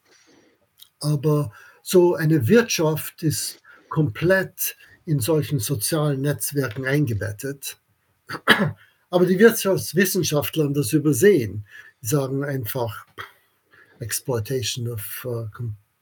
Aber 1.00 1.52
so 1.84 2.16
eine 2.16 2.48
Wirtschaft 2.48 3.22
ist 3.22 3.62
komplett 3.88 4.76
in 5.06 5.20
solchen 5.20 5.60
sozialen 5.60 6.22
Netzwerken 6.22 6.88
eingebettet. 6.88 7.78
Aber 9.12 9.28
die 9.28 9.38
Wirtschaftswissenschaftler 9.38 10.64
haben 10.64 10.74
das 10.74 10.92
übersehen. 10.92 11.68
Die 12.02 12.08
sagen 12.08 12.44
einfach 12.44 13.06
Exploitation 14.00 14.88
of 14.88 15.24
uh, 15.24 15.46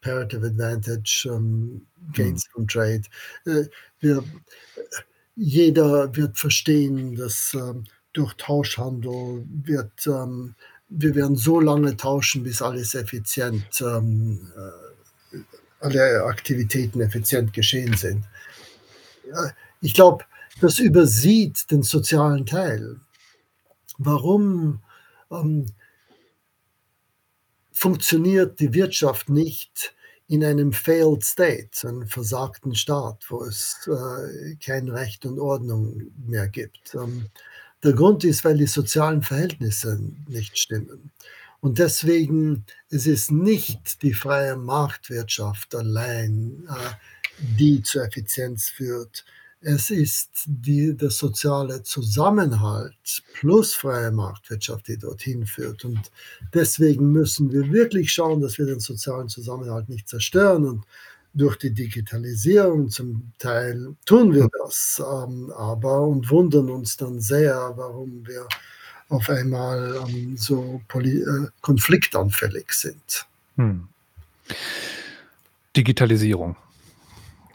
comparative 0.02 0.44
advantage, 0.44 1.28
um, 1.30 1.82
gains 2.14 2.48
Mhm. 2.48 2.52
from 2.52 2.68
trade. 2.68 3.04
Äh, 3.46 3.66
wir, 4.00 4.24
jeder 5.36 6.16
wird 6.16 6.38
verstehen, 6.38 7.16
dass 7.16 7.54
ähm, 7.54 7.84
durch 8.14 8.34
Tauschhandel 8.36 9.46
wird, 9.64 10.08
ähm, 10.08 10.56
wir 10.90 11.16
werden 11.16 11.36
so 11.36 11.60
lange 11.60 11.96
tauschen, 11.96 12.44
bis 12.44 12.62
alles 12.62 12.96
effizient, 12.96 13.66
ähm, 13.82 14.52
äh, 14.58 15.38
alle 15.80 16.24
Aktivitäten 16.26 17.02
effizient 17.02 17.54
geschehen 17.54 17.96
sind. 17.96 18.26
Ja, 19.28 19.52
ich 19.82 19.94
glaube, 19.94 20.26
das 20.60 20.80
übersieht 20.80 21.72
den 21.72 21.82
sozialen 21.84 22.46
Teil. 22.46 23.00
Warum 23.98 24.82
ähm, 25.32 25.66
funktioniert 27.82 28.60
die 28.60 28.76
Wirtschaft 28.76 29.28
nicht 29.28 29.96
in 30.28 30.46
einem 30.46 30.72
failed 30.72 31.26
state, 31.26 31.88
einem 31.88 32.06
versagten 32.06 32.76
Staat, 32.76 33.26
wo 33.30 33.44
es 33.44 33.76
äh, 33.88 34.56
kein 34.64 34.88
Recht 34.88 35.26
und 35.26 35.40
Ordnung 35.40 36.12
mehr 36.28 36.48
gibt. 36.48 36.94
Ähm, 36.94 37.26
der 37.84 37.94
Grund 37.94 38.24
ist, 38.24 38.46
weil 38.46 38.58
die 38.58 38.68
sozialen 38.68 39.24
Verhältnisse 39.24 40.00
nicht 40.28 40.60
stimmen. 40.60 41.10
Und 41.60 41.80
deswegen 41.80 42.66
es 42.92 43.08
ist 43.08 43.32
nicht 43.32 44.04
die 44.04 44.14
freie 44.14 44.56
Marktwirtschaft 44.56 45.74
allein, 45.74 46.68
äh, 46.70 46.92
die 47.58 47.82
zur 47.82 48.06
Effizienz 48.06 48.70
führt. 48.70 49.26
Es 49.64 49.92
ist 49.92 50.44
die, 50.48 50.98
der 50.98 51.12
soziale 51.12 51.84
Zusammenhalt 51.84 53.24
plus 53.34 53.76
freie 53.76 54.12
Marktwirtschaft, 54.12 54.88
die 54.88 54.98
dorthin 54.98 55.46
führt. 55.46 55.86
Und 55.86 56.12
deswegen 56.54 57.12
müssen 57.12 57.52
wir 57.52 57.72
wirklich 57.72 58.12
schauen, 58.12 58.42
dass 58.42 58.58
wir 58.58 58.66
den 58.66 58.80
sozialen 58.80 59.30
Zusammenhalt 59.30 59.88
nicht 59.88 60.10
zerstören. 60.10 60.66
Und 60.66 60.86
durch 61.34 61.58
die 61.58 61.72
Digitalisierung 61.72 62.90
zum 62.90 63.32
Teil 63.38 63.96
tun 64.06 64.34
wir 64.34 64.50
das, 64.64 65.00
ähm, 65.00 65.52
aber 65.56 66.02
und 66.02 66.30
wundern 66.32 66.70
uns 66.70 66.98
dann 66.98 67.20
sehr, 67.20 67.74
warum 67.76 68.26
wir 68.26 68.48
auf 69.10 69.30
einmal 69.30 69.96
ähm, 70.08 70.38
so 70.38 70.82
poli 70.88 71.22
äh, 71.22 71.48
konfliktanfällig 71.62 72.72
sind. 72.72 73.28
Hm. 73.58 73.88
Digitalisierung. 75.76 76.56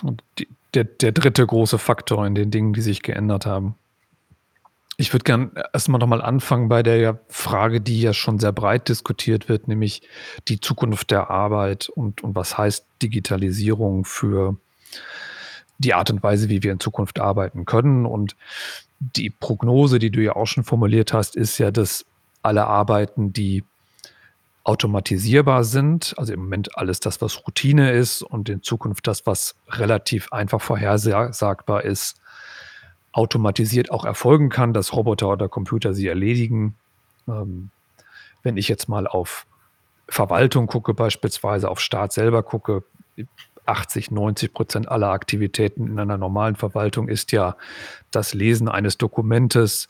Und 0.02 0.22
die, 0.38 0.48
der, 0.76 0.84
der 0.84 1.12
dritte 1.12 1.44
große 1.44 1.78
Faktor 1.78 2.26
in 2.26 2.34
den 2.34 2.50
Dingen, 2.50 2.72
die 2.72 2.82
sich 2.82 3.02
geändert 3.02 3.46
haben. 3.46 3.74
Ich 4.98 5.12
würde 5.12 5.24
gern 5.24 5.52
erstmal 5.72 5.98
noch 5.98 6.06
mal 6.06 6.22
anfangen 6.22 6.68
bei 6.68 6.82
der 6.82 7.20
Frage, 7.28 7.80
die 7.80 8.00
ja 8.00 8.14
schon 8.14 8.38
sehr 8.38 8.52
breit 8.52 8.88
diskutiert 8.88 9.48
wird, 9.48 9.68
nämlich 9.68 10.02
die 10.48 10.60
Zukunft 10.60 11.10
der 11.10 11.28
Arbeit 11.30 11.88
und, 11.88 12.22
und 12.22 12.34
was 12.34 12.56
heißt 12.56 12.86
Digitalisierung 13.02 14.04
für 14.04 14.56
die 15.78 15.92
Art 15.92 16.10
und 16.10 16.22
Weise, 16.22 16.48
wie 16.48 16.62
wir 16.62 16.72
in 16.72 16.80
Zukunft 16.80 17.20
arbeiten 17.20 17.66
können. 17.66 18.06
Und 18.06 18.36
die 19.00 19.28
Prognose, 19.28 19.98
die 19.98 20.10
du 20.10 20.22
ja 20.22 20.34
auch 20.34 20.46
schon 20.46 20.64
formuliert 20.64 21.12
hast, 21.12 21.36
ist 21.36 21.58
ja, 21.58 21.70
dass 21.70 22.06
alle 22.42 22.66
Arbeiten, 22.66 23.34
die 23.34 23.64
automatisierbar 24.66 25.62
sind, 25.62 26.14
also 26.18 26.32
im 26.32 26.40
Moment 26.40 26.76
alles 26.76 26.98
das, 26.98 27.20
was 27.20 27.46
Routine 27.46 27.92
ist 27.92 28.22
und 28.22 28.48
in 28.48 28.62
Zukunft 28.62 29.06
das, 29.06 29.24
was 29.24 29.54
relativ 29.68 30.32
einfach 30.32 30.60
vorhersagbar 30.60 31.84
ist, 31.84 32.20
automatisiert 33.12 33.92
auch 33.92 34.04
erfolgen 34.04 34.48
kann, 34.48 34.72
dass 34.72 34.92
Roboter 34.92 35.28
oder 35.28 35.48
Computer 35.48 35.94
sie 35.94 36.08
erledigen. 36.08 36.74
Ähm, 37.28 37.70
wenn 38.42 38.56
ich 38.56 38.66
jetzt 38.66 38.88
mal 38.88 39.06
auf 39.06 39.46
Verwaltung 40.08 40.66
gucke, 40.66 40.94
beispielsweise 40.94 41.70
auf 41.70 41.78
Staat 41.78 42.12
selber 42.12 42.42
gucke, 42.42 42.82
80, 43.66 44.10
90 44.10 44.52
Prozent 44.52 44.88
aller 44.88 45.08
Aktivitäten 45.08 45.86
in 45.86 45.98
einer 45.98 46.18
normalen 46.18 46.56
Verwaltung 46.56 47.08
ist 47.08 47.32
ja 47.32 47.56
das 48.10 48.34
Lesen 48.34 48.68
eines 48.68 48.98
Dokumentes, 48.98 49.88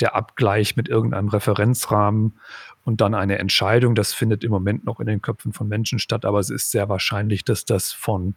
der 0.00 0.14
Abgleich 0.14 0.76
mit 0.76 0.88
irgendeinem 0.88 1.28
Referenzrahmen 1.28 2.38
und 2.84 3.00
dann 3.00 3.14
eine 3.14 3.38
Entscheidung. 3.38 3.94
Das 3.94 4.12
findet 4.12 4.44
im 4.44 4.50
Moment 4.50 4.84
noch 4.84 5.00
in 5.00 5.06
den 5.06 5.20
Köpfen 5.20 5.52
von 5.52 5.68
Menschen 5.68 5.98
statt, 5.98 6.24
aber 6.24 6.38
es 6.38 6.50
ist 6.50 6.70
sehr 6.70 6.88
wahrscheinlich, 6.88 7.44
dass 7.44 7.64
das 7.64 7.92
von 7.92 8.34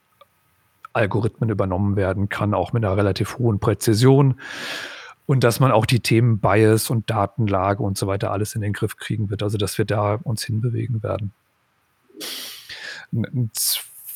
Algorithmen 0.94 1.50
übernommen 1.50 1.96
werden 1.96 2.30
kann, 2.30 2.54
auch 2.54 2.74
mit 2.74 2.84
einer 2.84 2.98
relativ 2.98 3.38
hohen 3.38 3.60
Präzision. 3.60 4.40
Und 5.26 5.44
dass 5.44 5.60
man 5.60 5.72
auch 5.72 5.86
die 5.86 6.00
Themen 6.00 6.40
Bias 6.40 6.90
und 6.90 7.08
Datenlage 7.12 7.84
und 7.84 8.00
so 8.00 8.08
weiter 8.08 8.32
alles 8.32 8.56
in 8.56 8.62
den 8.62 8.74
Griff 8.74 8.98
kriegen 8.98 9.30
wird. 9.30 9.44
Also 9.44 9.60
dass 9.60 9.78
wir 9.78 9.86
da 9.86 10.16
uns 10.16 10.44
hinbewegen 10.44 11.04
werden. 11.04 11.32
Ein 13.12 13.52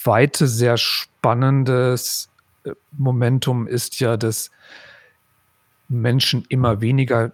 zweites 0.04 0.58
sehr 0.58 0.78
spannendes 0.78 2.30
äh, 2.66 2.72
Momentum 2.91 3.68
ist 3.68 3.99
ja, 3.99 4.18
dass 4.18 4.51
Menschen 5.88 6.45
immer 6.49 6.82
weniger 6.82 7.32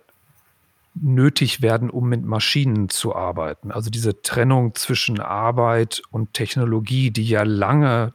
nötig 0.94 1.62
werden, 1.62 1.90
um 1.90 2.10
mit 2.10 2.24
Maschinen 2.24 2.90
zu 2.90 3.16
arbeiten. 3.16 3.72
Also 3.72 3.90
diese 3.90 4.22
Trennung 4.22 4.76
zwischen 4.76 5.20
Arbeit 5.20 6.02
und 6.12 6.34
Technologie, 6.34 7.10
die 7.10 7.28
ja 7.28 7.44
lange 7.44 8.14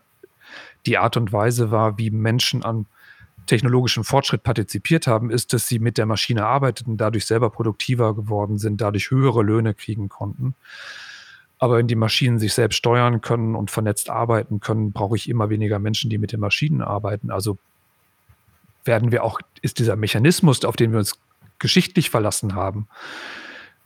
die 0.87 0.99
Art 0.99 1.17
und 1.17 1.33
Weise 1.33 1.71
war, 1.71 1.99
wie 1.99 2.11
Menschen 2.11 2.63
an 2.63 2.87
technologischen 3.47 4.05
Fortschritt 4.05 4.43
partizipiert 4.43 5.07
haben, 5.07 5.31
ist, 5.31 5.53
dass 5.53 5.67
sie 5.67 5.79
mit 5.79 5.99
der 5.99 6.07
Maschine 6.07 6.47
arbeiteten, 6.47 6.97
dadurch 6.97 7.27
selber 7.27 7.51
produktiver 7.51 8.15
geworden 8.15 8.59
sind, 8.59 8.81
dadurch 8.81 9.11
höhere 9.11 9.43
Löhne 9.43 9.75
kriegen 9.75 10.09
konnten. 10.09 10.55
Aber 11.65 11.79
wenn 11.79 11.87
die 11.87 11.95
Maschinen 11.95 12.39
sich 12.39 12.53
selbst 12.53 12.77
steuern 12.77 13.23
können 13.23 13.55
und 13.55 13.71
vernetzt 13.71 14.11
arbeiten 14.11 14.61
können, 14.61 14.93
brauche 14.93 15.17
ich 15.17 15.31
immer 15.31 15.49
weniger 15.49 15.79
Menschen, 15.79 16.11
die 16.11 16.19
mit 16.19 16.31
den 16.31 16.41
Maschinen 16.41 16.83
arbeiten. 16.83 17.31
Also 17.31 17.57
werden 18.85 19.13
wir 19.13 19.25
auch, 19.25 19.41
ist 19.63 19.79
dieser 19.79 19.97
Mechanismus, 19.97 20.63
auf 20.67 20.77
den 20.77 20.93
wir 20.93 20.99
uns 20.99 21.19
geschichtlich 21.59 22.11
verlassen 22.11 22.55
haben, 22.55 22.87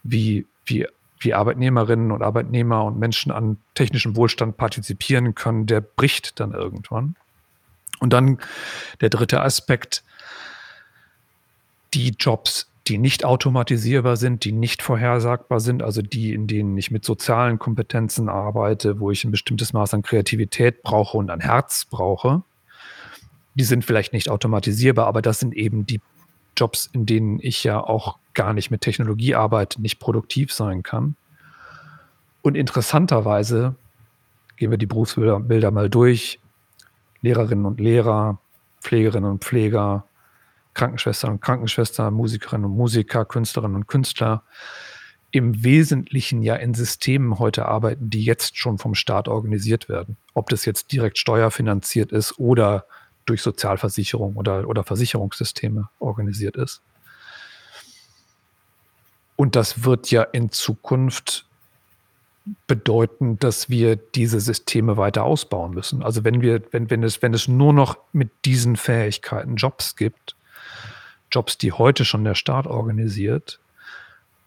wie, 0.03 0.45
wie, 0.65 0.87
wie 1.21 1.33
Arbeitnehmerinnen 1.33 2.11
und 2.11 2.21
Arbeitnehmer 2.21 2.83
und 2.83 2.99
Menschen 2.99 3.31
an 3.31 3.59
technischem 3.75 4.17
Wohlstand 4.17 4.57
partizipieren 4.57 5.33
können, 5.33 5.65
der 5.65 5.79
bricht 5.79 6.41
dann 6.41 6.51
irgendwann. 6.51 7.15
Und 8.01 8.11
dann 8.11 8.39
der 8.99 9.09
dritte 9.09 9.41
Aspekt, 9.41 10.03
die 11.93 12.09
Jobs, 12.19 12.68
die 12.89 12.97
nicht 12.97 13.23
automatisierbar 13.23 14.17
sind, 14.17 14.43
die 14.43 14.51
nicht 14.51 14.81
vorhersagbar 14.81 15.59
sind, 15.59 15.83
also 15.83 16.01
die, 16.01 16.33
in 16.33 16.47
denen 16.47 16.75
ich 16.77 16.89
mit 16.89 17.05
sozialen 17.05 17.59
Kompetenzen 17.59 18.29
arbeite, 18.29 18.99
wo 18.99 19.11
ich 19.11 19.23
ein 19.23 19.31
bestimmtes 19.31 19.73
Maß 19.73 19.93
an 19.93 20.01
Kreativität 20.01 20.81
brauche 20.81 21.17
und 21.17 21.29
an 21.29 21.39
Herz 21.39 21.85
brauche, 21.85 22.41
die 23.53 23.63
sind 23.63 23.85
vielleicht 23.85 24.11
nicht 24.11 24.29
automatisierbar, 24.29 25.05
aber 25.05 25.21
das 25.21 25.39
sind 25.39 25.53
eben 25.53 25.85
die 25.85 26.01
Jobs, 26.57 26.89
in 26.91 27.05
denen 27.05 27.39
ich 27.39 27.63
ja 27.63 27.79
auch 27.79 28.17
gar 28.33 28.53
nicht 28.53 28.71
mit 28.71 28.81
Technologie 28.81 29.35
arbeite, 29.35 29.81
nicht 29.81 29.99
produktiv 29.99 30.51
sein 30.51 30.81
kann. 30.81 31.15
Und 32.41 32.55
interessanterweise 32.55 33.75
gehen 34.57 34.71
wir 34.71 34.77
die 34.77 34.85
Berufsbilder 34.87 35.71
mal 35.71 35.89
durch. 35.89 36.39
Lehrerinnen 37.21 37.65
und 37.65 37.79
Lehrer, 37.79 38.39
Pflegerinnen 38.81 39.29
und 39.29 39.43
Pfleger, 39.43 40.05
Krankenschwestern 40.73 41.31
und 41.31 41.41
Krankenschwestern, 41.41 42.13
Musikerinnen 42.13 42.65
und 42.65 42.77
Musiker, 42.77 43.25
Künstlerinnen 43.25 43.75
und 43.75 43.87
Künstler 43.87 44.43
im 45.31 45.63
Wesentlichen 45.63 46.41
ja 46.41 46.55
in 46.55 46.73
Systemen 46.73 47.37
heute 47.37 47.65
arbeiten, 47.67 48.09
die 48.09 48.23
jetzt 48.23 48.57
schon 48.57 48.77
vom 48.77 48.95
Staat 48.95 49.27
organisiert 49.27 49.87
werden. 49.87 50.17
Ob 50.33 50.49
das 50.49 50.65
jetzt 50.65 50.91
direkt 50.91 51.17
steuerfinanziert 51.17 52.11
ist 52.11 52.39
oder 52.39 52.85
durch 53.25 53.41
Sozialversicherung 53.43 54.35
oder, 54.35 54.67
oder 54.67 54.83
Versicherungssysteme 54.83 55.89
organisiert 55.99 56.55
ist. 56.55 56.81
Und 59.35 59.55
das 59.55 59.83
wird 59.83 60.09
ja 60.09 60.23
in 60.23 60.51
Zukunft 60.51 61.45
bedeuten, 62.67 63.37
dass 63.37 63.69
wir 63.69 63.95
diese 63.95 64.39
Systeme 64.39 64.97
weiter 64.97 65.23
ausbauen 65.23 65.73
müssen. 65.73 66.01
Also 66.01 66.23
wenn 66.23 66.41
wir, 66.41 66.61
wenn, 66.71 66.89
wenn 66.89 67.03
es, 67.03 67.21
wenn 67.21 67.33
es 67.33 67.47
nur 67.47 67.71
noch 67.71 67.99
mit 68.11 68.31
diesen 68.45 68.75
Fähigkeiten 68.75 69.55
Jobs 69.55 69.95
gibt, 69.95 70.35
Jobs, 71.31 71.57
die 71.57 71.71
heute 71.71 72.05
schon 72.05 72.23
der 72.23 72.35
Staat 72.35 72.67
organisiert 72.67 73.59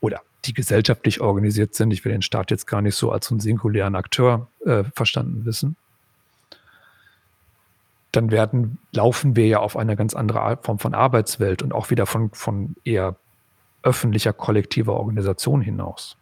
oder 0.00 0.22
die 0.44 0.54
gesellschaftlich 0.54 1.20
organisiert 1.20 1.74
sind, 1.74 1.92
ich 1.92 2.04
will 2.04 2.12
den 2.12 2.22
Staat 2.22 2.50
jetzt 2.50 2.66
gar 2.66 2.82
nicht 2.82 2.96
so 2.96 3.12
als 3.12 3.30
einen 3.30 3.40
singulären 3.40 3.94
Akteur 3.94 4.48
äh, 4.64 4.84
verstanden 4.94 5.44
wissen, 5.44 5.76
dann 8.10 8.30
werden, 8.30 8.78
laufen 8.92 9.36
wir 9.36 9.46
ja 9.46 9.60
auf 9.60 9.76
eine 9.76 9.96
ganz 9.96 10.14
andere 10.14 10.58
Form 10.62 10.78
von 10.78 10.94
Arbeitswelt 10.94 11.62
und 11.62 11.72
auch 11.72 11.90
wieder 11.90 12.06
von, 12.06 12.30
von 12.32 12.76
eher 12.84 13.16
öffentlicher, 13.82 14.32
kollektiver 14.32 14.94
Organisation 14.94 15.60
hinaus. 15.60 16.16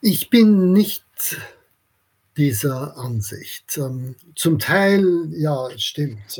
Ich 0.00 0.30
bin 0.30 0.72
nicht 0.72 1.04
dieser 2.36 2.96
Ansicht. 2.96 3.78
Ähm, 3.78 4.14
zum 4.34 4.58
Teil, 4.58 5.28
ja, 5.32 5.68
stimmt. 5.76 6.38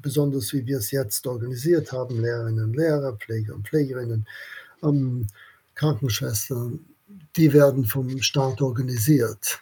Besonders 0.00 0.52
wie 0.52 0.66
wir 0.66 0.78
es 0.78 0.90
jetzt 0.90 1.26
organisiert 1.26 1.92
haben, 1.92 2.20
Lehrerinnen 2.20 2.64
und 2.64 2.76
Lehrer, 2.76 3.16
Pfleger 3.16 3.54
und 3.54 3.68
Pflegerinnen, 3.68 4.26
ähm, 4.82 5.26
Krankenschwestern, 5.74 6.80
die 7.36 7.52
werden 7.52 7.84
vom 7.84 8.22
Staat 8.22 8.60
organisiert. 8.60 9.60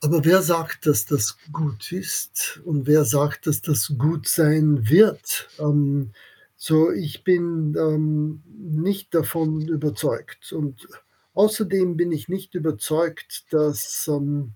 Aber 0.00 0.24
wer 0.24 0.42
sagt, 0.42 0.86
dass 0.86 1.06
das 1.06 1.38
gut 1.50 1.90
ist 1.90 2.60
und 2.64 2.86
wer 2.86 3.04
sagt, 3.06 3.46
dass 3.46 3.62
das 3.62 3.94
gut 3.96 4.28
sein 4.28 4.88
wird? 4.88 5.48
Ähm, 5.58 6.12
so, 6.56 6.90
ich 6.92 7.24
bin 7.24 7.74
ähm, 7.78 8.42
nicht 8.46 9.14
davon 9.14 9.62
überzeugt. 9.62 10.52
Und 10.52 10.86
außerdem 11.32 11.96
bin 11.96 12.12
ich 12.12 12.28
nicht 12.28 12.54
überzeugt, 12.54 13.46
dass 13.50 14.06
ähm, 14.08 14.52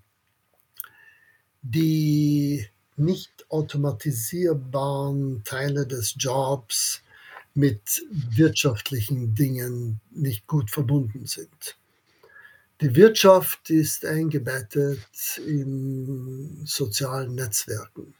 die 1.61 2.67
nicht 2.99 3.45
automatisierbaren 3.49 5.43
Teile 5.43 5.87
des 5.87 6.15
Jobs 6.17 7.01
mit 7.53 8.03
wirtschaftlichen 8.11 9.33
Dingen 9.35 9.99
nicht 10.11 10.47
gut 10.47 10.69
verbunden 10.69 11.25
sind. 11.25 11.77
Die 12.81 12.95
Wirtschaft 12.95 13.69
ist 13.69 14.05
eingebettet 14.05 15.39
in 15.45 16.61
sozialen 16.65 17.35
Netzwerken. 17.35 18.13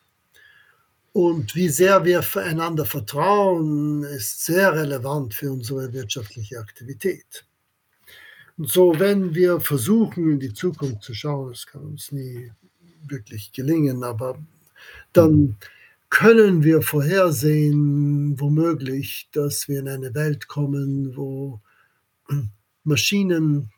Und 1.14 1.56
wie 1.56 1.70
sehr 1.70 2.04
wir 2.04 2.24
einander 2.36 2.86
vertrauen, 2.86 4.04
ist 4.04 4.46
sehr 4.46 4.74
relevant 4.74 5.34
für 5.34 5.52
unsere 5.52 5.92
wirtschaftliche 5.94 6.60
Aktivität. 6.60 7.46
Und 8.58 8.70
so, 8.70 9.00
wenn 9.00 9.34
wir 9.34 9.62
versuchen, 9.62 10.34
in 10.34 10.40
die 10.40 10.54
Zukunft 10.54 11.04
zu 11.04 11.14
schauen, 11.14 11.52
das 11.52 11.66
kann 11.66 11.86
uns 11.86 12.12
nie 12.12 12.52
wirklich 13.08 13.54
gelingen, 13.54 14.04
aber 14.04 14.38
dann 15.14 15.58
können 16.10 16.64
wir 16.64 16.82
vorhersehen, 16.82 18.40
womöglich, 18.40 19.30
dass 19.32 19.68
wir 19.68 19.80
in 19.80 19.90
eine 19.90 20.14
Welt 20.16 20.48
kommen, 20.48 21.16
wo 21.16 21.62
Maschinen 22.84 23.72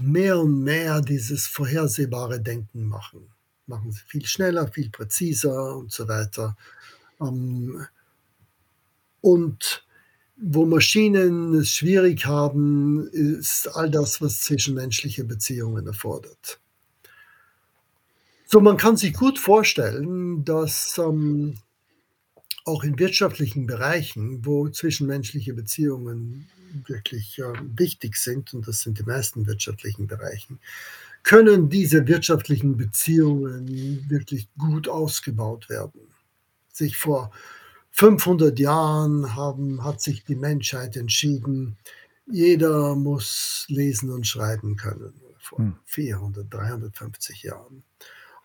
mehr 0.00 0.38
und 0.38 0.62
mehr 0.62 1.00
dieses 1.00 1.46
vorhersehbare 1.46 2.40
Denken 2.40 2.84
machen. 2.84 3.28
Machen 3.66 3.92
sie 3.92 4.02
viel 4.06 4.26
schneller, 4.26 4.68
viel 4.68 4.90
präziser 4.90 5.76
und 5.76 5.92
so 5.92 6.08
weiter. 6.08 6.56
Ähm, 7.20 7.86
und 9.20 9.84
wo 10.36 10.64
Maschinen 10.64 11.54
es 11.54 11.70
schwierig 11.70 12.24
haben, 12.24 13.08
ist 13.12 13.68
all 13.74 13.90
das, 13.90 14.20
was 14.20 14.40
zwischenmenschliche 14.40 15.24
Beziehungen 15.24 15.86
erfordert. 15.86 16.60
So, 18.52 18.60
man 18.60 18.76
kann 18.76 18.96
sich 18.96 19.14
gut 19.14 19.38
vorstellen, 19.38 20.44
dass 20.44 20.98
ähm, 20.98 21.58
auch 22.64 22.82
in 22.82 22.98
wirtschaftlichen 22.98 23.66
Bereichen, 23.66 24.44
wo 24.44 24.68
zwischenmenschliche 24.68 25.54
Beziehungen 25.54 26.48
wirklich 26.88 27.38
äh, 27.38 27.52
wichtig 27.76 28.16
sind, 28.16 28.52
und 28.52 28.66
das 28.66 28.80
sind 28.80 28.98
die 28.98 29.04
meisten 29.04 29.46
wirtschaftlichen 29.46 30.08
Bereichen, 30.08 30.58
können 31.22 31.68
diese 31.68 32.08
wirtschaftlichen 32.08 32.76
Beziehungen 32.76 34.10
wirklich 34.10 34.48
gut 34.58 34.88
ausgebaut 34.88 35.68
werden. 35.68 36.00
Sich 36.72 36.96
vor 36.96 37.30
500 37.92 38.58
Jahren 38.58 39.36
haben, 39.36 39.84
hat 39.84 40.00
sich 40.00 40.24
die 40.24 40.34
Menschheit 40.34 40.96
entschieden, 40.96 41.76
jeder 42.26 42.96
muss 42.96 43.64
lesen 43.68 44.10
und 44.10 44.26
schreiben 44.26 44.74
können. 44.74 45.12
Vor 45.38 45.72
400, 45.84 46.42
hm. 46.42 46.50
350 46.50 47.44
Jahren. 47.44 47.84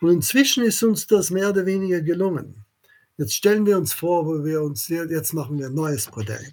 Und 0.05 0.11
inzwischen 0.11 0.63
ist 0.63 0.83
uns 0.83 1.07
das 1.07 1.31
mehr 1.31 1.49
oder 1.49 1.65
weniger 1.65 1.99
gelungen. 1.99 2.63
Jetzt 3.17 3.33
stellen 3.33 3.65
wir 3.65 3.75
uns 3.75 3.91
vor, 3.91 4.27
wo 4.27 4.45
wir 4.45 4.61
uns, 4.61 4.87
jetzt 4.87 5.33
machen 5.33 5.57
wir 5.57 5.65
ein 5.65 5.73
neues 5.73 6.07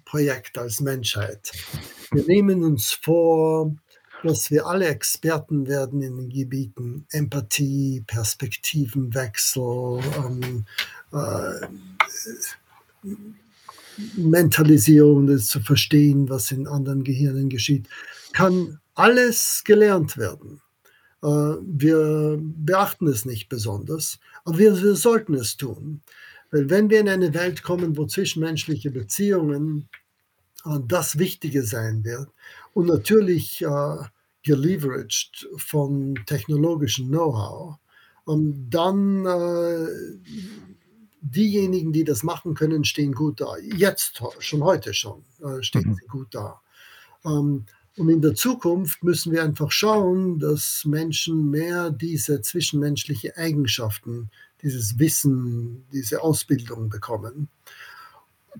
Projekt 0.05 0.57
als 0.57 0.79
Menschheit. 0.79 1.51
Wir 2.11 2.25
nehmen 2.25 2.63
uns 2.63 2.93
vor, 2.93 3.75
dass 4.23 4.49
wir 4.49 4.65
alle 4.65 4.87
Experten 4.87 5.67
werden 5.67 6.01
in 6.01 6.17
den 6.17 6.29
Gebieten 6.29 7.05
Empathie, 7.11 8.03
Perspektivenwechsel, 8.07 9.99
ähm, 10.17 10.65
äh, 11.11 11.67
Mentalisierung, 14.15 15.27
das 15.27 15.45
zu 15.45 15.59
verstehen, 15.59 16.27
was 16.27 16.51
in 16.51 16.65
anderen 16.65 17.03
Gehirnen 17.03 17.49
geschieht, 17.49 17.87
kann 18.31 18.79
alles 18.95 19.61
gelernt 19.63 20.17
werden. 20.17 20.62
Äh, 21.23 21.27
wir 21.61 22.37
beachten 22.41 23.07
es 23.07 23.25
nicht 23.25 23.47
besonders, 23.49 24.19
aber 24.43 24.57
wir, 24.57 24.81
wir 24.81 24.95
sollten 24.95 25.33
es 25.35 25.57
tun. 25.57 26.01
Weil 26.51 26.69
wenn 26.69 26.89
wir 26.89 26.99
in 26.99 27.09
eine 27.09 27.33
Welt 27.33 27.63
kommen, 27.63 27.97
wo 27.97 28.05
zwischenmenschliche 28.05 28.91
Beziehungen 28.91 29.89
äh, 30.65 30.79
das 30.85 31.17
Wichtige 31.17 31.63
sein 31.63 32.03
wird 32.03 32.29
und 32.73 32.87
natürlich 32.87 33.61
äh, 33.61 33.97
geleveraged 34.43 35.47
von 35.55 36.15
technologischem 36.25 37.07
Know-how, 37.07 37.77
ähm, 38.27 38.67
dann 38.69 39.25
äh, 39.25 39.87
diejenigen, 41.21 41.93
die 41.93 42.03
das 42.03 42.23
machen 42.23 42.53
können, 42.53 42.83
stehen 42.83 43.13
gut 43.13 43.39
da. 43.39 43.55
Jetzt, 43.57 44.21
schon 44.39 44.63
heute 44.63 44.93
schon, 44.93 45.23
äh, 45.41 45.63
stehen 45.63 45.89
mhm. 45.89 45.95
sie 45.95 46.07
gut 46.07 46.27
da. 46.35 46.61
Ähm, 47.25 47.65
und 47.97 48.09
in 48.09 48.21
der 48.21 48.33
Zukunft 48.33 49.03
müssen 49.03 49.31
wir 49.31 49.43
einfach 49.43 49.71
schauen, 49.71 50.39
dass 50.39 50.83
Menschen 50.85 51.51
mehr 51.51 51.91
diese 51.91 52.41
zwischenmenschlichen 52.41 53.31
Eigenschaften 53.35 54.31
dieses 54.63 54.97
Wissen, 54.97 55.85
diese 55.91 56.21
Ausbildung 56.21 56.89
bekommen. 56.89 57.49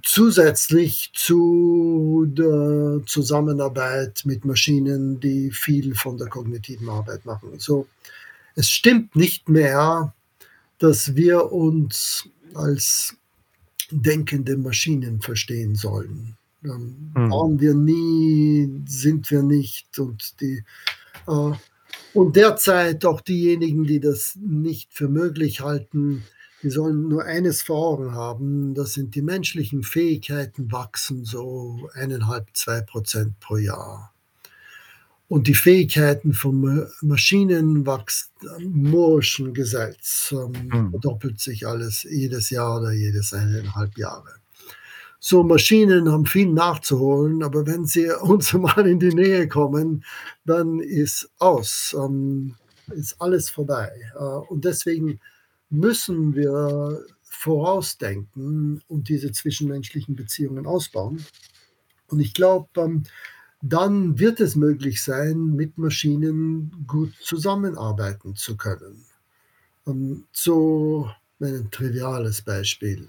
Zusätzlich 0.04 1.12
zu 1.16 2.26
der 2.28 3.02
Zusammenarbeit 3.06 4.24
mit 4.26 4.44
Maschinen, 4.44 5.20
die 5.20 5.52
viel 5.52 5.96
von 5.96 6.18
der 6.18 6.28
kognitiven 6.28 6.90
Arbeit 6.90 7.26
machen. 7.26 7.58
So, 7.58 7.88
es 8.56 8.70
stimmt 8.70 9.16
nicht 9.16 9.50
mehr, 9.50 10.14
dass 10.80 11.16
wir 11.16 11.52
uns 11.52 12.28
als 12.54 13.16
denkende 13.90 14.58
Maschinen 14.58 15.22
verstehen 15.22 15.76
sollen. 15.76 16.38
Ähm, 16.66 17.12
mhm. 17.16 17.32
Waren 17.32 17.60
wir 17.60 17.74
nie, 17.74 18.84
sind 18.86 19.30
wir 19.32 19.44
nicht 19.44 20.00
und 20.00 20.40
die 20.42 20.64
äh, 21.28 21.52
und 22.14 22.36
derzeit 22.36 23.06
auch 23.06 23.22
diejenigen, 23.22 23.86
die 23.86 24.00
das 24.00 24.36
nicht 24.40 24.94
für 24.94 25.08
möglich 25.08 25.62
halten, 25.62 26.24
die 26.62 26.70
sollen 26.70 27.08
nur 27.10 27.26
eines 27.26 27.62
vor 27.62 27.78
Augen 27.78 28.14
haben, 28.14 28.74
das 28.74 28.94
sind 28.94 29.16
die 29.16 29.22
menschlichen 29.22 29.84
Fähigkeiten 29.84 30.72
wachsen 30.72 31.26
so 31.26 31.90
eineinhalb, 31.94 32.48
zwei 32.54 32.82
Prozent 32.82 33.40
pro 33.40 33.58
Jahr. 33.58 34.14
Und 35.28 35.48
die 35.48 35.56
Fähigkeiten 35.56 36.34
von 36.34 36.88
Maschinen 37.02 37.86
wachsen 37.86 38.30
Mooreschen 38.62 39.54
Gesetz, 39.54 40.32
ähm, 40.32 40.70
mhm. 40.72 40.92
verdoppelt 40.92 41.40
sich 41.40 41.68
alles 41.68 42.04
jedes 42.04 42.50
Jahr 42.50 42.80
oder 42.80 42.92
jedes 42.92 43.34
eineinhalb 43.34 43.98
Jahre. 43.98 44.43
So 45.26 45.42
Maschinen 45.42 46.12
haben 46.12 46.26
viel 46.26 46.52
nachzuholen, 46.52 47.44
aber 47.44 47.66
wenn 47.66 47.86
sie 47.86 48.10
uns 48.22 48.52
mal 48.52 48.86
in 48.86 49.00
die 49.00 49.16
Nähe 49.16 49.48
kommen, 49.48 50.04
dann 50.44 50.82
ist 50.82 51.30
aus, 51.40 51.96
ähm, 51.98 52.56
ist 52.94 53.22
alles 53.22 53.50
vorbei. 53.50 53.90
Äh, 54.16 54.22
und 54.22 54.66
deswegen 54.66 55.22
müssen 55.70 56.36
wir 56.36 57.06
vorausdenken 57.22 58.82
und 58.90 59.08
diese 59.08 59.32
zwischenmenschlichen 59.32 60.14
Beziehungen 60.18 60.68
ausbauen. 60.68 61.26
Und 62.08 62.20
ich 62.20 62.34
glaube, 62.34 62.68
ähm, 62.76 63.04
dann 63.62 64.20
wird 64.20 64.42
es 64.42 64.58
möglich 64.58 65.02
sein, 65.02 65.56
mit 65.56 65.78
Maschinen 65.78 66.84
gut 66.86 67.14
zusammenarbeiten 67.22 68.36
zu 68.36 68.58
können. 68.58 69.06
Ähm, 69.88 70.26
so 70.34 71.10
ein 71.40 71.72
triviales 71.72 72.42
Beispiel. 72.42 73.08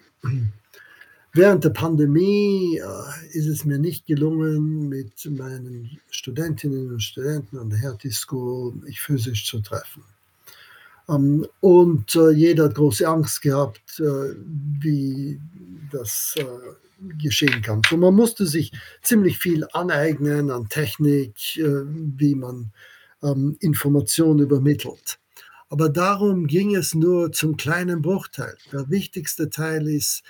Während 1.37 1.65
der 1.65 1.71
Pandemie 1.71 2.79
äh, 2.79 3.37
ist 3.37 3.49
es 3.49 3.65
mir 3.65 3.79
nicht 3.79 4.07
gelungen, 4.07 4.89
mit 4.89 5.29
meinen 5.33 5.99
Studentinnen 6.09 6.93
und 6.93 7.03
Studenten 7.03 7.59
an 7.59 7.71
der 7.71 7.81
Hertie 7.81 8.13
School 8.13 8.73
mich 8.75 9.01
physisch 9.01 9.45
zu 9.45 9.61
treffen. 9.61 10.05
Ähm, 11.09 11.45
und 11.59 12.15
äh, 12.15 12.31
jeder 12.31 12.67
hat 12.67 12.77
große 12.77 13.07
Angst 13.09 13.43
gehabt, 13.43 13.99
äh, 13.99 14.37
wie 14.81 15.41
das 15.91 16.37
äh, 16.37 16.45
geschehen 17.21 17.63
kann. 17.63 17.83
So, 17.91 17.97
man 17.97 18.15
musste 18.15 18.47
sich 18.47 18.71
ziemlich 19.03 19.39
viel 19.39 19.67
aneignen 19.73 20.53
an 20.53 20.69
Technik, 20.69 21.59
äh, 21.59 21.83
wie 21.85 22.37
man 22.37 22.71
ähm, 23.25 23.57
Informationen 23.59 24.39
übermittelt. 24.39 25.19
Aber 25.69 25.89
darum 25.89 26.47
ging 26.47 26.77
es 26.77 26.95
nur 26.95 27.33
zum 27.33 27.57
kleinen 27.57 28.03
Bruchteil. 28.03 28.57
Der 28.71 28.89
wichtigste 28.89 29.51
Teil 29.51 29.89
ist, 29.89 30.23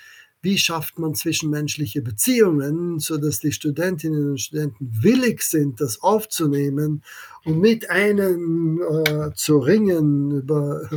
wie 0.45 0.59
schafft 0.59 0.99
man 0.99 1.14
zwischenmenschliche 1.14 2.03
Beziehungen, 2.03 2.99
sodass 3.01 3.40
die 3.40 3.51
Studentinnen 3.51 4.32
und 4.32 4.40
Studenten 4.40 4.90
willig 5.03 5.42
sind, 5.42 5.80
das 5.80 6.03
aufzunehmen 6.03 7.03
und 7.45 7.61
mit 7.61 7.88
einem 7.88 8.80
äh, 8.82 9.32
zu 9.34 9.59
ringen, 9.59 10.30
über 10.30 10.88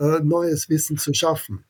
äh, 0.00 0.18
neues 0.24 0.68
Wissen 0.68 0.98
zu 0.98 1.14
schaffen. 1.14 1.64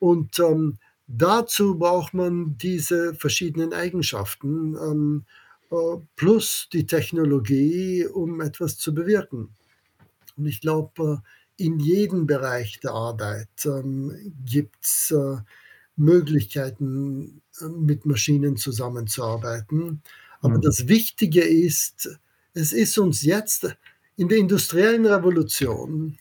Und 0.00 0.38
ähm, 0.38 0.78
dazu 1.06 1.78
braucht 1.78 2.14
man 2.14 2.56
diese 2.56 3.14
verschiedenen 3.14 3.74
Eigenschaften 3.74 4.74
ähm, 4.74 5.24
äh, 5.70 6.00
plus 6.16 6.68
die 6.72 6.86
Technologie, 6.86 8.06
um 8.06 8.40
etwas 8.40 8.78
zu 8.78 8.94
bewirken. 8.94 9.50
Und 10.38 10.46
ich 10.46 10.62
glaube, 10.62 11.22
äh, 11.58 11.64
in 11.64 11.78
jedem 11.78 12.26
Bereich 12.26 12.80
der 12.80 12.92
Arbeit 12.92 13.66
ähm, 13.66 14.32
gibt 14.44 14.82
es 14.82 15.10
äh, 15.10 15.36
Möglichkeiten, 15.96 17.42
äh, 17.60 17.68
mit 17.68 18.06
Maschinen 18.06 18.56
zusammenzuarbeiten. 18.56 20.02
Aber 20.40 20.56
mhm. 20.56 20.62
das 20.62 20.88
Wichtige 20.88 21.42
ist, 21.42 22.18
es 22.54 22.72
ist 22.72 22.98
uns 22.98 23.22
jetzt 23.22 23.76
in 24.16 24.28
der 24.28 24.38
industriellen 24.38 25.06
Revolution 25.06 26.18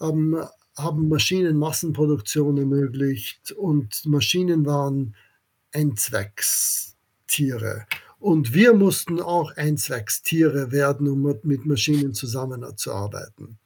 ähm, 0.00 0.42
haben 0.76 1.08
Maschinen 1.08 1.56
Massenproduktion 1.56 2.58
ermöglicht 2.58 3.52
und 3.52 4.04
Maschinen 4.06 4.66
waren 4.66 5.14
Einzweckstiere. 5.72 7.86
Und 8.18 8.52
wir 8.54 8.74
mussten 8.74 9.20
auch 9.20 9.56
Einzweckstiere 9.56 10.70
werden, 10.70 11.08
um 11.08 11.22
mit 11.42 11.66
Maschinen 11.66 12.14
zusammenzuarbeiten. 12.14 13.58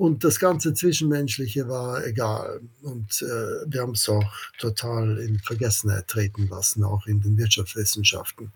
Und 0.00 0.24
das 0.24 0.40
ganze 0.40 0.72
Zwischenmenschliche 0.72 1.68
war 1.68 2.06
egal. 2.06 2.62
Und 2.80 3.20
äh, 3.20 3.70
wir 3.70 3.82
haben 3.82 3.92
es 3.92 4.08
auch 4.08 4.32
total 4.58 5.18
in 5.18 5.38
Vergessenheit 5.40 6.08
treten 6.08 6.48
lassen, 6.48 6.84
auch 6.84 7.06
in 7.06 7.20
den 7.20 7.36
Wirtschaftswissenschaften. 7.36 8.50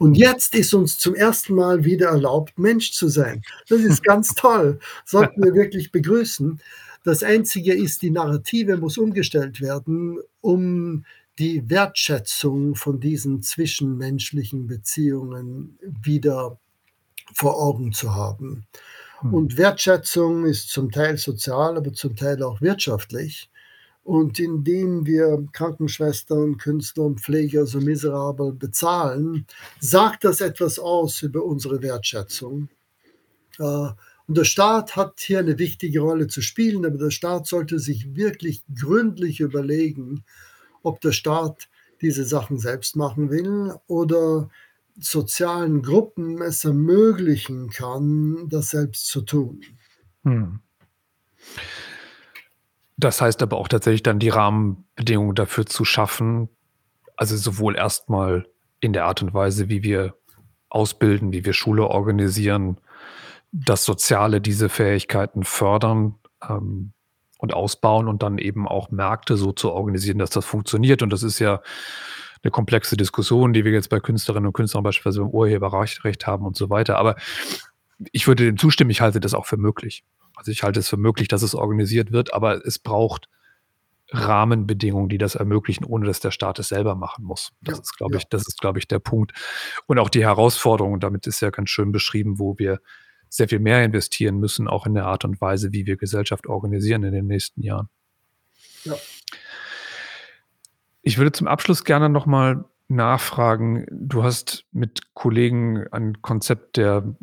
Und 0.00 0.16
jetzt 0.16 0.56
ist 0.56 0.74
uns 0.74 0.98
zum 0.98 1.14
ersten 1.14 1.54
Mal 1.54 1.84
wieder 1.84 2.08
erlaubt, 2.08 2.58
Mensch 2.58 2.90
zu 2.90 3.06
sein. 3.06 3.44
Das 3.68 3.78
ist 3.78 4.02
ganz 4.02 4.28
toll. 4.34 4.80
Sollten 5.04 5.40
wir 5.40 5.54
wirklich 5.54 5.92
begrüßen. 5.92 6.60
Das 7.04 7.22
Einzige 7.22 7.74
ist, 7.74 8.02
die 8.02 8.10
Narrative 8.10 8.76
muss 8.76 8.98
umgestellt 8.98 9.60
werden, 9.60 10.18
um 10.40 11.04
die 11.38 11.70
Wertschätzung 11.70 12.74
von 12.74 12.98
diesen 12.98 13.40
zwischenmenschlichen 13.40 14.66
Beziehungen 14.66 15.78
wieder 16.02 16.58
vor 17.34 17.62
Augen 17.62 17.92
zu 17.92 18.16
haben. 18.16 18.66
Hm. 19.20 19.34
Und 19.34 19.56
Wertschätzung 19.56 20.46
ist 20.46 20.70
zum 20.70 20.90
Teil 20.90 21.16
sozial, 21.16 21.76
aber 21.76 21.92
zum 21.92 22.16
Teil 22.16 22.42
auch 22.42 22.60
wirtschaftlich. 22.60 23.50
Und 24.04 24.38
indem 24.38 25.04
wir 25.04 25.46
Krankenschwestern, 25.52 26.56
Künstler 26.56 27.04
und 27.04 27.20
Pfleger 27.20 27.66
so 27.66 27.78
miserabel 27.80 28.52
bezahlen, 28.52 29.46
sagt 29.80 30.24
das 30.24 30.40
etwas 30.40 30.78
aus 30.78 31.20
über 31.22 31.44
unsere 31.44 31.82
Wertschätzung. 31.82 32.68
Äh, 33.58 33.88
und 34.28 34.36
der 34.36 34.44
Staat 34.44 34.96
hat 34.96 35.20
hier 35.20 35.38
eine 35.38 35.58
wichtige 35.58 36.00
Rolle 36.00 36.26
zu 36.26 36.42
spielen, 36.42 36.84
aber 36.84 36.98
der 36.98 37.10
Staat 37.10 37.46
sollte 37.46 37.78
sich 37.78 38.14
wirklich 38.14 38.62
gründlich 38.74 39.40
überlegen, 39.40 40.24
ob 40.82 41.00
der 41.00 41.12
Staat 41.12 41.68
diese 42.00 42.24
Sachen 42.24 42.58
selbst 42.58 42.94
machen 42.94 43.30
will 43.30 43.74
oder 43.86 44.50
sozialen 45.00 45.82
Gruppen 45.82 46.40
es 46.42 46.64
ermöglichen 46.64 47.70
kann, 47.70 48.48
das 48.48 48.70
selbst 48.70 49.06
zu 49.06 49.22
tun. 49.22 49.60
Hm. 50.24 50.60
Das 52.96 53.20
heißt 53.20 53.42
aber 53.42 53.56
auch 53.56 53.68
tatsächlich 53.68 54.02
dann 54.02 54.18
die 54.18 54.28
Rahmenbedingungen 54.28 55.34
dafür 55.34 55.66
zu 55.66 55.84
schaffen, 55.84 56.48
also 57.16 57.36
sowohl 57.36 57.76
erstmal 57.76 58.46
in 58.80 58.92
der 58.92 59.06
Art 59.06 59.22
und 59.22 59.34
Weise, 59.34 59.68
wie 59.68 59.82
wir 59.82 60.14
ausbilden, 60.68 61.32
wie 61.32 61.44
wir 61.44 61.52
Schule 61.52 61.86
organisieren, 61.86 62.78
das 63.52 63.84
Soziale 63.84 64.40
diese 64.40 64.68
Fähigkeiten 64.68 65.44
fördern 65.44 66.16
ähm, 66.48 66.92
und 67.38 67.54
ausbauen 67.54 68.08
und 68.08 68.22
dann 68.22 68.38
eben 68.38 68.66
auch 68.68 68.90
Märkte 68.90 69.36
so 69.36 69.52
zu 69.52 69.72
organisieren, 69.72 70.18
dass 70.18 70.30
das 70.30 70.44
funktioniert. 70.44 71.02
Und 71.02 71.10
das 71.10 71.22
ist 71.22 71.38
ja 71.38 71.62
eine 72.42 72.50
komplexe 72.50 72.96
Diskussion, 72.96 73.52
die 73.52 73.64
wir 73.64 73.72
jetzt 73.72 73.90
bei 73.90 74.00
Künstlerinnen 74.00 74.46
und 74.46 74.52
Künstlern 74.52 74.82
beispielsweise 74.82 75.22
im 75.22 75.28
Urheberrecht 75.28 76.26
haben 76.26 76.46
und 76.46 76.56
so 76.56 76.70
weiter. 76.70 76.98
Aber 76.98 77.16
ich 78.12 78.26
würde 78.26 78.44
dem 78.44 78.58
zustimmen, 78.58 78.90
ich 78.90 79.00
halte 79.00 79.20
das 79.20 79.34
auch 79.34 79.46
für 79.46 79.56
möglich. 79.56 80.04
Also 80.36 80.52
ich 80.52 80.62
halte 80.62 80.80
es 80.80 80.88
für 80.88 80.96
möglich, 80.96 81.28
dass 81.28 81.42
es 81.42 81.54
organisiert 81.54 82.12
wird, 82.12 82.32
aber 82.32 82.64
es 82.64 82.78
braucht 82.78 83.28
Rahmenbedingungen, 84.10 85.08
die 85.08 85.18
das 85.18 85.34
ermöglichen, 85.34 85.84
ohne 85.84 86.06
dass 86.06 86.20
der 86.20 86.30
Staat 86.30 86.58
es 86.58 86.68
selber 86.68 86.94
machen 86.94 87.24
muss. 87.24 87.52
Das 87.60 87.76
ja, 87.76 87.82
ist, 87.82 87.96
glaube 87.96 88.14
ja. 88.14 88.18
ich, 88.18 88.28
das 88.28 88.46
ist, 88.46 88.60
glaube 88.60 88.78
ich, 88.78 88.88
der 88.88 89.00
Punkt. 89.00 89.32
Und 89.86 89.98
auch 89.98 90.08
die 90.08 90.24
Herausforderung, 90.24 91.00
damit 91.00 91.26
ist 91.26 91.40
ja 91.40 91.50
ganz 91.50 91.70
schön 91.70 91.92
beschrieben, 91.92 92.38
wo 92.38 92.58
wir 92.58 92.80
sehr 93.28 93.48
viel 93.48 93.58
mehr 93.58 93.84
investieren 93.84 94.38
müssen, 94.38 94.68
auch 94.68 94.86
in 94.86 94.94
der 94.94 95.06
Art 95.06 95.24
und 95.24 95.40
Weise, 95.40 95.72
wie 95.72 95.84
wir 95.84 95.96
Gesellschaft 95.96 96.46
organisieren 96.46 97.02
in 97.02 97.12
den 97.12 97.26
nächsten 97.26 97.62
Jahren. 97.62 97.88
Ja. 98.84 98.94
Ich 101.08 101.16
würde 101.16 101.32
zum 101.32 101.46
Abschluss 101.46 101.84
gerne 101.84 102.10
nochmal 102.10 102.66
nachfragen. 102.88 103.86
Du 103.90 104.24
hast 104.24 104.66
mit 104.72 105.14
Kollegen 105.14 105.86
ein 105.90 106.20
Konzept 106.20 106.76
der 106.76 107.16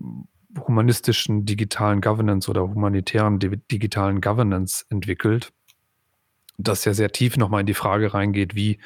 humanistischen 0.57 1.45
digitalen 1.45 2.01
Governance 2.01 2.49
oder 2.49 2.63
humanitären 2.63 3.37
digitalen 3.37 4.21
Governance 4.21 4.85
entwickelt, 4.89 5.53
das 6.57 6.83
ja 6.85 6.95
sehr 6.95 7.11
tief 7.11 7.37
nochmal 7.37 7.59
in 7.59 7.67
die 7.67 7.75
Frage 7.75 8.15
reingeht, 8.15 8.55
wie 8.55 8.79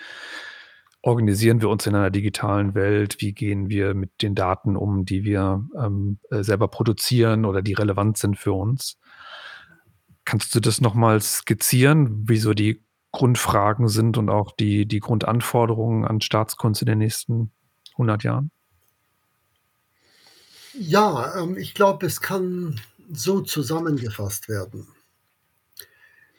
organisieren 1.01 1.61
wir 1.61 1.69
uns 1.69 1.87
in 1.87 1.95
einer 1.95 2.09
digitalen 2.09 2.75
Welt? 2.75 3.21
Wie 3.21 3.31
gehen 3.31 3.69
wir 3.69 3.93
mit 3.93 4.21
den 4.21 4.35
Daten 4.35 4.75
um, 4.75 5.05
die 5.05 5.23
wir 5.23 5.65
ähm, 5.81 6.19
äh, 6.29 6.43
selber 6.43 6.67
produzieren 6.67 7.45
oder 7.45 7.61
die 7.61 7.73
relevant 7.73 8.17
sind 8.17 8.37
für 8.37 8.51
uns? 8.51 8.99
Kannst 10.25 10.53
du 10.55 10.59
das 10.59 10.81
noch 10.81 10.93
mal 10.93 11.21
skizzieren, 11.21 12.27
wie 12.27 12.35
so 12.35 12.53
die 12.53 12.83
Grundfragen 13.11 13.87
sind 13.87 14.17
und 14.17 14.29
auch 14.29 14.51
die 14.51 14.85
die 14.85 14.99
Grundanforderungen 14.99 16.05
an 16.05 16.21
Staatskunst 16.21 16.81
in 16.81 16.87
den 16.87 16.99
nächsten 16.99 17.51
100 17.93 18.23
Jahren? 18.23 18.51
Ja, 20.73 21.41
ähm, 21.41 21.57
ich 21.57 21.73
glaube, 21.73 22.05
es 22.05 22.21
kann 22.21 22.79
so 23.11 23.41
zusammengefasst 23.41 24.47
werden. 24.47 24.87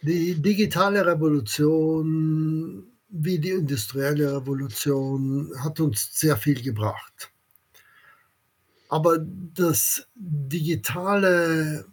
Die 0.03 0.41
digitale 0.41 1.05
Revolution, 1.05 2.87
wie 3.09 3.39
die 3.39 3.51
industrielle 3.51 4.37
Revolution, 4.37 5.53
hat 5.59 5.81
uns 5.81 6.19
sehr 6.19 6.37
viel 6.37 6.63
gebracht. 6.63 7.31
Aber 8.89 9.19
das 9.19 10.07
digitale 10.15 11.85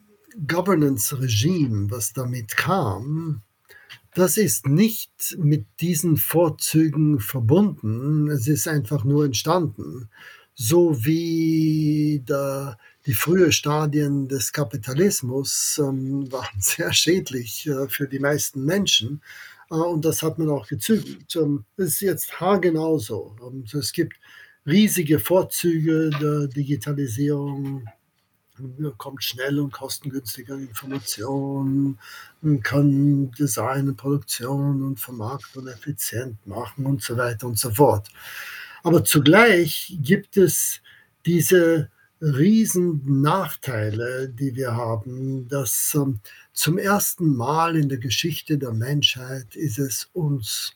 Governance-Regime, 0.47 1.91
was 1.91 2.13
damit 2.13 2.55
kam, 2.55 3.41
das 4.18 4.38
ist 4.38 4.68
nicht 4.68 5.38
mit 5.38 5.65
diesen 5.80 6.18
Vorzügen 6.18 7.20
verbunden. 7.20 8.30
Es 8.30 8.47
ist 8.47 8.68
einfach 8.68 9.03
nur 9.03 9.26
entstanden 9.26 10.09
so 10.59 11.05
wie 11.05 12.24
der, 12.28 12.80
die 13.05 13.13
frühen 13.13 13.51
Stadien 13.51 14.28
des 14.28 14.51
Kapitalismus 14.51 15.80
ähm, 15.82 16.30
waren 16.32 16.59
sehr 16.59 16.91
schädlich 16.93 17.68
äh, 17.68 17.88
für 17.88 18.07
die 18.07 18.20
meisten 18.20 18.65
Menschen. 18.65 19.22
Äh, 19.70 19.76
und 19.76 20.03
das 20.03 20.24
hat 20.24 20.39
man 20.39 20.49
auch 20.49 20.68
gezügelt. 20.68 21.36
Ähm, 21.36 21.63
das 21.78 21.89
ist 21.89 22.01
jetzt 22.01 22.41
haargenau 22.41 22.97
so. 22.97 23.36
Ähm, 23.41 23.65
es 23.72 23.91
gibt 23.93 24.15
riesige 24.65 25.20
Vorzüge 25.20 26.09
der 26.20 26.47
Digitalisierung. 26.47 27.86
Man 28.60 28.76
bekommt 28.76 29.24
schnell 29.24 29.60
und 29.60 29.72
kostengünstige 29.72 30.53
Informationen, 30.53 31.99
man 32.41 32.62
kann 32.62 33.32
Design 33.32 33.89
und 33.89 33.97
Produktion 33.97 34.84
und 34.84 34.99
Vermarktung 34.99 35.68
effizient 35.68 36.45
machen 36.45 36.86
und 36.86 37.01
so 37.01 37.18
weiter 37.18 37.47
und 37.47 37.60
so 37.60 37.72
fort. 37.72 38.10
Aber 38.84 39.03
zugleich 39.03 39.97
gibt 40.01 40.38
es 40.38 40.82
diese 41.26 41.89
riesen 42.22 43.22
Nachteile, 43.22 44.30
die 44.30 44.55
wir 44.55 44.76
haben, 44.76 45.47
dass 45.47 45.93
ähm, 45.95 46.20
zum 46.53 46.78
ersten 46.78 47.36
Mal 47.36 47.76
in 47.76 47.89
der 47.89 47.99
Geschichte 47.99 48.58
der 48.58 48.72
Menschheit 48.72 49.55
ist 49.55 49.78
es 49.78 50.10
uns 50.14 50.74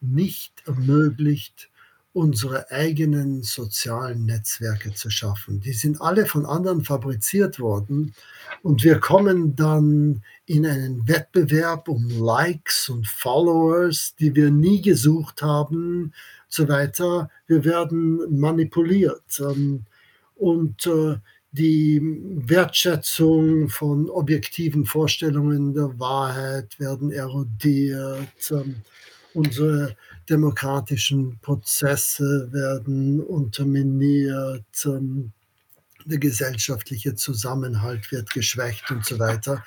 nicht 0.00 0.52
ermöglicht, 0.66 1.68
unsere 2.12 2.70
eigenen 2.70 3.42
sozialen 3.42 4.24
Netzwerke 4.24 4.94
zu 4.94 5.10
schaffen. 5.10 5.60
Die 5.60 5.72
sind 5.72 6.00
alle 6.00 6.26
von 6.26 6.46
anderen 6.46 6.82
fabriziert 6.84 7.60
worden 7.60 8.14
und 8.62 8.82
wir 8.82 8.98
kommen 8.98 9.54
dann 9.54 10.22
in 10.46 10.66
einen 10.66 11.06
Wettbewerb 11.06 11.88
um 11.88 12.08
Likes 12.08 12.88
und 12.88 13.06
Followers, 13.06 14.14
die 14.18 14.34
wir 14.34 14.50
nie 14.50 14.80
gesucht 14.80 15.42
haben, 15.42 16.12
so 16.48 16.68
weiter. 16.68 17.30
Wir 17.46 17.64
werden 17.64 18.38
manipuliert. 18.38 19.40
Ähm, 19.40 19.84
und 20.36 20.86
äh, 20.86 21.16
die 21.52 22.00
Wertschätzung 22.02 23.68
von 23.68 24.08
objektiven 24.08 24.84
Vorstellungen 24.84 25.74
der 25.74 25.98
Wahrheit 25.98 26.78
werden 26.78 27.10
erodiert. 27.10 28.50
Ähm, 28.50 28.76
unsere 29.34 29.96
demokratischen 30.28 31.38
Prozesse 31.40 32.48
werden 32.52 33.20
unterminiert. 33.20 34.64
Ähm, 34.84 35.32
der 36.04 36.18
gesellschaftliche 36.18 37.14
Zusammenhalt 37.14 38.10
wird 38.10 38.30
geschwächt 38.30 38.90
und 38.90 39.04
so 39.04 39.18
weiter. 39.18 39.64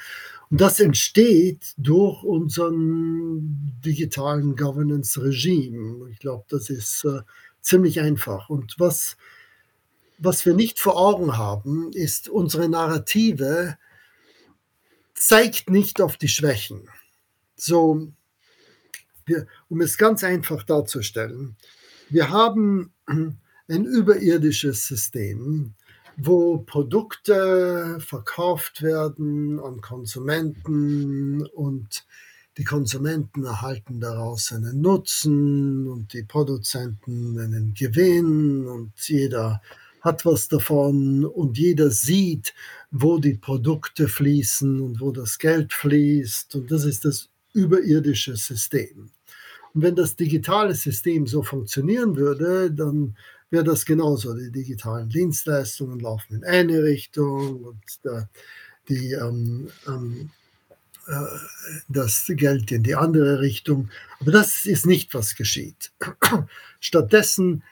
Und 0.49 0.59
das 0.59 0.79
entsteht 0.79 1.73
durch 1.77 2.23
unseren 2.23 3.79
digitalen 3.85 4.55
Governance-Regime. 4.55 6.09
Ich 6.11 6.19
glaube, 6.19 6.45
das 6.49 6.69
ist 6.69 7.05
äh, 7.05 7.21
ziemlich 7.61 8.01
einfach. 8.01 8.49
Und 8.49 8.75
was, 8.77 9.17
was 10.17 10.45
wir 10.45 10.53
nicht 10.53 10.79
vor 10.79 10.97
Augen 10.97 11.37
haben, 11.37 11.91
ist, 11.93 12.27
unsere 12.27 12.67
Narrative 12.67 13.77
zeigt 15.13 15.69
nicht 15.69 16.01
auf 16.01 16.17
die 16.17 16.27
Schwächen. 16.27 16.89
So, 17.55 18.11
wir, 19.31 19.47
um 19.69 19.81
es 19.81 19.97
ganz 19.97 20.23
einfach 20.23 20.63
darzustellen, 20.63 21.55
wir 22.09 22.29
haben 22.29 22.91
ein 23.07 23.85
überirdisches 23.85 24.87
System, 24.87 25.73
wo 26.17 26.59
Produkte 26.59 27.97
verkauft 27.99 28.81
werden 28.81 29.59
an 29.59 29.81
Konsumenten 29.81 31.45
und 31.47 32.05
die 32.57 32.65
Konsumenten 32.65 33.45
erhalten 33.45 34.01
daraus 34.01 34.51
einen 34.51 34.81
Nutzen 34.81 35.87
und 35.87 36.11
die 36.11 36.23
Produzenten 36.23 37.39
einen 37.39 37.73
Gewinn 37.73 38.67
und 38.67 38.91
jeder 39.07 39.61
hat 40.01 40.25
was 40.25 40.47
davon 40.49 41.23
und 41.25 41.57
jeder 41.57 41.91
sieht, 41.91 42.53
wo 42.89 43.19
die 43.19 43.35
Produkte 43.35 44.07
fließen 44.07 44.81
und 44.81 44.99
wo 44.99 45.11
das 45.11 45.39
Geld 45.39 45.71
fließt 45.71 46.55
und 46.55 46.71
das 46.71 46.83
ist 46.83 47.05
das 47.05 47.29
überirdische 47.53 48.35
System. 48.35 49.11
Und 49.73 49.81
wenn 49.81 49.95
das 49.95 50.15
digitale 50.15 50.75
System 50.75 51.27
so 51.27 51.43
funktionieren 51.43 52.15
würde, 52.15 52.71
dann 52.71 53.15
wäre 53.49 53.63
das 53.63 53.85
genauso. 53.85 54.33
Die 54.33 54.51
digitalen 54.51 55.09
Dienstleistungen 55.09 55.99
laufen 55.99 56.35
in 56.37 56.43
eine 56.43 56.83
Richtung 56.83 57.63
und 57.63 57.83
der, 58.03 58.29
die, 58.89 59.13
ähm, 59.13 59.69
ähm, 59.87 60.31
äh, 61.07 61.13
das 61.89 62.25
Geld 62.27 62.71
in 62.71 62.83
die 62.83 62.95
andere 62.95 63.41
Richtung. 63.41 63.89
Aber 64.19 64.31
das 64.31 64.65
ist 64.65 64.85
nicht, 64.85 65.13
was 65.13 65.35
geschieht. 65.35 65.91
Stattdessen, 66.79 67.63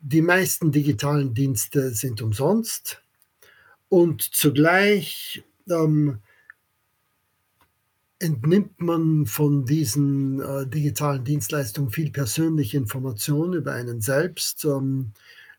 die 0.00 0.22
meisten 0.22 0.70
digitalen 0.72 1.34
Dienste 1.34 1.90
sind 1.90 2.22
umsonst 2.22 3.02
und 3.88 4.22
zugleich 4.22 5.42
ähm, 5.68 6.18
entnimmt 8.18 8.80
man 8.80 9.26
von 9.26 9.64
diesen 9.64 10.40
äh, 10.40 10.66
digitalen 10.66 11.24
Dienstleistungen 11.24 11.90
viel 11.90 12.10
persönliche 12.10 12.76
Informationen 12.76 13.54
über 13.54 13.72
einen 13.72 14.00
selbst, 14.00 14.64
ähm, 14.64 15.12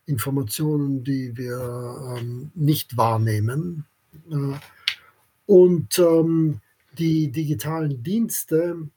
Informationen, 0.06 1.04
die 1.04 1.36
wir 1.36 2.18
ähm, 2.18 2.50
nicht 2.54 2.96
wahrnehmen. 2.96 3.86
Äh, 4.30 4.58
und 5.46 5.98
ähm, 5.98 6.60
die 6.98 7.30
digitalen 7.30 8.02
Dienste 8.02 8.88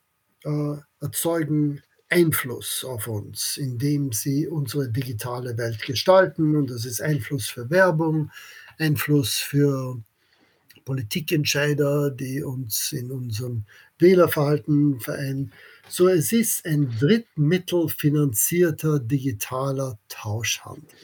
äh, 0.44 0.76
erzeugen 1.00 1.82
Einfluss 2.10 2.84
auf 2.84 3.08
uns, 3.08 3.58
indem 3.58 4.12
sie 4.12 4.48
unsere 4.48 4.90
digitale 4.90 5.58
Welt 5.58 5.82
gestalten. 5.84 6.56
Und 6.56 6.70
das 6.70 6.86
ist 6.86 7.02
Einfluss 7.02 7.48
für 7.48 7.70
Werbung, 7.70 8.30
Einfluss 8.78 9.38
für 9.38 10.00
Politikentscheider, 10.86 12.12
die 12.12 12.44
uns 12.44 12.92
in 12.92 13.12
unserem 13.12 13.66
Wählerverhalten 14.00 15.00
vereinen. 15.00 15.52
So, 15.90 16.08
es 16.08 16.32
ist 16.32 16.66
ein 16.66 16.90
drittmittelfinanzierter 17.00 19.00
digitaler 19.00 19.98
Tauschhandel. 20.10 20.98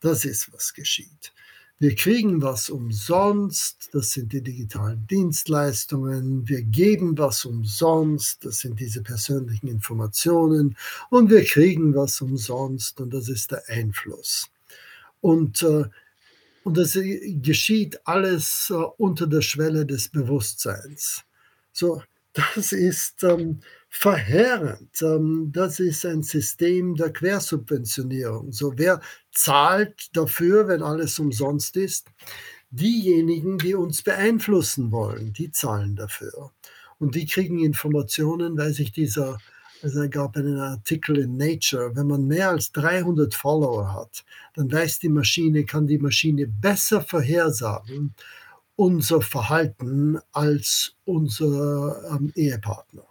Das 0.00 0.24
ist, 0.24 0.52
was 0.52 0.74
geschieht. 0.74 1.32
Wir 1.82 1.96
kriegen 1.96 2.40
was 2.42 2.70
umsonst, 2.70 3.88
das 3.92 4.12
sind 4.12 4.32
die 4.32 4.40
digitalen 4.40 5.04
Dienstleistungen. 5.08 6.48
Wir 6.48 6.62
geben 6.62 7.18
was 7.18 7.44
umsonst, 7.44 8.44
das 8.44 8.60
sind 8.60 8.78
diese 8.78 9.02
persönlichen 9.02 9.66
Informationen. 9.66 10.76
Und 11.10 11.28
wir 11.28 11.44
kriegen 11.44 11.92
was 11.96 12.20
umsonst, 12.20 13.00
und 13.00 13.12
das 13.12 13.28
ist 13.28 13.50
der 13.50 13.68
Einfluss. 13.68 14.48
Und 15.20 15.62
äh, 15.62 15.86
und 16.64 16.76
das 16.76 16.96
äh, 16.96 17.34
geschieht 17.34 18.00
alles 18.06 18.70
äh, 18.70 18.74
unter 18.74 19.26
der 19.26 19.42
Schwelle 19.42 19.86
des 19.86 20.08
Bewusstseins. 20.08 21.24
So, 21.72 22.02
das 22.32 22.72
ist 22.72 23.22
ähm, 23.24 23.60
verheerend. 23.88 25.02
Ähm, 25.02 25.50
das 25.52 25.80
ist 25.80 26.06
ein 26.06 26.22
System 26.22 26.94
der 26.94 27.12
Quersubventionierung. 27.12 28.52
So, 28.52 28.72
wer 28.76 29.00
zahlt 29.32 30.16
dafür, 30.16 30.68
wenn 30.68 30.82
alles 30.82 31.18
umsonst 31.18 31.76
ist? 31.76 32.06
Diejenigen, 32.70 33.58
die 33.58 33.74
uns 33.74 34.02
beeinflussen 34.02 34.92
wollen, 34.92 35.32
die 35.34 35.50
zahlen 35.50 35.94
dafür. 35.94 36.52
Und 36.98 37.14
die 37.16 37.26
kriegen 37.26 37.58
Informationen, 37.58 38.56
weil 38.56 38.72
sich 38.72 38.92
dieser 38.92 39.38
es 39.82 40.10
gab 40.10 40.36
einen 40.36 40.58
Artikel 40.58 41.18
in 41.18 41.36
Nature, 41.36 41.94
wenn 41.96 42.06
man 42.06 42.26
mehr 42.26 42.50
als 42.50 42.72
300 42.72 43.34
Follower 43.34 43.92
hat, 43.92 44.24
dann 44.54 44.70
weiß 44.70 45.00
die 45.00 45.08
Maschine, 45.08 45.64
kann 45.64 45.86
die 45.86 45.98
Maschine 45.98 46.46
besser 46.46 47.00
vorhersagen 47.00 48.14
unser 48.76 49.20
Verhalten 49.20 50.18
als 50.32 50.94
unser 51.04 52.10
ähm, 52.10 52.32
Ehepartner. 52.34 53.04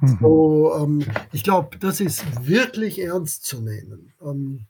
Mhm. 0.00 0.18
So, 0.20 0.74
ähm, 0.76 1.06
ich 1.32 1.42
glaube, 1.42 1.76
das 1.78 2.00
ist 2.00 2.24
wirklich 2.46 3.00
ernst 3.00 3.44
zu 3.44 3.60
nehmen. 3.60 4.12
Ähm, 4.22 4.66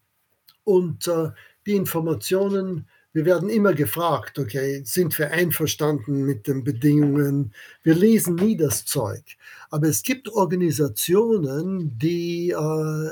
und 0.64 1.06
äh, 1.06 1.30
die 1.66 1.74
Informationen 1.74 2.88
wir 3.14 3.24
werden 3.24 3.48
immer 3.48 3.74
gefragt, 3.74 4.40
okay, 4.40 4.82
sind 4.84 5.16
wir 5.20 5.30
einverstanden 5.30 6.24
mit 6.24 6.48
den 6.48 6.64
Bedingungen? 6.64 7.54
Wir 7.84 7.94
lesen 7.94 8.34
nie 8.34 8.56
das 8.56 8.84
Zeug. 8.84 9.22
Aber 9.70 9.86
es 9.86 10.02
gibt 10.02 10.28
Organisationen, 10.28 11.96
die 11.96 12.50
äh, 12.50 13.10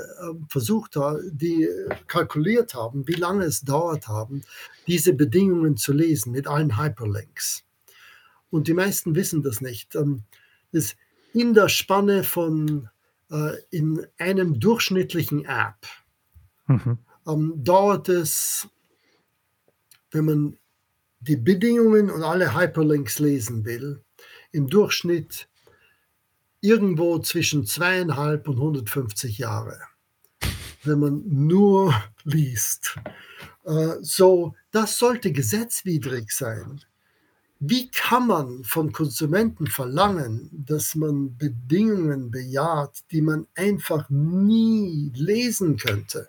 versucht 0.49 0.97
haben, 0.97 1.31
die 1.31 1.69
kalkuliert 2.07 2.73
haben, 2.73 3.07
wie 3.07 3.13
lange 3.13 3.45
es 3.45 3.61
dauert 3.61 4.09
haben, 4.09 4.43
diese 4.87 5.13
Bedingungen 5.13 5.77
zu 5.77 5.93
lesen 5.93 6.33
mit 6.33 6.47
allen 6.47 6.77
Hyperlinks. 6.77 7.63
Und 8.49 8.67
die 8.67 8.73
meisten 8.73 9.15
wissen 9.15 9.41
das 9.41 9.61
nicht. 9.61 9.95
Ähm, 9.95 10.23
in 11.33 11.53
der 11.53 11.69
Spanne 11.69 12.25
von 12.25 12.89
äh, 13.31 13.53
in 13.69 14.05
einem 14.17 14.59
durchschnittlichen 14.59 15.45
App 15.45 15.87
mhm. 16.67 16.97
ähm, 17.25 17.53
dauert 17.63 18.09
es 18.09 18.67
wenn 20.13 20.25
man 20.25 20.57
die 21.19 21.35
Bedingungen 21.35 22.09
und 22.09 22.23
alle 22.23 22.55
Hyperlinks 22.55 23.19
lesen 23.19 23.65
will, 23.65 24.03
im 24.51 24.69
Durchschnitt 24.69 25.47
irgendwo 26.61 27.19
zwischen 27.19 27.65
zweieinhalb 27.65 28.47
und 28.47 28.55
150 28.55 29.37
Jahre, 29.37 29.79
wenn 30.83 30.99
man 30.99 31.23
nur 31.25 31.93
liest. 32.23 32.95
Äh, 33.65 33.95
so, 34.01 34.55
das 34.71 34.97
sollte 34.97 35.31
gesetzwidrig 35.31 36.31
sein. 36.31 36.81
Wie 37.59 37.89
kann 37.89 38.27
man 38.27 38.63
von 38.65 38.91
Konsumenten 38.91 39.67
verlangen, 39.67 40.49
dass 40.51 40.95
man 40.95 41.37
Bedingungen 41.37 42.29
bejaht, 42.29 43.03
die 43.11 43.21
man 43.21 43.47
einfach 43.55 44.09
nie 44.09 45.13
lesen 45.15 45.77
könnte? 45.77 46.27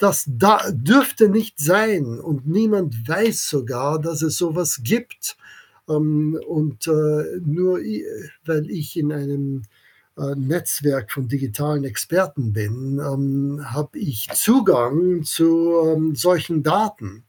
Das 0.00 0.24
da 0.26 0.62
dürfte 0.72 1.28
nicht 1.28 1.60
sein 1.60 2.18
und 2.18 2.46
niemand 2.46 3.06
weiß 3.06 3.48
sogar, 3.48 4.00
dass 4.00 4.22
es 4.22 4.38
sowas 4.38 4.80
gibt. 4.82 5.36
Ähm, 5.88 6.40
und 6.46 6.86
äh, 6.86 7.40
nur 7.44 7.78
weil 8.44 8.70
ich 8.70 8.96
in 8.96 9.12
einem 9.12 9.62
äh, 10.16 10.34
Netzwerk 10.36 11.12
von 11.12 11.28
digitalen 11.28 11.84
Experten 11.84 12.52
bin, 12.52 12.98
ähm, 12.98 13.60
habe 13.64 13.98
ich 13.98 14.28
Zugang 14.34 15.22
zu 15.22 15.74
ähm, 15.86 16.14
solchen 16.14 16.62
Daten, 16.62 17.24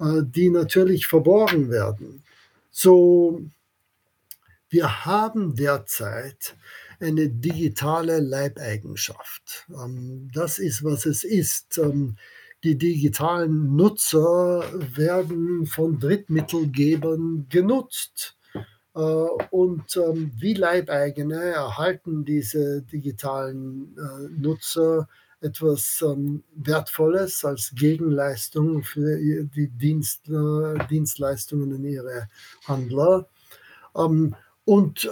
äh, 0.00 0.22
die 0.22 0.50
natürlich 0.50 1.06
verborgen 1.06 1.70
werden. 1.70 2.22
So, 2.70 3.42
wir 4.68 5.06
haben 5.06 5.54
derzeit 5.54 6.56
eine 7.00 7.28
digitale 7.28 8.20
Leibeigenschaft. 8.20 9.66
Ähm, 9.70 10.30
das 10.32 10.58
ist, 10.58 10.84
was 10.84 11.06
es 11.06 11.24
ist. 11.24 11.78
Ähm, 11.78 12.16
die 12.64 12.76
digitalen 12.76 13.76
Nutzer 13.76 14.64
werden 14.96 15.66
von 15.66 16.00
Drittmittelgebern 16.00 17.46
genutzt. 17.48 18.36
Äh, 18.94 19.00
und 19.00 19.96
ähm, 19.96 20.32
wie 20.36 20.54
Leibeigene 20.54 21.36
erhalten 21.36 22.24
diese 22.24 22.82
digitalen 22.82 23.96
äh, 23.96 24.28
Nutzer 24.30 25.08
etwas 25.40 26.04
Wertvolles 26.56 27.44
als 27.44 27.72
Gegenleistung 27.76 28.82
für 28.82 29.16
die 29.20 29.70
äh, 29.70 30.86
Dienstleistungen 30.90 31.76
in 31.76 31.84
ihre 31.84 32.28
Handler. 32.66 33.28
und 34.64 35.08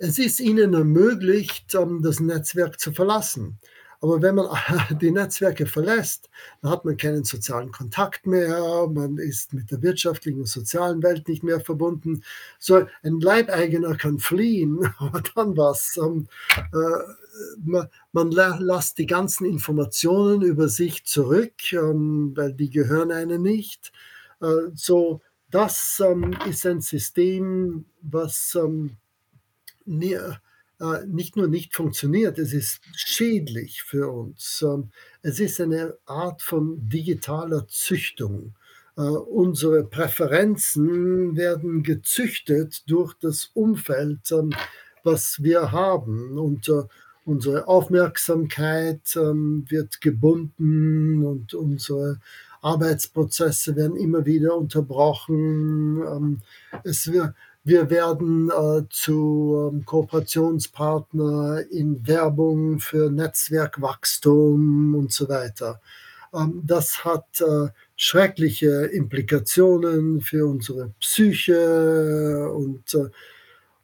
es 0.00 0.18
ist 0.18 0.40
ihnen 0.40 0.72
ermöglicht, 0.72 1.74
das 1.74 2.20
Netzwerk 2.20 2.80
zu 2.80 2.92
verlassen. 2.92 3.58
Aber 4.00 4.22
wenn 4.22 4.34
man 4.34 4.48
die 5.00 5.10
Netzwerke 5.10 5.66
verlässt, 5.66 6.30
dann 6.62 6.70
hat 6.70 6.86
man 6.86 6.96
keinen 6.96 7.24
sozialen 7.24 7.70
Kontakt 7.70 8.26
mehr, 8.26 8.88
man 8.88 9.18
ist 9.18 9.52
mit 9.52 9.70
der 9.70 9.82
wirtschaftlichen 9.82 10.40
und 10.40 10.48
sozialen 10.48 11.02
Welt 11.02 11.28
nicht 11.28 11.42
mehr 11.42 11.60
verbunden. 11.60 12.24
So 12.58 12.86
ein 13.02 13.20
Leibeigener 13.20 13.94
kann 13.94 14.18
fliehen, 14.18 14.90
aber 14.98 15.20
dann 15.34 15.54
was? 15.58 15.98
Äh, 15.98 17.86
man, 18.12 18.30
lässt 18.30 18.96
die 18.96 19.06
ganzen 19.06 19.44
Informationen 19.44 20.40
über 20.40 20.70
sich 20.70 21.04
zurück, 21.04 21.60
weil 21.72 22.54
die 22.54 22.70
gehören 22.70 23.12
einem 23.12 23.42
nicht. 23.42 23.92
Äh, 24.40 24.70
so, 24.74 25.20
das 25.50 26.00
ist 26.48 26.64
ein 26.64 26.80
System, 26.80 27.84
was 28.00 28.56
nicht 31.06 31.36
nur 31.36 31.48
nicht 31.48 31.74
funktioniert, 31.74 32.38
es 32.38 32.52
ist 32.52 32.80
schädlich 32.94 33.82
für 33.82 34.10
uns. 34.10 34.62
Ähm, 34.62 34.90
es 35.22 35.38
ist 35.40 35.60
eine 35.60 35.96
Art 36.06 36.42
von 36.42 36.88
digitaler 36.88 37.66
Züchtung. 37.68 38.54
Äh, 38.96 39.02
unsere 39.02 39.84
Präferenzen 39.84 41.36
werden 41.36 41.82
gezüchtet 41.82 42.82
durch 42.86 43.14
das 43.14 43.50
Umfeld, 43.54 44.30
ähm, 44.32 44.52
was 45.04 45.42
wir 45.42 45.72
haben. 45.72 46.38
Und 46.38 46.68
äh, 46.68 46.82
unsere 47.24 47.68
Aufmerksamkeit 47.68 49.16
ähm, 49.16 49.64
wird 49.68 50.00
gebunden 50.00 51.24
und 51.24 51.54
unsere 51.54 52.20
Arbeitsprozesse 52.62 53.74
werden 53.76 53.96
immer 53.96 54.26
wieder 54.26 54.54
unterbrochen. 54.54 56.42
Es 56.84 57.10
wird 57.10 57.34
wir 57.64 57.90
werden 57.90 58.50
äh, 58.50 58.82
zu 58.88 59.70
ähm, 59.72 59.84
Kooperationspartner 59.84 61.64
in 61.70 62.06
Werbung 62.06 62.78
für 62.78 63.10
Netzwerkwachstum 63.10 64.94
und 64.94 65.12
so 65.12 65.28
weiter. 65.28 65.80
Ähm, 66.32 66.62
das 66.64 67.04
hat 67.04 67.26
äh, 67.40 67.68
schreckliche 67.96 68.86
Implikationen 68.86 70.22
für 70.22 70.46
unsere 70.46 70.94
Psyche 71.00 72.50
und, 72.50 72.94
äh, 72.94 73.10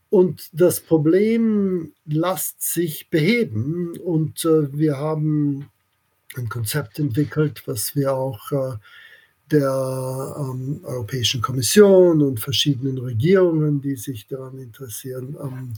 und 0.08 0.48
das 0.52 0.80
Problem 0.80 1.92
lässt 2.06 2.62
sich 2.62 3.10
beheben 3.10 3.98
und 3.98 4.44
äh, 4.44 4.72
wir 4.72 4.96
haben 4.96 5.68
ein 6.36 6.48
Konzept 6.48 6.98
entwickelt, 6.98 7.62
was 7.66 7.94
wir 7.94 8.14
auch 8.14 8.52
äh, 8.52 8.76
der 9.50 10.34
ähm, 10.38 10.80
Europäischen 10.82 11.40
Kommission 11.40 12.22
und 12.22 12.40
verschiedenen 12.40 12.98
Regierungen, 12.98 13.80
die 13.80 13.96
sich 13.96 14.26
daran 14.26 14.58
interessieren, 14.58 15.36
ähm, 15.40 15.74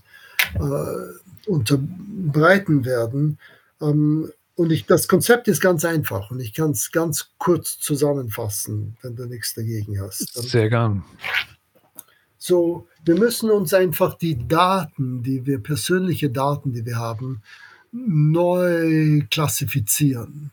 äh, 0.55 1.49
unterbreiten 1.49 2.85
werden. 2.85 3.39
Ähm, 3.81 4.31
und 4.55 4.73
ich, 4.73 4.87
das 4.87 5.07
Konzept 5.07 5.47
ist 5.47 5.61
ganz 5.61 5.85
einfach 5.85 6.31
und 6.31 6.41
ich 6.41 6.53
kann 6.53 6.73
es 6.73 6.91
ganz 6.91 7.31
kurz 7.39 7.79
zusammenfassen, 7.79 8.97
wenn 9.03 9.14
du 9.14 9.27
nichts 9.27 9.55
dagegen 9.55 10.01
hast. 10.01 10.35
Sehr 10.35 10.69
gern. 10.69 11.05
So, 12.39 12.89
wir 13.05 13.16
müssen 13.16 13.51
uns 13.51 13.75
einfach 13.75 14.14
die 14.14 14.49
Daten, 14.49 15.23
die 15.23 15.47
wir, 15.47 15.62
persönliche 15.62 16.31
Daten, 16.31 16.73
die 16.73 16.85
wir 16.85 16.97
haben, 16.97 17.43
neu 17.93 19.23
klassifizieren. 19.31 20.51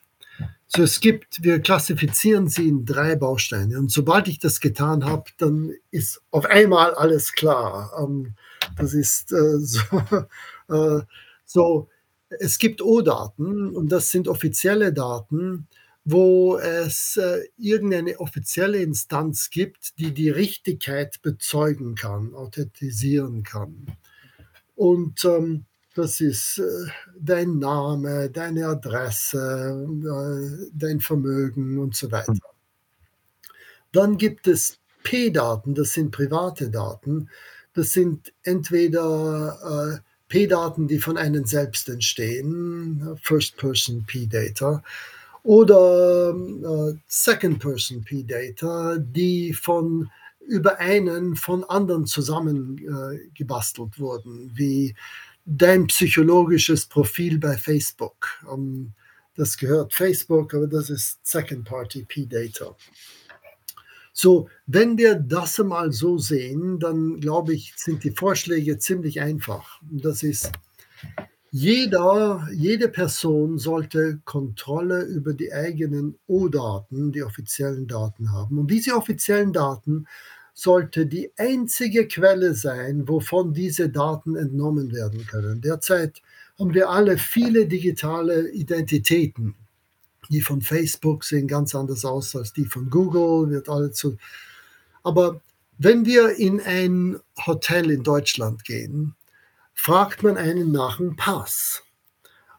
So, 0.76 0.84
es 0.84 1.00
gibt, 1.00 1.42
wir 1.42 1.62
klassifizieren 1.62 2.50
sie 2.50 2.68
in 2.68 2.86
drei 2.86 3.16
Bausteine. 3.16 3.80
Und 3.80 3.92
sobald 3.92 4.28
ich 4.28 4.40
das 4.40 4.60
getan 4.60 5.06
habe, 5.06 5.24
dann 5.38 5.74
ist 5.90 6.22
auf 6.32 6.46
einmal 6.46 6.94
alles 6.96 7.32
klar. 7.32 7.94
Ähm, 7.98 8.34
das 8.78 8.94
ist 8.94 9.32
äh, 9.32 9.58
so, 9.60 9.86
äh, 10.68 11.02
so, 11.46 11.88
es 12.28 12.58
gibt 12.58 12.82
O-Daten 12.82 13.70
und 13.70 13.90
das 13.90 14.12
sind 14.12 14.28
offizielle 14.28 14.92
Daten, 14.92 15.68
wo 16.04 16.58
es 16.58 17.16
äh, 17.16 17.46
irgendeine 17.58 18.20
offizielle 18.20 18.80
Instanz 18.80 19.50
gibt, 19.52 19.98
die 19.98 20.14
die 20.14 20.30
Richtigkeit 20.30 21.22
bezeugen 21.22 21.96
kann, 21.96 22.34
authentisieren 22.34 23.44
kann. 23.44 23.96
Und 24.76 25.24
ähm, 25.24 25.64
das 25.96 26.22
ist 26.22 26.60
äh, 26.60 26.92
dein 27.20 27.58
Name, 27.58 28.30
deine 28.30 28.68
Adresse, 28.68 29.88
äh, 30.04 30.70
dein 30.74 31.00
Vermögen 31.00 31.80
und 31.80 31.96
so 31.96 32.12
weiter. 32.12 32.34
Hm. 32.34 32.42
Dann 33.92 34.18
gibt 34.18 34.48
es 34.48 34.78
P-Daten, 35.04 35.74
das 35.74 35.94
sind 35.94 36.12
private 36.12 36.70
Daten. 36.70 37.30
Das 37.74 37.94
sind 37.94 38.34
entweder 38.44 39.98
äh, 39.98 40.00
P-Daten, 40.28 40.88
die 40.88 41.00
von 41.00 41.18
einem 41.18 41.46
selbst 41.46 41.88
entstehen, 41.88 43.18
First-Person 43.22 44.06
P-Data, 44.06 44.84
oder 45.44 46.36
äh, 46.36 46.94
Second-Person 47.08 48.04
P-Data, 48.04 48.98
die 48.98 49.54
von 49.54 50.10
über 50.48 50.80
einen 50.80 51.36
von 51.36 51.64
anderen 51.64 52.06
zusammengebastelt 52.06 53.96
äh, 53.96 54.00
wurden, 54.00 54.52
wie 54.54 54.96
dein 55.46 55.88
psychologisches 55.88 56.86
Profil 56.88 57.40
bei 57.40 57.58
Facebook. 57.58 58.28
Um, 58.48 58.60
ähm, 58.60 58.94
das 59.38 59.58
gehört 59.58 59.94
Facebook, 59.94 60.54
aber 60.54 60.68
das 60.68 60.90
ist 60.90 61.20
Second 61.24 61.66
Party 61.66 62.06
P-Data. 62.06 62.76
So, 64.14 64.48
wenn 64.66 64.98
wir 64.98 65.16
das 65.16 65.58
mal 65.58 65.92
so 65.92 66.18
sehen, 66.18 66.80
dann 66.80 67.20
glaube 67.20 67.54
ich, 67.54 67.74
sind 67.76 68.06
die 68.06 68.12
Vorschläge 68.12 68.78
ziemlich 68.78 69.20
einfach. 69.20 69.82
Das 69.82 70.24
ist, 70.24 70.54
Jeder 71.58 72.46
jede 72.52 72.90
Person 72.90 73.58
sollte 73.58 74.20
Kontrolle 74.26 75.04
über 75.04 75.34
die 75.34 75.54
eigenen 75.54 76.20
O-Daten, 76.28 77.14
die 77.14 77.24
offiziellen 77.24 77.88
Daten 77.88 78.34
haben. 78.34 78.60
Und 78.60 78.72
diese 78.72 78.94
offiziellen 78.94 79.54
Daten 79.54 80.06
sollte 80.56 81.06
die 81.06 81.32
einzige 81.36 82.08
Quelle 82.08 82.56
sein, 82.56 83.08
wovon 83.10 83.54
diese 83.54 83.90
Daten 83.90 84.38
entnommen 84.38 84.94
werden 84.94 85.28
können. 85.28 85.60
Derzeit 85.60 86.22
haben 86.58 86.74
wir 86.74 86.90
alle 86.90 87.18
viele 87.18 87.68
digitale 87.68 88.50
Identitäten. 88.52 89.54
Die 90.30 90.42
von 90.42 90.62
Facebook 90.62 91.26
sehen 91.26 91.48
ganz 91.48 91.76
anders 91.76 92.06
aus 92.06 92.36
als 92.38 92.54
die 92.54 92.66
von 92.66 92.90
Google, 92.90 93.50
wird 93.52 93.68
alle 93.68 93.92
zu. 93.92 94.18
Aber 95.04 95.42
wenn 95.78 96.06
wir 96.06 96.38
in 96.38 96.62
ein 96.62 97.20
Hotel 97.46 97.92
in 97.92 98.04
Deutschland 98.04 98.64
gehen, 98.64 99.14
fragt 99.74 100.24
man 100.24 100.38
einen 100.38 100.72
nach 100.72 100.98
dem 100.98 101.18
Pass. 101.18 101.84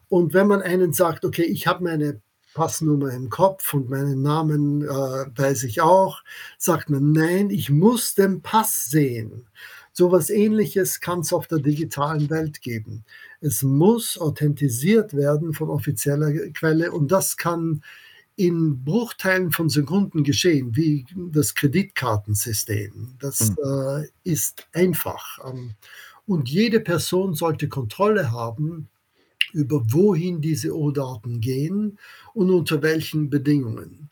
Und 0.07 0.35
wenn 0.35 0.45
man 0.45 0.61
einen 0.61 0.93
sagt, 0.93 1.25
okay, 1.25 1.43
ich 1.43 1.65
habe 1.65 1.83
meine 1.83 2.21
Passnummer 2.57 3.13
im 3.13 3.29
Kopf 3.29 3.71
und 3.75 3.87
meinen 3.87 4.23
Namen 4.23 4.81
äh, 4.81 4.87
weiß 4.87 5.63
ich 5.65 5.81
auch, 5.81 6.23
sagt 6.57 6.89
man, 6.89 7.11
nein, 7.11 7.51
ich 7.51 7.69
muss 7.69 8.15
den 8.15 8.41
Pass 8.41 8.89
sehen. 8.89 9.45
So 9.93 10.07
etwas 10.07 10.31
Ähnliches 10.31 10.99
kann 10.99 11.19
es 11.19 11.33
auf 11.33 11.45
der 11.45 11.59
digitalen 11.59 12.31
Welt 12.31 12.61
geben. 12.61 13.05
Es 13.41 13.61
muss 13.61 14.17
authentisiert 14.17 15.15
werden 15.15 15.53
von 15.53 15.69
offizieller 15.69 16.31
Quelle 16.49 16.91
und 16.91 17.11
das 17.11 17.37
kann 17.37 17.83
in 18.35 18.83
Bruchteilen 18.83 19.51
von 19.51 19.69
Sekunden 19.69 20.23
geschehen, 20.23 20.75
wie 20.75 21.05
das 21.15 21.53
Kreditkartensystem. 21.53 23.17
Das 23.19 23.51
mhm. 23.51 23.57
äh, 23.63 24.07
ist 24.23 24.65
einfach. 24.73 25.37
Ähm, 25.47 25.75
und 26.25 26.49
jede 26.49 26.79
Person 26.79 27.35
sollte 27.35 27.69
Kontrolle 27.69 28.31
haben 28.31 28.89
über 29.53 29.81
wohin 29.91 30.41
diese 30.41 30.75
O-Daten 30.75 31.39
gehen 31.39 31.97
und 32.33 32.49
unter 32.51 32.81
welchen 32.81 33.29
Bedingungen. 33.29 34.09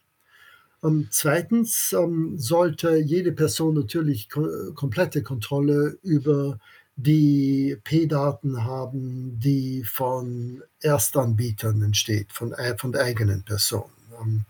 Ähm, 0.84 1.08
zweitens 1.10 1.94
ähm, 1.94 2.38
sollte 2.38 2.98
jede 2.98 3.32
Person 3.32 3.76
natürlich 3.76 4.30
ko 4.30 4.48
komplette 4.76 5.24
Kontrolle 5.24 5.98
über 6.04 6.60
die 6.96 7.78
P-Daten 7.84 8.64
haben, 8.64 9.38
die 9.40 9.84
von 9.84 10.64
Erstanbietern 10.82 11.82
entsteht, 11.82 12.32
von, 12.32 12.54
äh, 12.54 12.78
von 12.78 12.96
eigenen 12.96 13.44
Person. 13.44 13.90
Ähm, 14.22 14.46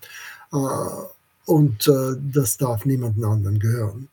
äh, 0.53 0.57
und 1.45 1.87
äh, 1.87 2.15
das 2.33 2.57
darf 2.57 2.85
niemandem 2.85 3.23
anderen 3.25 3.59
gehören. 3.59 4.09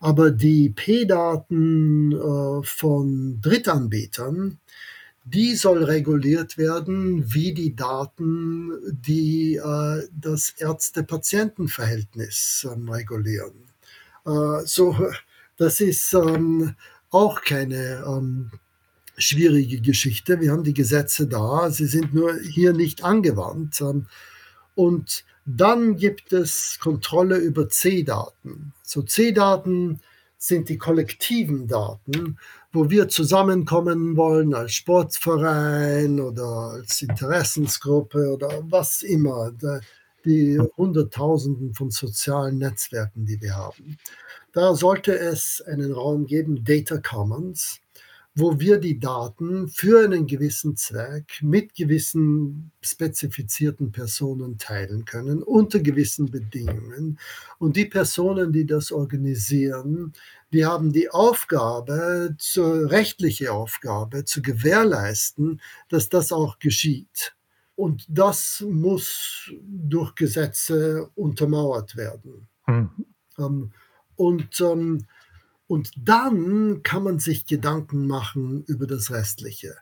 Aber 0.00 0.30
die 0.30 0.70
P-Daten 0.70 2.12
äh, 2.12 2.62
von 2.62 3.40
Drittanbietern, 3.40 4.58
die 5.24 5.56
soll 5.56 5.82
reguliert 5.84 6.58
werden 6.58 7.24
wie 7.32 7.54
die 7.54 7.74
Daten, 7.74 8.72
die 8.92 9.56
äh, 9.56 10.02
das 10.12 10.50
Ärzte-Patienten-Verhältnis 10.58 12.68
ähm, 12.70 12.90
regulieren. 12.90 13.54
Äh, 14.26 14.66
so, 14.66 14.94
das 15.56 15.80
ist 15.80 16.12
ähm, 16.12 16.76
auch 17.10 17.40
keine 17.40 18.04
ähm, 18.06 18.50
schwierige 19.16 19.80
Geschichte. 19.80 20.40
Wir 20.40 20.52
haben 20.52 20.64
die 20.64 20.74
Gesetze 20.74 21.26
da, 21.26 21.70
sie 21.70 21.86
sind 21.86 22.12
nur 22.12 22.38
hier 22.38 22.74
nicht 22.74 23.02
angewandt. 23.02 23.80
Ähm, 23.80 24.06
und 24.74 25.24
dann 25.46 25.96
gibt 25.96 26.32
es 26.32 26.78
Kontrolle 26.80 27.36
über 27.36 27.68
C-Daten. 27.68 28.72
So 28.82 29.02
C-Daten 29.02 30.00
sind 30.46 30.68
die 30.68 30.76
kollektiven 30.76 31.66
Daten, 31.66 32.38
wo 32.70 32.90
wir 32.90 33.08
zusammenkommen 33.08 34.16
wollen 34.16 34.52
als 34.54 34.74
Sportverein 34.74 36.20
oder 36.20 36.44
als 36.74 37.00
Interessensgruppe 37.00 38.30
oder 38.30 38.62
was 38.68 39.02
immer, 39.02 39.52
die 40.24 40.58
Hunderttausenden 40.76 41.72
von 41.72 41.90
sozialen 41.90 42.58
Netzwerken, 42.58 43.24
die 43.24 43.40
wir 43.40 43.56
haben. 43.56 43.96
Da 44.52 44.74
sollte 44.74 45.18
es 45.18 45.62
einen 45.66 45.92
Raum 45.92 46.26
geben, 46.26 46.62
Data 46.62 46.98
Commons, 46.98 47.80
wo 48.36 48.58
wir 48.58 48.78
die 48.78 48.98
Daten 48.98 49.68
für 49.68 50.04
einen 50.04 50.26
gewissen 50.26 50.76
Zweck 50.76 51.38
mit 51.40 51.74
gewissen 51.74 52.72
spezifizierten 52.80 53.92
Personen 53.92 54.58
teilen 54.58 55.04
können, 55.04 55.42
unter 55.42 55.78
gewissen 55.78 56.30
Bedingungen. 56.30 57.18
Und 57.58 57.76
die 57.76 57.84
Personen, 57.86 58.52
die 58.52 58.66
das 58.66 58.90
organisieren, 58.90 60.12
die 60.52 60.66
haben 60.66 60.92
die 60.92 61.10
Aufgabe, 61.10 62.34
zur, 62.38 62.90
rechtliche 62.90 63.52
Aufgabe, 63.52 64.24
zu 64.24 64.42
gewährleisten, 64.42 65.60
dass 65.88 66.08
das 66.08 66.32
auch 66.32 66.58
geschieht. 66.58 67.36
Und 67.76 68.04
das 68.08 68.64
muss 68.68 69.52
durch 69.62 70.14
Gesetze 70.16 71.08
untermauert 71.14 71.96
werden. 71.96 72.48
Hm. 72.64 72.90
Ähm, 73.38 73.72
und 74.16 74.60
ähm, 74.60 75.06
und 75.66 75.90
dann 75.96 76.82
kann 76.82 77.02
man 77.02 77.18
sich 77.18 77.46
Gedanken 77.46 78.06
machen 78.06 78.64
über 78.66 78.86
das 78.86 79.10
Restliche. 79.10 79.74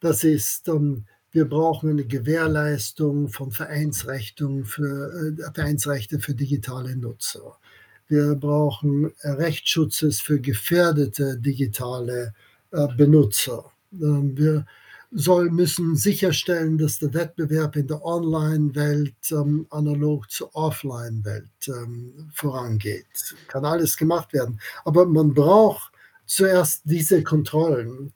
Das 0.00 0.24
ist, 0.24 0.68
ähm, 0.68 1.04
wir 1.30 1.48
brauchen 1.48 1.90
eine 1.90 2.04
Gewährleistung 2.04 3.28
von 3.28 3.52
Vereinsrechten 3.52 4.64
für, 4.64 5.34
äh, 5.38 5.52
Vereinsrechte 5.54 6.20
für 6.20 6.34
digitale 6.34 6.96
Nutzer. 6.96 7.56
Wir 8.08 8.34
brauchen 8.34 9.12
Rechtsschutzes 9.22 10.20
für 10.20 10.38
gefährdete 10.40 11.38
digitale 11.38 12.34
äh, 12.72 12.88
Benutzer. 12.96 13.72
Ähm, 13.92 14.36
wir 14.36 14.66
soll, 15.14 15.50
müssen 15.50 15.96
sicherstellen, 15.96 16.78
dass 16.78 16.98
der 16.98 17.14
Wettbewerb 17.14 17.76
in 17.76 17.86
der 17.86 18.04
Online-Welt 18.04 19.14
ähm, 19.30 19.66
analog 19.70 20.30
zur 20.30 20.54
Offline-Welt 20.54 21.68
ähm, 21.68 22.30
vorangeht. 22.34 23.34
Kann 23.48 23.64
alles 23.64 23.96
gemacht 23.96 24.32
werden. 24.32 24.60
Aber 24.84 25.06
man 25.06 25.34
braucht 25.34 25.92
zuerst 26.26 26.82
diese 26.84 27.22
Kontrollen 27.22 28.12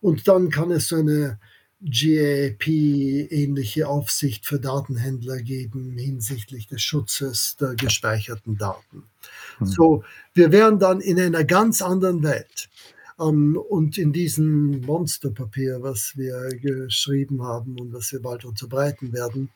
und 0.00 0.28
dann 0.28 0.50
kann 0.50 0.70
es 0.70 0.88
so 0.88 0.96
eine 0.96 1.38
GAP-ähnliche 1.80 3.88
Aufsicht 3.88 4.46
für 4.46 4.58
Datenhändler 4.58 5.38
geben 5.38 5.98
hinsichtlich 5.98 6.66
des 6.66 6.82
Schutzes 6.82 7.56
der 7.60 7.74
gespeicherten 7.74 8.56
Daten. 8.56 9.04
Hm. 9.58 9.66
So, 9.66 10.04
wir 10.32 10.50
wären 10.50 10.78
dann 10.78 11.00
in 11.00 11.20
einer 11.20 11.44
ganz 11.44 11.82
anderen 11.82 12.22
Welt. 12.22 12.70
Ähm, 13.18 13.56
und 13.56 13.98
in 13.98 14.12
diesem 14.12 14.80
Monsterpapier, 14.82 15.82
was 15.82 16.12
wir 16.16 16.48
geschrieben 16.60 17.42
haben 17.42 17.78
und 17.78 17.92
was 17.92 18.12
wir 18.12 18.20
bald 18.20 18.44
unterbreiten 18.44 19.12
werden, 19.12 19.50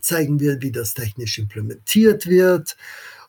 zeigen 0.00 0.40
wir, 0.40 0.60
wie 0.62 0.72
das 0.72 0.94
technisch 0.94 1.38
implementiert 1.38 2.26
wird. 2.26 2.76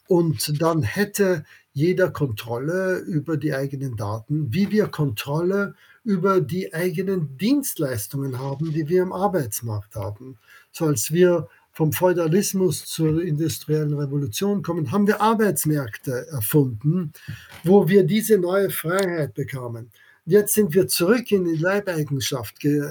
Und 0.07 0.61
dann 0.61 0.81
hätte 0.83 1.45
jeder 1.73 2.11
Kontrolle 2.11 2.97
über 2.99 3.37
die 3.37 3.53
eigenen 3.53 3.95
Daten, 3.95 4.53
wie 4.53 4.71
wir 4.71 4.87
Kontrolle 4.87 5.75
über 6.03 6.41
die 6.41 6.73
eigenen 6.73 7.37
Dienstleistungen 7.37 8.39
haben, 8.39 8.73
die 8.73 8.87
wir 8.89 9.03
im 9.03 9.13
Arbeitsmarkt 9.13 9.95
haben. 9.95 10.37
So 10.71 10.85
als 10.85 11.11
wir 11.11 11.47
vom 11.71 11.93
Feudalismus 11.93 12.85
zur 12.85 13.21
industriellen 13.21 13.93
Revolution 13.93 14.61
kommen, 14.61 14.91
haben 14.91 15.07
wir 15.07 15.21
Arbeitsmärkte 15.21 16.27
erfunden, 16.31 17.13
wo 17.63 17.87
wir 17.87 18.03
diese 18.03 18.37
neue 18.37 18.69
Freiheit 18.69 19.33
bekamen. 19.33 19.91
Jetzt 20.25 20.53
sind 20.53 20.75
wir 20.75 20.87
zurück 20.87 21.31
in 21.31 21.45
die 21.45 21.55
Leibeigenschaft 21.55 22.59
ge 22.59 22.83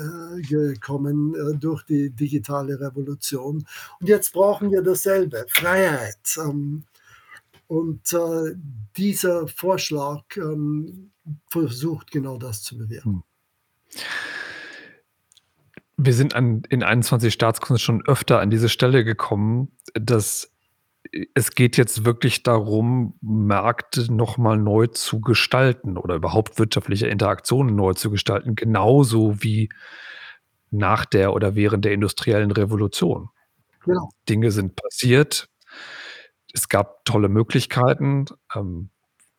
gekommen 0.48 1.34
äh, 1.34 1.56
durch 1.56 1.84
die 1.84 2.10
digitale 2.10 2.80
Revolution. 2.80 3.64
Und 4.00 4.09
jetzt 4.09 4.32
brauchen 4.32 4.72
wir 4.72 4.82
dasselbe, 4.82 5.46
Freiheit. 5.48 6.18
Ähm, 6.38 6.82
und 7.68 8.12
äh, 8.12 8.56
dieser 8.96 9.46
Vorschlag 9.46 10.24
ähm, 10.36 11.10
versucht 11.48 12.10
genau 12.10 12.38
das 12.38 12.62
zu 12.62 12.76
bewirken. 12.76 13.22
Hm. 13.92 14.02
Wir 15.98 16.14
sind 16.14 16.34
an, 16.34 16.62
in 16.68 16.82
21 16.82 17.34
Staatskunst 17.34 17.82
schon 17.82 18.06
öfter 18.06 18.40
an 18.40 18.50
diese 18.50 18.68
Stelle 18.68 19.04
gekommen, 19.04 19.72
dass 19.94 20.52
es 21.34 21.52
geht 21.52 21.76
jetzt 21.76 22.04
wirklich 22.04 22.42
darum, 22.42 23.14
Märkte 23.20 24.12
nochmal 24.12 24.58
neu 24.58 24.86
zu 24.86 25.20
gestalten 25.20 25.96
oder 25.96 26.14
überhaupt 26.14 26.58
wirtschaftliche 26.58 27.08
Interaktionen 27.08 27.74
neu 27.74 27.94
zu 27.94 28.10
gestalten, 28.10 28.54
genauso 28.54 29.42
wie 29.42 29.70
nach 30.70 31.04
der 31.04 31.32
oder 31.32 31.54
während 31.54 31.84
der 31.84 31.92
industriellen 31.92 32.50
Revolution. 32.50 33.30
Genau. 33.84 34.10
Dinge 34.28 34.50
sind 34.50 34.76
passiert. 34.76 35.48
Es 36.52 36.68
gab 36.68 37.04
tolle 37.04 37.28
Möglichkeiten. 37.28 38.26
Ähm, 38.54 38.90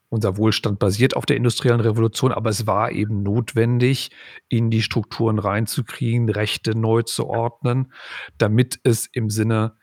unser 0.10 0.38
Wohlstand 0.38 0.80
basiert 0.80 1.16
auf 1.16 1.26
der 1.26 1.38
industriellen 1.38 1.82
Revolution, 1.82 2.32
aber 2.32 2.50
es 2.50 2.66
war 2.66 2.92
eben 2.92 3.22
notwendig, 3.24 4.10
in 4.48 4.72
die 4.72 4.82
Strukturen 4.82 5.40
reinzukriegen, 5.40 6.30
Rechte 6.30 6.76
neu 6.76 7.04
zu 7.04 7.28
ordnen, 7.28 7.94
damit 8.38 8.80
es 8.84 9.08
im 9.12 9.30
Sinne 9.30 9.78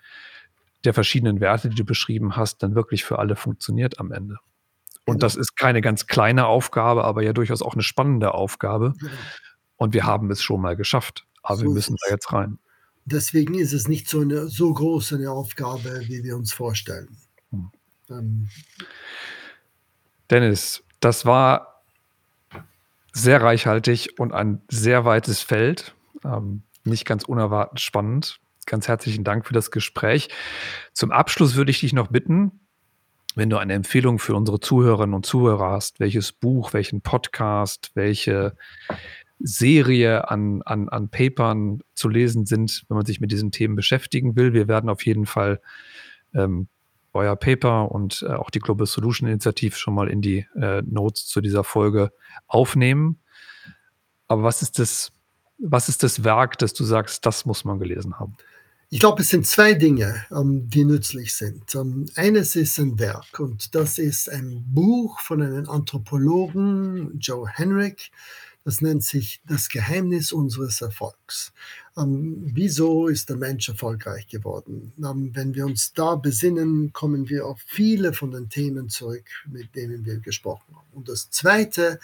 der 0.84 0.94
verschiedenen 0.94 1.40
Werte, 1.40 1.68
die 1.68 1.76
du 1.76 1.84
beschrieben 1.84 2.36
hast, 2.36 2.62
dann 2.62 2.74
wirklich 2.74 3.04
für 3.04 3.18
alle 3.18 3.36
funktioniert 3.36 3.98
am 3.98 4.12
Ende. 4.12 4.36
Und 5.06 5.14
genau. 5.14 5.18
das 5.18 5.36
ist 5.36 5.56
keine 5.56 5.80
ganz 5.80 6.06
kleine 6.06 6.46
Aufgabe, 6.46 7.04
aber 7.04 7.22
ja 7.22 7.32
durchaus 7.32 7.62
auch 7.62 7.74
eine 7.74 7.82
spannende 7.82 8.34
Aufgabe. 8.34 8.94
Genau. 8.98 9.12
und 9.76 9.94
wir 9.94 10.04
haben 10.04 10.30
es 10.30 10.42
schon 10.42 10.60
mal 10.60 10.76
geschafft. 10.76 11.26
Aber 11.42 11.58
so 11.58 11.64
wir 11.64 11.70
müssen 11.70 11.96
da 12.04 12.12
jetzt 12.12 12.32
rein. 12.32 12.58
Deswegen 13.04 13.54
ist 13.54 13.72
es 13.72 13.86
nicht 13.86 14.08
so 14.08 14.20
eine 14.20 14.48
so 14.48 14.72
groß 14.74 15.12
eine 15.12 15.30
Aufgabe, 15.30 16.02
wie 16.08 16.24
wir 16.24 16.36
uns 16.36 16.52
vorstellen. 16.52 17.16
Hm. 17.50 17.70
Ähm. 18.10 18.48
Dennis, 20.30 20.84
das 21.00 21.26
war 21.26 21.82
sehr 23.12 23.40
reichhaltig 23.40 24.18
und 24.18 24.32
ein 24.32 24.62
sehr 24.68 25.04
weites 25.04 25.42
Feld. 25.42 25.94
Ähm, 26.24 26.62
nicht 26.84 27.04
ganz 27.04 27.24
unerwartet 27.24 27.80
spannend. 27.80 28.40
Ganz 28.66 28.88
herzlichen 28.88 29.24
Dank 29.24 29.46
für 29.46 29.54
das 29.54 29.70
Gespräch. 29.70 30.28
Zum 30.92 31.12
Abschluss 31.12 31.54
würde 31.54 31.70
ich 31.70 31.80
dich 31.80 31.92
noch 31.92 32.08
bitten, 32.08 32.60
wenn 33.36 33.50
du 33.50 33.58
eine 33.58 33.74
Empfehlung 33.74 34.18
für 34.18 34.34
unsere 34.34 34.60
Zuhörerinnen 34.60 35.14
und 35.14 35.24
Zuhörer 35.24 35.70
hast, 35.70 36.00
welches 36.00 36.32
Buch, 36.32 36.72
welchen 36.72 37.00
Podcast, 37.00 37.92
welche 37.94 38.56
Serie 39.38 40.30
an, 40.30 40.62
an, 40.62 40.88
an 40.88 41.10
Papern 41.10 41.80
zu 41.94 42.08
lesen 42.08 42.46
sind, 42.46 42.84
wenn 42.88 42.96
man 42.96 43.06
sich 43.06 43.20
mit 43.20 43.30
diesen 43.30 43.52
Themen 43.52 43.76
beschäftigen 43.76 44.34
will. 44.36 44.52
Wir 44.52 44.68
werden 44.68 44.88
auf 44.90 45.04
jeden 45.04 45.26
Fall 45.26 45.60
ähm, 46.34 46.68
euer 47.16 47.36
Paper 47.36 47.90
und 47.90 48.24
äh, 48.26 48.32
auch 48.32 48.50
die 48.50 48.60
Global 48.60 48.86
Solution 48.86 49.28
Initiative 49.28 49.76
schon 49.76 49.94
mal 49.94 50.08
in 50.08 50.22
die 50.22 50.46
äh, 50.54 50.82
Notes 50.82 51.26
zu 51.26 51.40
dieser 51.40 51.64
Folge 51.64 52.12
aufnehmen. 52.46 53.18
Aber 54.28 54.42
was 54.42 54.62
ist 54.62 54.78
das, 54.78 55.12
was 55.58 55.88
ist 55.88 56.02
das 56.02 56.24
Werk, 56.24 56.58
das 56.58 56.74
du 56.74 56.84
sagst, 56.84 57.26
das 57.26 57.46
muss 57.46 57.64
man 57.64 57.78
gelesen 57.78 58.18
haben? 58.18 58.36
Ich 58.88 59.00
glaube, 59.00 59.22
es 59.22 59.30
sind 59.30 59.46
zwei 59.46 59.74
Dinge, 59.74 60.24
ähm, 60.30 60.68
die 60.70 60.84
nützlich 60.84 61.34
sind. 61.34 61.74
Ähm, 61.74 62.06
eines 62.14 62.54
ist 62.54 62.78
ein 62.78 62.98
Werk 63.00 63.40
und 63.40 63.74
das 63.74 63.98
ist 63.98 64.30
ein 64.30 64.64
Buch 64.68 65.18
von 65.18 65.42
einem 65.42 65.68
Anthropologen, 65.68 67.18
Joe 67.18 67.48
Henrik. 67.48 68.10
Das 68.66 68.80
nennt 68.80 69.04
sich 69.04 69.40
Das 69.46 69.68
Geheimnis 69.68 70.32
unseres 70.32 70.80
Erfolgs. 70.80 71.52
Ähm, 71.96 72.50
wieso 72.52 73.06
ist 73.06 73.28
der 73.28 73.36
Mensch 73.36 73.68
erfolgreich 73.68 74.26
geworden? 74.26 74.92
Ähm, 74.98 75.30
wenn 75.34 75.54
wir 75.54 75.66
uns 75.66 75.92
da 75.92 76.16
besinnen, 76.16 76.92
kommen 76.92 77.28
wir 77.28 77.46
auf 77.46 77.60
viele 77.64 78.12
von 78.12 78.32
den 78.32 78.48
Themen 78.48 78.88
zurück, 78.88 79.24
mit 79.48 79.76
denen 79.76 80.04
wir 80.04 80.18
gesprochen 80.18 80.74
haben. 80.74 80.88
Und 80.94 81.08
das 81.08 81.30
Zweite 81.30 82.00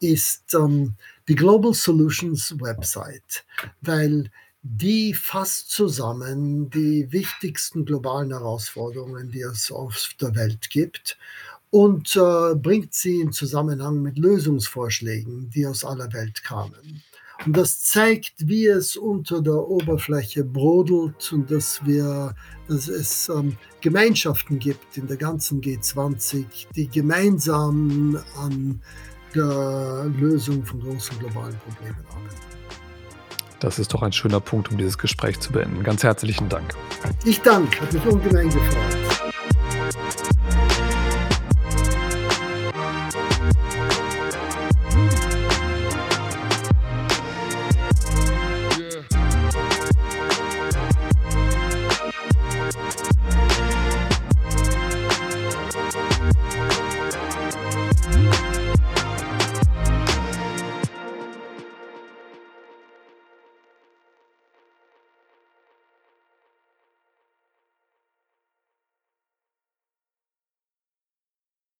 ist 0.00 0.52
ähm, 0.52 0.96
die 1.28 1.34
Global 1.34 1.72
Solutions 1.72 2.60
Website, 2.60 3.46
weil 3.80 4.30
die 4.60 5.14
fasst 5.14 5.70
zusammen 5.70 6.68
die 6.68 7.10
wichtigsten 7.10 7.86
globalen 7.86 8.32
Herausforderungen, 8.32 9.30
die 9.30 9.40
es 9.40 9.72
auf 9.72 10.10
der 10.20 10.34
Welt 10.34 10.68
gibt 10.68 11.16
und 11.72 12.14
äh, 12.16 12.54
bringt 12.54 12.92
sie 12.92 13.22
in 13.22 13.32
Zusammenhang 13.32 14.02
mit 14.02 14.18
Lösungsvorschlägen, 14.18 15.48
die 15.48 15.66
aus 15.66 15.86
aller 15.86 16.12
Welt 16.12 16.44
kamen. 16.44 17.02
Und 17.46 17.56
das 17.56 17.80
zeigt, 17.80 18.34
wie 18.46 18.66
es 18.66 18.94
unter 18.94 19.40
der 19.40 19.54
Oberfläche 19.54 20.44
brodelt 20.44 21.32
und 21.32 21.50
dass 21.50 21.84
wir, 21.84 22.34
dass 22.68 22.88
es 22.88 23.30
ähm, 23.30 23.56
Gemeinschaften 23.80 24.58
gibt 24.58 24.98
in 24.98 25.06
der 25.06 25.16
ganzen 25.16 25.62
G20, 25.62 26.44
die 26.76 26.88
gemeinsam 26.88 28.22
an 28.36 28.80
der 29.34 30.12
Lösung 30.18 30.64
von 30.66 30.78
großen 30.78 31.18
globalen 31.18 31.56
Problemen 31.56 32.04
arbeiten. 32.10 32.36
Das 33.60 33.78
ist 33.78 33.94
doch 33.94 34.02
ein 34.02 34.12
schöner 34.12 34.40
Punkt, 34.40 34.70
um 34.70 34.76
dieses 34.76 34.98
Gespräch 34.98 35.40
zu 35.40 35.52
beenden. 35.52 35.82
Ganz 35.82 36.02
herzlichen 36.02 36.50
Dank. 36.50 36.74
Ich 37.24 37.40
danke, 37.40 37.80
hat 37.80 37.92
mich 37.94 38.04
ungemein 38.04 38.50
gefreut. 38.50 39.21